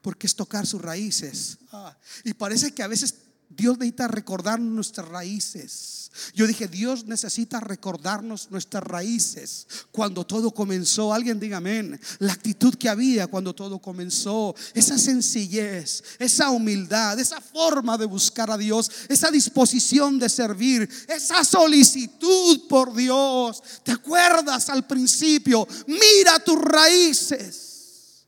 Porque 0.00 0.26
es 0.26 0.34
tocar 0.34 0.66
sus 0.66 0.80
raíces. 0.80 1.58
Ah, 1.72 1.96
y 2.24 2.34
parece 2.34 2.72
que 2.72 2.82
a 2.82 2.88
veces 2.88 3.14
Dios 3.56 3.78
necesita 3.78 4.08
recordar 4.08 4.60
nuestras 4.60 5.08
raíces. 5.08 6.10
Yo 6.34 6.46
dije, 6.46 6.68
Dios 6.68 7.06
necesita 7.06 7.60
recordarnos 7.60 8.50
nuestras 8.50 8.82
raíces. 8.82 9.66
Cuando 9.90 10.26
todo 10.26 10.50
comenzó, 10.50 11.12
alguien 11.12 11.40
diga 11.40 11.56
amén. 11.58 11.98
La 12.18 12.32
actitud 12.32 12.74
que 12.74 12.88
había 12.88 13.26
cuando 13.26 13.54
todo 13.54 13.78
comenzó, 13.78 14.54
esa 14.74 14.98
sencillez, 14.98 16.02
esa 16.18 16.50
humildad, 16.50 17.18
esa 17.18 17.40
forma 17.40 17.96
de 17.96 18.06
buscar 18.06 18.50
a 18.50 18.58
Dios, 18.58 18.90
esa 19.08 19.30
disposición 19.30 20.18
de 20.18 20.28
servir, 20.28 20.88
esa 21.08 21.44
solicitud 21.44 22.68
por 22.68 22.94
Dios. 22.94 23.62
¿Te 23.82 23.92
acuerdas 23.92 24.68
al 24.68 24.86
principio? 24.86 25.66
Mira 25.86 26.38
tus 26.44 26.60
raíces. 26.60 28.26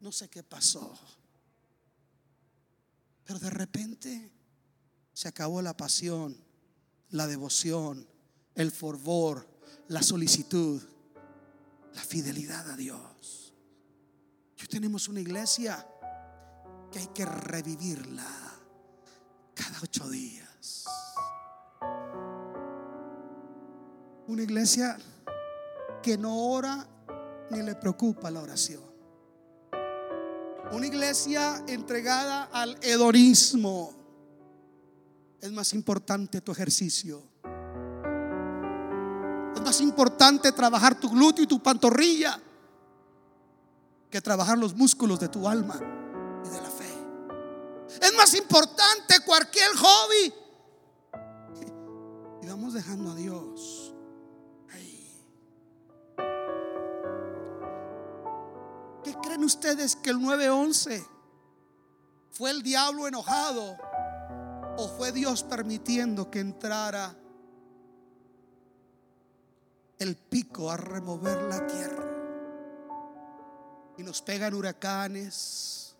No 0.00 0.12
sé 0.12 0.28
qué 0.28 0.42
pasó. 0.42 1.15
Pero 3.26 3.40
de 3.40 3.50
repente 3.50 4.30
se 5.12 5.28
acabó 5.28 5.60
la 5.60 5.76
pasión, 5.76 6.36
la 7.10 7.26
devoción, 7.26 8.06
el 8.54 8.70
fervor, 8.70 9.46
la 9.88 10.02
solicitud, 10.02 10.80
la 11.92 12.02
fidelidad 12.02 12.70
a 12.70 12.76
Dios. 12.76 13.52
Hoy 14.60 14.66
tenemos 14.68 15.08
una 15.08 15.20
iglesia 15.20 15.84
que 16.92 17.00
hay 17.00 17.08
que 17.08 17.24
revivirla 17.24 18.26
cada 19.54 19.80
ocho 19.82 20.08
días. 20.08 20.84
Una 24.28 24.42
iglesia 24.42 24.96
que 26.02 26.16
no 26.16 26.50
ora 26.50 26.86
ni 27.50 27.62
le 27.62 27.74
preocupa 27.74 28.30
la 28.30 28.40
oración. 28.40 28.85
Una 30.72 30.86
iglesia 30.86 31.62
entregada 31.68 32.44
al 32.52 32.76
hedonismo. 32.82 33.94
Es 35.40 35.52
más 35.52 35.72
importante 35.74 36.40
tu 36.40 36.52
ejercicio. 36.52 37.22
Es 39.54 39.62
más 39.62 39.80
importante 39.80 40.50
trabajar 40.52 40.98
tu 40.98 41.08
glúteo 41.08 41.44
y 41.44 41.46
tu 41.46 41.62
pantorrilla 41.62 42.40
que 44.10 44.20
trabajar 44.20 44.58
los 44.58 44.74
músculos 44.74 45.20
de 45.20 45.28
tu 45.28 45.48
alma 45.48 45.80
y 46.44 46.48
de 46.48 46.60
la 46.60 46.70
fe. 46.70 46.94
Es 48.00 48.14
más 48.16 48.34
importante 48.34 49.20
cualquier 49.24 49.70
hobby. 49.76 50.34
Y 52.42 52.46
vamos 52.46 52.74
dejando 52.74 53.12
a 53.12 53.14
Dios. 53.14 53.95
Creen 59.26 59.44
ustedes 59.44 59.96
que 59.96 60.10
el 60.10 60.22
911 60.22 61.04
fue 62.30 62.50
el 62.50 62.62
diablo 62.62 63.08
enojado 63.08 63.76
o 64.76 64.88
fue 64.96 65.10
Dios 65.10 65.42
permitiendo 65.42 66.30
que 66.30 66.40
entrara 66.40 67.16
el 69.98 70.16
pico 70.16 70.70
a 70.70 70.76
remover 70.76 71.42
la 71.42 71.66
tierra? 71.66 72.04
Y 73.98 74.02
nos 74.02 74.20
pegan 74.20 74.52
huracanes, 74.52 75.96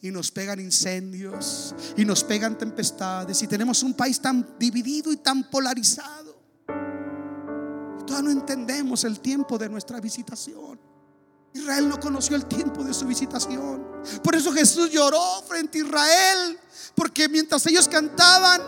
y 0.00 0.10
nos 0.10 0.30
pegan 0.30 0.58
incendios, 0.58 1.74
y 1.96 2.04
nos 2.04 2.24
pegan 2.24 2.56
tempestades, 2.56 3.42
y 3.42 3.46
tenemos 3.46 3.82
un 3.82 3.92
país 3.94 4.20
tan 4.20 4.58
dividido 4.58 5.12
y 5.12 5.18
tan 5.18 5.50
polarizado. 5.50 6.34
Todavía 8.06 8.22
no 8.22 8.30
entendemos 8.30 9.04
el 9.04 9.20
tiempo 9.20 9.58
de 9.58 9.68
nuestra 9.68 10.00
visitación. 10.00 10.95
Israel 11.56 11.88
no 11.88 11.98
conoció 11.98 12.36
el 12.36 12.46
tiempo 12.46 12.84
de 12.84 12.92
su 12.92 13.06
visitación. 13.06 13.86
Por 14.22 14.34
eso 14.34 14.52
Jesús 14.52 14.90
lloró 14.90 15.42
frente 15.48 15.78
a 15.78 15.82
Israel, 15.82 16.58
porque 16.94 17.28
mientras 17.28 17.66
ellos 17.66 17.88
cantaban, 17.88 18.60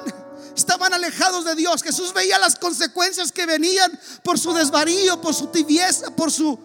estaban 0.57 0.93
alejados 0.95 1.45
de 1.45 1.55
Dios. 1.55 1.83
Jesús 1.83 2.13
veía 2.13 2.39
las 2.39 2.57
consecuencias 2.57 3.31
que 3.31 3.47
venían 3.47 3.91
por 4.25 4.39
su 4.39 4.53
desvarío, 4.53 5.21
por 5.21 5.35
su 5.35 5.49
tibieza, 5.49 6.15
por 6.15 6.31
su, 6.31 6.59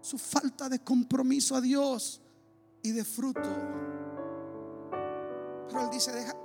su 0.00 0.18
falta 0.18 0.68
de 0.68 0.78
compromiso 0.80 1.56
a 1.56 1.60
Dios 1.60 2.20
y 2.82 2.92
de 2.92 3.04
fruto. 3.04 3.48
Pero 5.68 5.84
él 5.84 5.90
dice, 5.90 6.12
deja, 6.12 6.36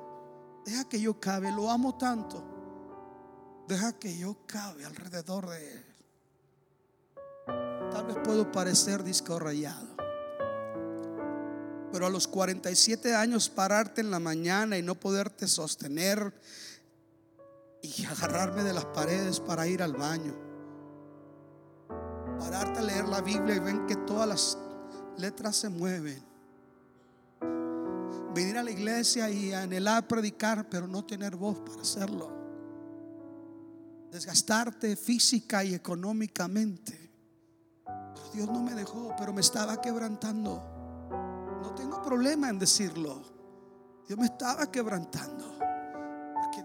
deja 0.66 0.88
que 0.88 1.02
yo 1.02 1.20
cabe, 1.20 1.52
lo 1.52 1.70
amo 1.70 1.98
tanto. 1.98 2.43
Deja 3.68 3.91
que 4.00 4.18
yo 4.18 4.38
cabe 4.45 4.86
alrededor 4.86 5.50
de 5.50 5.74
él. 5.74 5.87
Tal 7.92 8.06
vez 8.06 8.18
puedo 8.24 8.52
parecer 8.52 9.04
disco 9.04 9.40
Pero 11.92 12.06
a 12.06 12.10
los 12.10 12.28
47 12.28 13.16
años 13.16 13.50
pararte 13.50 14.02
en 14.02 14.12
la 14.12 14.20
mañana 14.20 14.78
y 14.78 14.84
no 14.84 14.96
poderte 14.96 15.48
sostener 15.48 16.34
y 17.82 18.06
agarrarme 18.06 18.64
de 18.64 18.74
las 18.74 18.86
paredes 18.86 19.40
para 19.40 19.68
ir 19.68 19.82
al 19.82 19.94
baño. 19.94 20.36
Pararte 22.40 22.80
a 22.80 22.84
leer 22.84 23.08
la 23.08 23.22
Biblia 23.22 23.56
y 23.56 23.60
ven 23.60 23.88
que 23.88 23.96
todas 23.96 24.28
las 24.28 24.58
letras 25.18 25.56
se 25.56 25.70
mueven. 25.70 26.22
Venir 28.34 28.58
a 28.58 28.64
la 28.64 28.72
iglesia 28.72 29.30
y 29.32 29.54
anhelar 29.54 30.08
predicar, 30.08 30.70
pero 30.70 30.88
no 30.88 31.04
tener 31.04 31.36
voz 31.36 31.60
para 31.62 31.82
hacerlo. 31.82 32.32
Desgastarte 34.12 34.96
física 34.96 35.64
y 35.64 35.74
económicamente 35.74 37.07
Dios 38.34 38.48
no 38.48 38.62
me 38.62 38.74
dejó, 38.74 39.14
pero 39.18 39.34
me 39.34 39.42
estaba 39.42 39.82
quebrantando. 39.82 40.62
No 41.62 41.74
tengo 41.76 42.02
problema 42.02 42.50
en 42.50 42.60
decirlo. 42.60 43.22
Dios 44.08 44.18
me 44.18 44.26
estaba 44.26 44.72
quebrantando. 44.72 45.58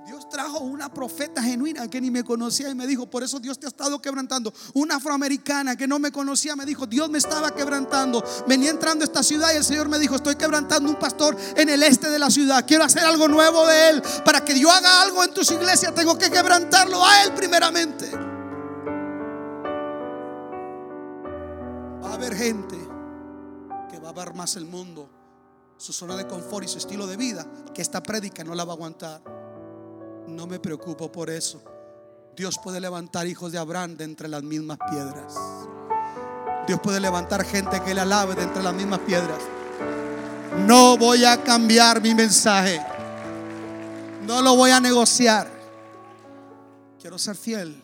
Dios 0.04 0.28
trajo 0.28 0.58
una 0.60 0.92
profeta 0.92 1.42
genuina 1.42 1.88
que 1.88 2.00
ni 2.00 2.10
me 2.10 2.24
conocía 2.24 2.68
y 2.70 2.74
me 2.74 2.86
dijo, 2.86 3.08
por 3.08 3.22
eso 3.22 3.38
Dios 3.38 3.58
te 3.58 3.66
ha 3.66 3.68
estado 3.68 4.00
quebrantando. 4.00 4.52
Una 4.74 4.96
afroamericana 4.96 5.76
que 5.76 5.86
no 5.86 5.98
me 5.98 6.10
conocía 6.10 6.56
me 6.56 6.64
dijo, 6.64 6.86
Dios 6.86 7.08
me 7.08 7.18
estaba 7.18 7.54
quebrantando. 7.54 8.24
Venía 8.48 8.70
entrando 8.70 9.04
a 9.04 9.06
esta 9.06 9.22
ciudad 9.22 9.52
y 9.52 9.56
el 9.56 9.64
Señor 9.64 9.88
me 9.88 9.98
dijo, 9.98 10.16
estoy 10.16 10.36
quebrantando 10.36 10.88
un 10.88 10.96
pastor 10.96 11.36
en 11.56 11.68
el 11.68 11.82
este 11.82 12.10
de 12.10 12.18
la 12.18 12.30
ciudad. 12.30 12.64
Quiero 12.66 12.84
hacer 12.84 13.04
algo 13.04 13.28
nuevo 13.28 13.66
de 13.66 13.90
él. 13.90 14.02
Para 14.24 14.44
que 14.44 14.58
yo 14.58 14.70
haga 14.70 15.02
algo 15.02 15.22
en 15.22 15.32
tus 15.32 15.50
iglesias, 15.50 15.94
tengo 15.94 16.18
que 16.18 16.30
quebrantarlo 16.30 17.04
a 17.04 17.24
él 17.24 17.32
primeramente. 17.32 18.31
Haber 22.22 22.36
gente 22.36 22.78
que 23.90 23.98
va 23.98 24.10
a 24.10 24.12
ver 24.12 24.32
más 24.34 24.54
el 24.54 24.64
mundo 24.64 25.10
su 25.76 25.92
zona 25.92 26.14
de 26.14 26.28
confort 26.28 26.64
y 26.64 26.68
su 26.68 26.78
estilo 26.78 27.08
de 27.08 27.16
vida, 27.16 27.44
que 27.74 27.82
esta 27.82 28.00
prédica 28.00 28.44
no 28.44 28.54
la 28.54 28.64
va 28.64 28.72
a 28.72 28.76
aguantar. 28.76 29.20
No 30.28 30.46
me 30.46 30.60
preocupo 30.60 31.10
por 31.10 31.28
eso. 31.28 31.60
Dios 32.36 32.60
puede 32.62 32.78
levantar 32.78 33.26
hijos 33.26 33.50
de 33.50 33.58
Abraham 33.58 33.96
de 33.96 34.04
entre 34.04 34.28
las 34.28 34.44
mismas 34.44 34.78
piedras. 34.88 35.34
Dios 36.68 36.78
puede 36.80 37.00
levantar 37.00 37.44
gente 37.44 37.80
que 37.80 37.92
le 37.92 38.02
alabe 38.02 38.36
de 38.36 38.44
entre 38.44 38.62
las 38.62 38.72
mismas 38.72 39.00
piedras. 39.00 39.40
No 40.64 40.96
voy 40.96 41.24
a 41.24 41.42
cambiar 41.42 42.00
mi 42.00 42.14
mensaje. 42.14 42.80
No 44.24 44.40
lo 44.40 44.54
voy 44.54 44.70
a 44.70 44.78
negociar. 44.78 45.50
Quiero 47.00 47.18
ser 47.18 47.34
fiel 47.34 47.82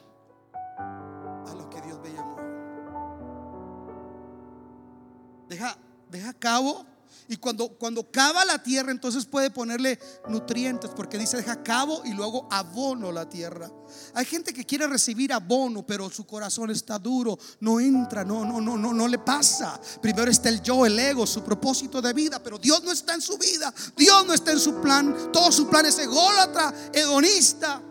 Deja, 6.11 6.33
cabo 6.33 6.87
y 7.31 7.37
cuando, 7.37 7.69
cuando 7.69 8.11
cava 8.11 8.43
la 8.47 8.63
tierra, 8.63 8.91
entonces 8.91 9.27
puede 9.27 9.51
ponerle 9.51 9.99
nutrientes, 10.29 10.91
porque 10.97 11.19
dice 11.19 11.37
deja 11.37 11.63
cabo 11.63 12.01
y 12.07 12.15
luego 12.15 12.49
abono 12.51 13.13
la 13.13 13.29
tierra. 13.29 13.71
Hay 14.15 14.25
gente 14.25 14.55
que 14.55 14.65
quiere 14.65 14.87
recibir 14.87 15.35
abono, 15.35 15.87
pero 15.87 16.09
su 16.09 16.27
corazón 16.27 16.71
está 16.71 16.99
duro, 16.99 17.39
no 17.61 17.81
entra, 17.81 18.25
no, 18.25 18.47
no, 18.47 18.63
no, 18.63 18.79
no, 18.79 18.95
no 18.95 19.07
le 19.07 19.19
pasa. 19.19 19.79
Primero 20.01 20.31
está 20.31 20.49
el 20.49 20.63
yo, 20.63 20.87
el 20.87 20.99
ego, 20.99 21.27
su 21.27 21.45
propósito 21.45 22.01
de 22.01 22.15
vida, 22.15 22.43
pero 22.43 22.59
Dios 22.59 22.83
no 22.83 22.93
está 22.93 23.13
en 23.13 23.21
su 23.21 23.37
vida, 23.37 23.75
Dios 23.95 24.27
no 24.27 24.33
está 24.33 24.53
en 24.53 24.61
su 24.61 24.81
plan, 24.81 25.31
todo 25.31 25.53
su 25.53 25.69
plan 25.69 25.85
es 25.85 25.99
ególatra, 25.99 26.73
hedonista. 26.95 27.83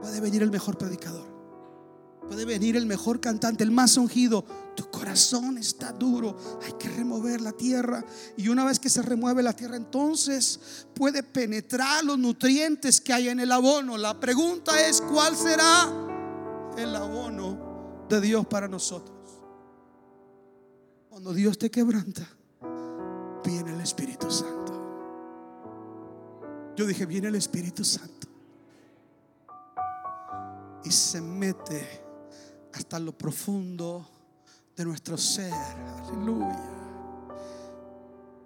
Puede 0.00 0.20
venir 0.20 0.42
el 0.42 0.50
mejor 0.50 0.76
predicador. 0.76 1.37
Puede 2.28 2.44
venir 2.44 2.76
el 2.76 2.84
mejor 2.84 3.20
cantante, 3.20 3.64
el 3.64 3.70
más 3.70 3.96
ungido. 3.96 4.44
Tu 4.76 4.90
corazón 4.90 5.56
está 5.56 5.92
duro. 5.92 6.36
Hay 6.62 6.72
que 6.74 6.90
remover 6.90 7.40
la 7.40 7.52
tierra. 7.52 8.04
Y 8.36 8.48
una 8.48 8.66
vez 8.66 8.78
que 8.78 8.90
se 8.90 9.00
remueve 9.00 9.42
la 9.42 9.54
tierra, 9.54 9.76
entonces 9.76 10.86
puede 10.94 11.22
penetrar 11.22 12.04
los 12.04 12.18
nutrientes 12.18 13.00
que 13.00 13.14
hay 13.14 13.30
en 13.30 13.40
el 13.40 13.50
abono. 13.50 13.96
La 13.96 14.20
pregunta 14.20 14.78
es, 14.86 15.00
¿cuál 15.00 15.34
será 15.34 15.90
el 16.76 16.94
abono 16.94 18.04
de 18.10 18.20
Dios 18.20 18.46
para 18.46 18.68
nosotros? 18.68 19.16
Cuando 21.08 21.32
Dios 21.32 21.56
te 21.56 21.70
quebranta, 21.70 22.28
viene 23.42 23.72
el 23.72 23.80
Espíritu 23.80 24.30
Santo. 24.30 24.58
Yo 26.76 26.84
dije, 26.84 27.06
viene 27.06 27.28
el 27.28 27.36
Espíritu 27.36 27.84
Santo. 27.84 28.28
Y 30.84 30.90
se 30.92 31.22
mete 31.22 32.07
hasta 32.78 32.98
lo 33.00 33.16
profundo 33.16 34.08
de 34.76 34.84
nuestro 34.84 35.18
ser. 35.18 35.52
Aleluya. 35.52 36.58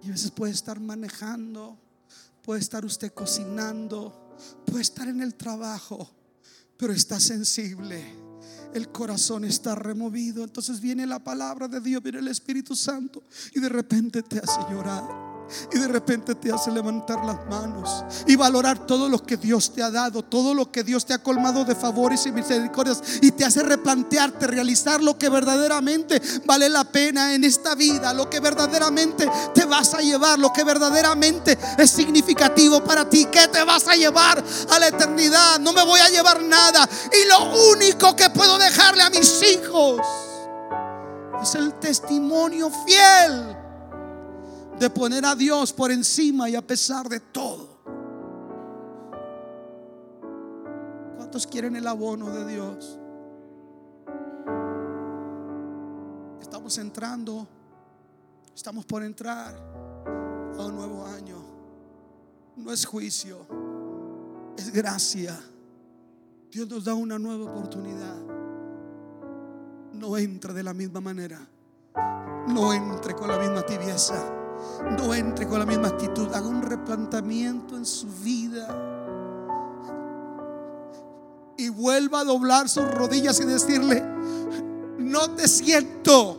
Y 0.03 0.09
a 0.09 0.13
veces 0.13 0.31
puede 0.31 0.53
estar 0.53 0.81
manejando, 0.81 1.79
puede 2.43 2.61
estar 2.61 2.85
usted 2.85 3.13
cocinando, 3.13 4.35
puede 4.65 4.83
estar 4.83 5.07
en 5.07 5.21
el 5.21 5.35
trabajo, 5.35 6.11
pero 6.79 6.93
está 6.95 7.21
sensible. 7.21 8.03
El 8.73 8.89
corazón 8.89 9.45
está 9.45 9.75
removido. 9.75 10.43
Entonces 10.43 10.81
viene 10.81 11.07
la 11.07 11.23
palabra 11.23 11.69
de 11.69 11.81
Dios, 11.81 12.03
viene 12.03 12.19
el 12.19 12.29
Espíritu 12.29 12.75
Santo 12.75 13.23
y 13.55 13.61
de 13.61 13.69
repente 13.69 14.23
te 14.23 14.39
hace 14.39 14.61
llorar. 14.71 15.32
Y 15.73 15.79
de 15.79 15.89
repente 15.89 16.35
te 16.35 16.53
hace 16.53 16.71
levantar 16.71 17.25
las 17.25 17.47
manos 17.47 18.05
y 18.27 18.37
valorar 18.37 18.87
todo 18.87 19.09
lo 19.09 19.23
que 19.23 19.37
Dios 19.37 19.73
te 19.73 19.83
ha 19.83 19.91
dado, 19.91 20.23
todo 20.23 20.55
lo 20.55 20.71
que 20.71 20.83
Dios 20.83 21.07
te 21.07 21.15
ha 21.15 21.23
colmado 21.23 21.65
de 21.65 21.75
favores 21.75 22.27
y 22.27 22.33
misericordias. 22.33 23.03
Y 23.21 23.33
te 23.33 23.45
hace 23.45 23.63
replantearte, 23.63 24.47
realizar 24.47 25.03
lo 25.03 25.19
que 25.19 25.29
verdaderamente 25.29 26.21
vale 26.45 26.69
la 26.69 26.85
pena 26.85 27.35
en 27.35 27.45
esta 27.45 27.75
vida, 27.75 28.13
lo 28.13 28.29
que 28.29 28.41
verdaderamente 28.41 29.31
te 29.55 29.65
vas 29.65 29.95
a 29.95 29.99
llevar, 29.99 30.39
lo 30.39 30.53
que 30.53 30.65
verdaderamente 30.65 31.59
es 31.79 31.91
significativo 31.91 32.83
para 32.85 33.09
ti. 33.09 33.27
¿Qué 33.31 33.49
te 33.49 33.65
vas 33.65 33.89
a 33.89 33.95
llevar 33.95 34.43
a 34.71 34.79
la 34.79 34.89
eternidad? 34.89 35.59
No 35.61 35.73
me 35.73 35.85
voy 35.85 36.01
a 36.01 36.09
llevar 36.09 36.43
nada. 36.43 36.89
Y 37.13 37.29
lo 37.29 37.71
único 37.73 38.15
que 38.17 38.31
puedo 38.31 38.59
dejarle 38.59 39.03
a 39.03 39.11
mis 39.11 39.43
hijos 39.43 40.01
es 41.43 41.55
el 41.55 41.75
testimonio 41.75 42.71
fiel 42.87 43.62
de 44.79 44.91
poner 44.91 45.25
a 45.25 45.35
Dios 45.35 45.73
por 45.73 45.91
encima 45.91 46.49
y 46.49 46.57
a 46.57 46.63
pesar 46.63 47.09
de 47.09 47.21
todo. 47.21 47.69
¿Cuántos 51.17 51.47
quieren 51.47 51.77
el 51.77 51.87
abono 51.87 52.31
de 52.31 52.47
Dios? 52.47 52.99
Estamos 56.41 56.77
entrando, 56.79 57.47
estamos 58.55 58.85
por 58.85 59.03
entrar 59.03 59.55
a 60.59 60.67
un 60.67 60.75
nuevo 60.75 61.07
año. 61.07 61.37
No 62.57 62.73
es 62.73 62.85
juicio, 62.85 63.39
es 64.57 64.73
gracia. 64.73 65.39
Dios 66.51 66.69
nos 66.69 66.85
da 66.85 66.95
una 66.95 67.19
nueva 67.19 67.51
oportunidad. 67.51 68.21
No 69.93 70.19
entre 70.19 70.53
de 70.53 70.63
la 70.63 70.75
misma 70.75 71.01
manera. 71.01 71.39
No 72.49 72.73
entre 72.73 73.15
con 73.15 73.29
la 73.29 73.39
misma 73.39 73.63
tibieza 73.63 74.42
no 74.99 75.15
entre 75.15 75.47
con 75.47 75.59
la 75.59 75.67
misma 75.67 75.89
actitud, 75.89 76.33
haga 76.35 76.47
un 76.47 76.63
replantamiento 76.63 77.77
en 77.77 77.87
su 77.87 78.07
vida 78.23 78.69
y 81.57 81.69
vuelva 81.69 82.21
a 82.21 82.25
doblar 82.25 82.69
sus 82.69 82.85
rodillas 82.91 83.39
y 83.41 83.45
decirle, 83.45 84.03
no 84.99 85.31
te 85.31 85.47
siento. 85.49 86.39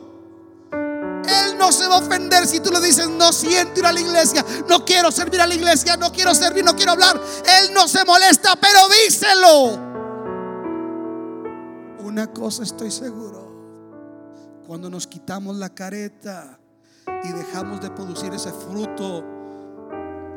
Él 0.71 1.57
no 1.57 1.71
se 1.71 1.88
va 1.88 1.95
a 1.95 1.99
ofender 1.99 2.45
si 2.45 2.59
tú 2.59 2.69
le 2.71 2.82
dices, 2.82 3.07
no 3.07 3.32
siento 3.32 3.80
ir 3.80 3.86
a 3.86 3.93
la 3.93 4.01
iglesia, 4.01 4.45
no 4.67 4.84
quiero 4.84 5.11
servir 5.11 5.39
a 5.39 5.47
la 5.47 5.55
iglesia, 5.55 5.95
no 5.95 6.11
quiero 6.11 6.36
servir, 6.36 6.65
no 6.65 6.76
quiero 6.76 6.91
hablar. 6.91 7.19
Él 7.61 7.74
no 7.74 7.88
se 7.88 8.03
molesta, 8.03 8.55
pero 8.59 8.80
díselo. 9.05 9.93
Una 12.03 12.28
cosa 12.28 12.63
estoy 12.63 12.91
seguro, 12.91 14.61
cuando 14.67 14.89
nos 14.89 15.07
quitamos 15.07 15.55
la 15.55 15.69
careta, 15.69 16.59
y 17.23 17.31
dejamos 17.31 17.81
de 17.81 17.89
producir 17.89 18.33
ese 18.33 18.51
fruto 18.51 19.23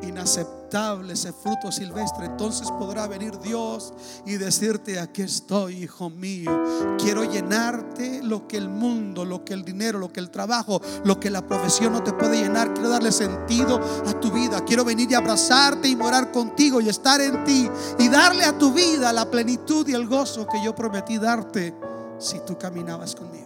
inaceptable, 0.03 1.15
ese 1.15 1.33
fruto 1.33 1.73
silvestre, 1.73 2.27
entonces 2.27 2.71
podrá 2.71 3.07
venir 3.07 3.39
Dios 3.39 3.93
y 4.25 4.37
decirte, 4.37 5.01
aquí 5.01 5.23
estoy, 5.23 5.85
hijo 5.85 6.11
mío. 6.11 6.51
Quiero 6.99 7.25
llenarte 7.25 8.23
lo 8.23 8.47
que 8.47 8.57
el 8.57 8.69
mundo, 8.69 9.25
lo 9.25 9.45
que 9.45 9.55
el 9.55 9.65
dinero, 9.65 9.99
lo 9.99 10.13
que 10.13 10.21
el 10.21 10.31
trabajo, 10.31 10.81
lo 11.05 11.19
que 11.19 11.31
la 11.31 11.47
profesión 11.47 11.93
no 11.93 12.03
te 12.03 12.13
puede 12.13 12.43
llenar. 12.43 12.75
Quiero 12.75 12.91
darle 12.91 13.13
sentido 13.13 13.81
a 14.07 14.21
tu 14.21 14.31
vida. 14.31 14.65
Quiero 14.65 14.85
venir 14.85 15.11
y 15.11 15.15
abrazarte 15.15 15.89
y 15.89 15.97
morar 15.97 16.33
contigo 16.33 16.81
y 16.81 16.89
estar 16.89 17.21
en 17.21 17.45
ti 17.45 17.69
y 17.99 18.09
darle 18.09 18.45
a 18.45 18.57
tu 18.57 18.73
vida 18.73 19.13
la 19.13 19.31
plenitud 19.31 19.87
y 19.89 19.95
el 19.95 20.07
gozo 20.07 20.47
que 20.47 20.63
yo 20.63 20.75
prometí 20.75 21.19
darte 21.19 21.75
si 22.19 22.41
tú 22.41 22.57
caminabas 22.59 23.15
conmigo. 23.15 23.46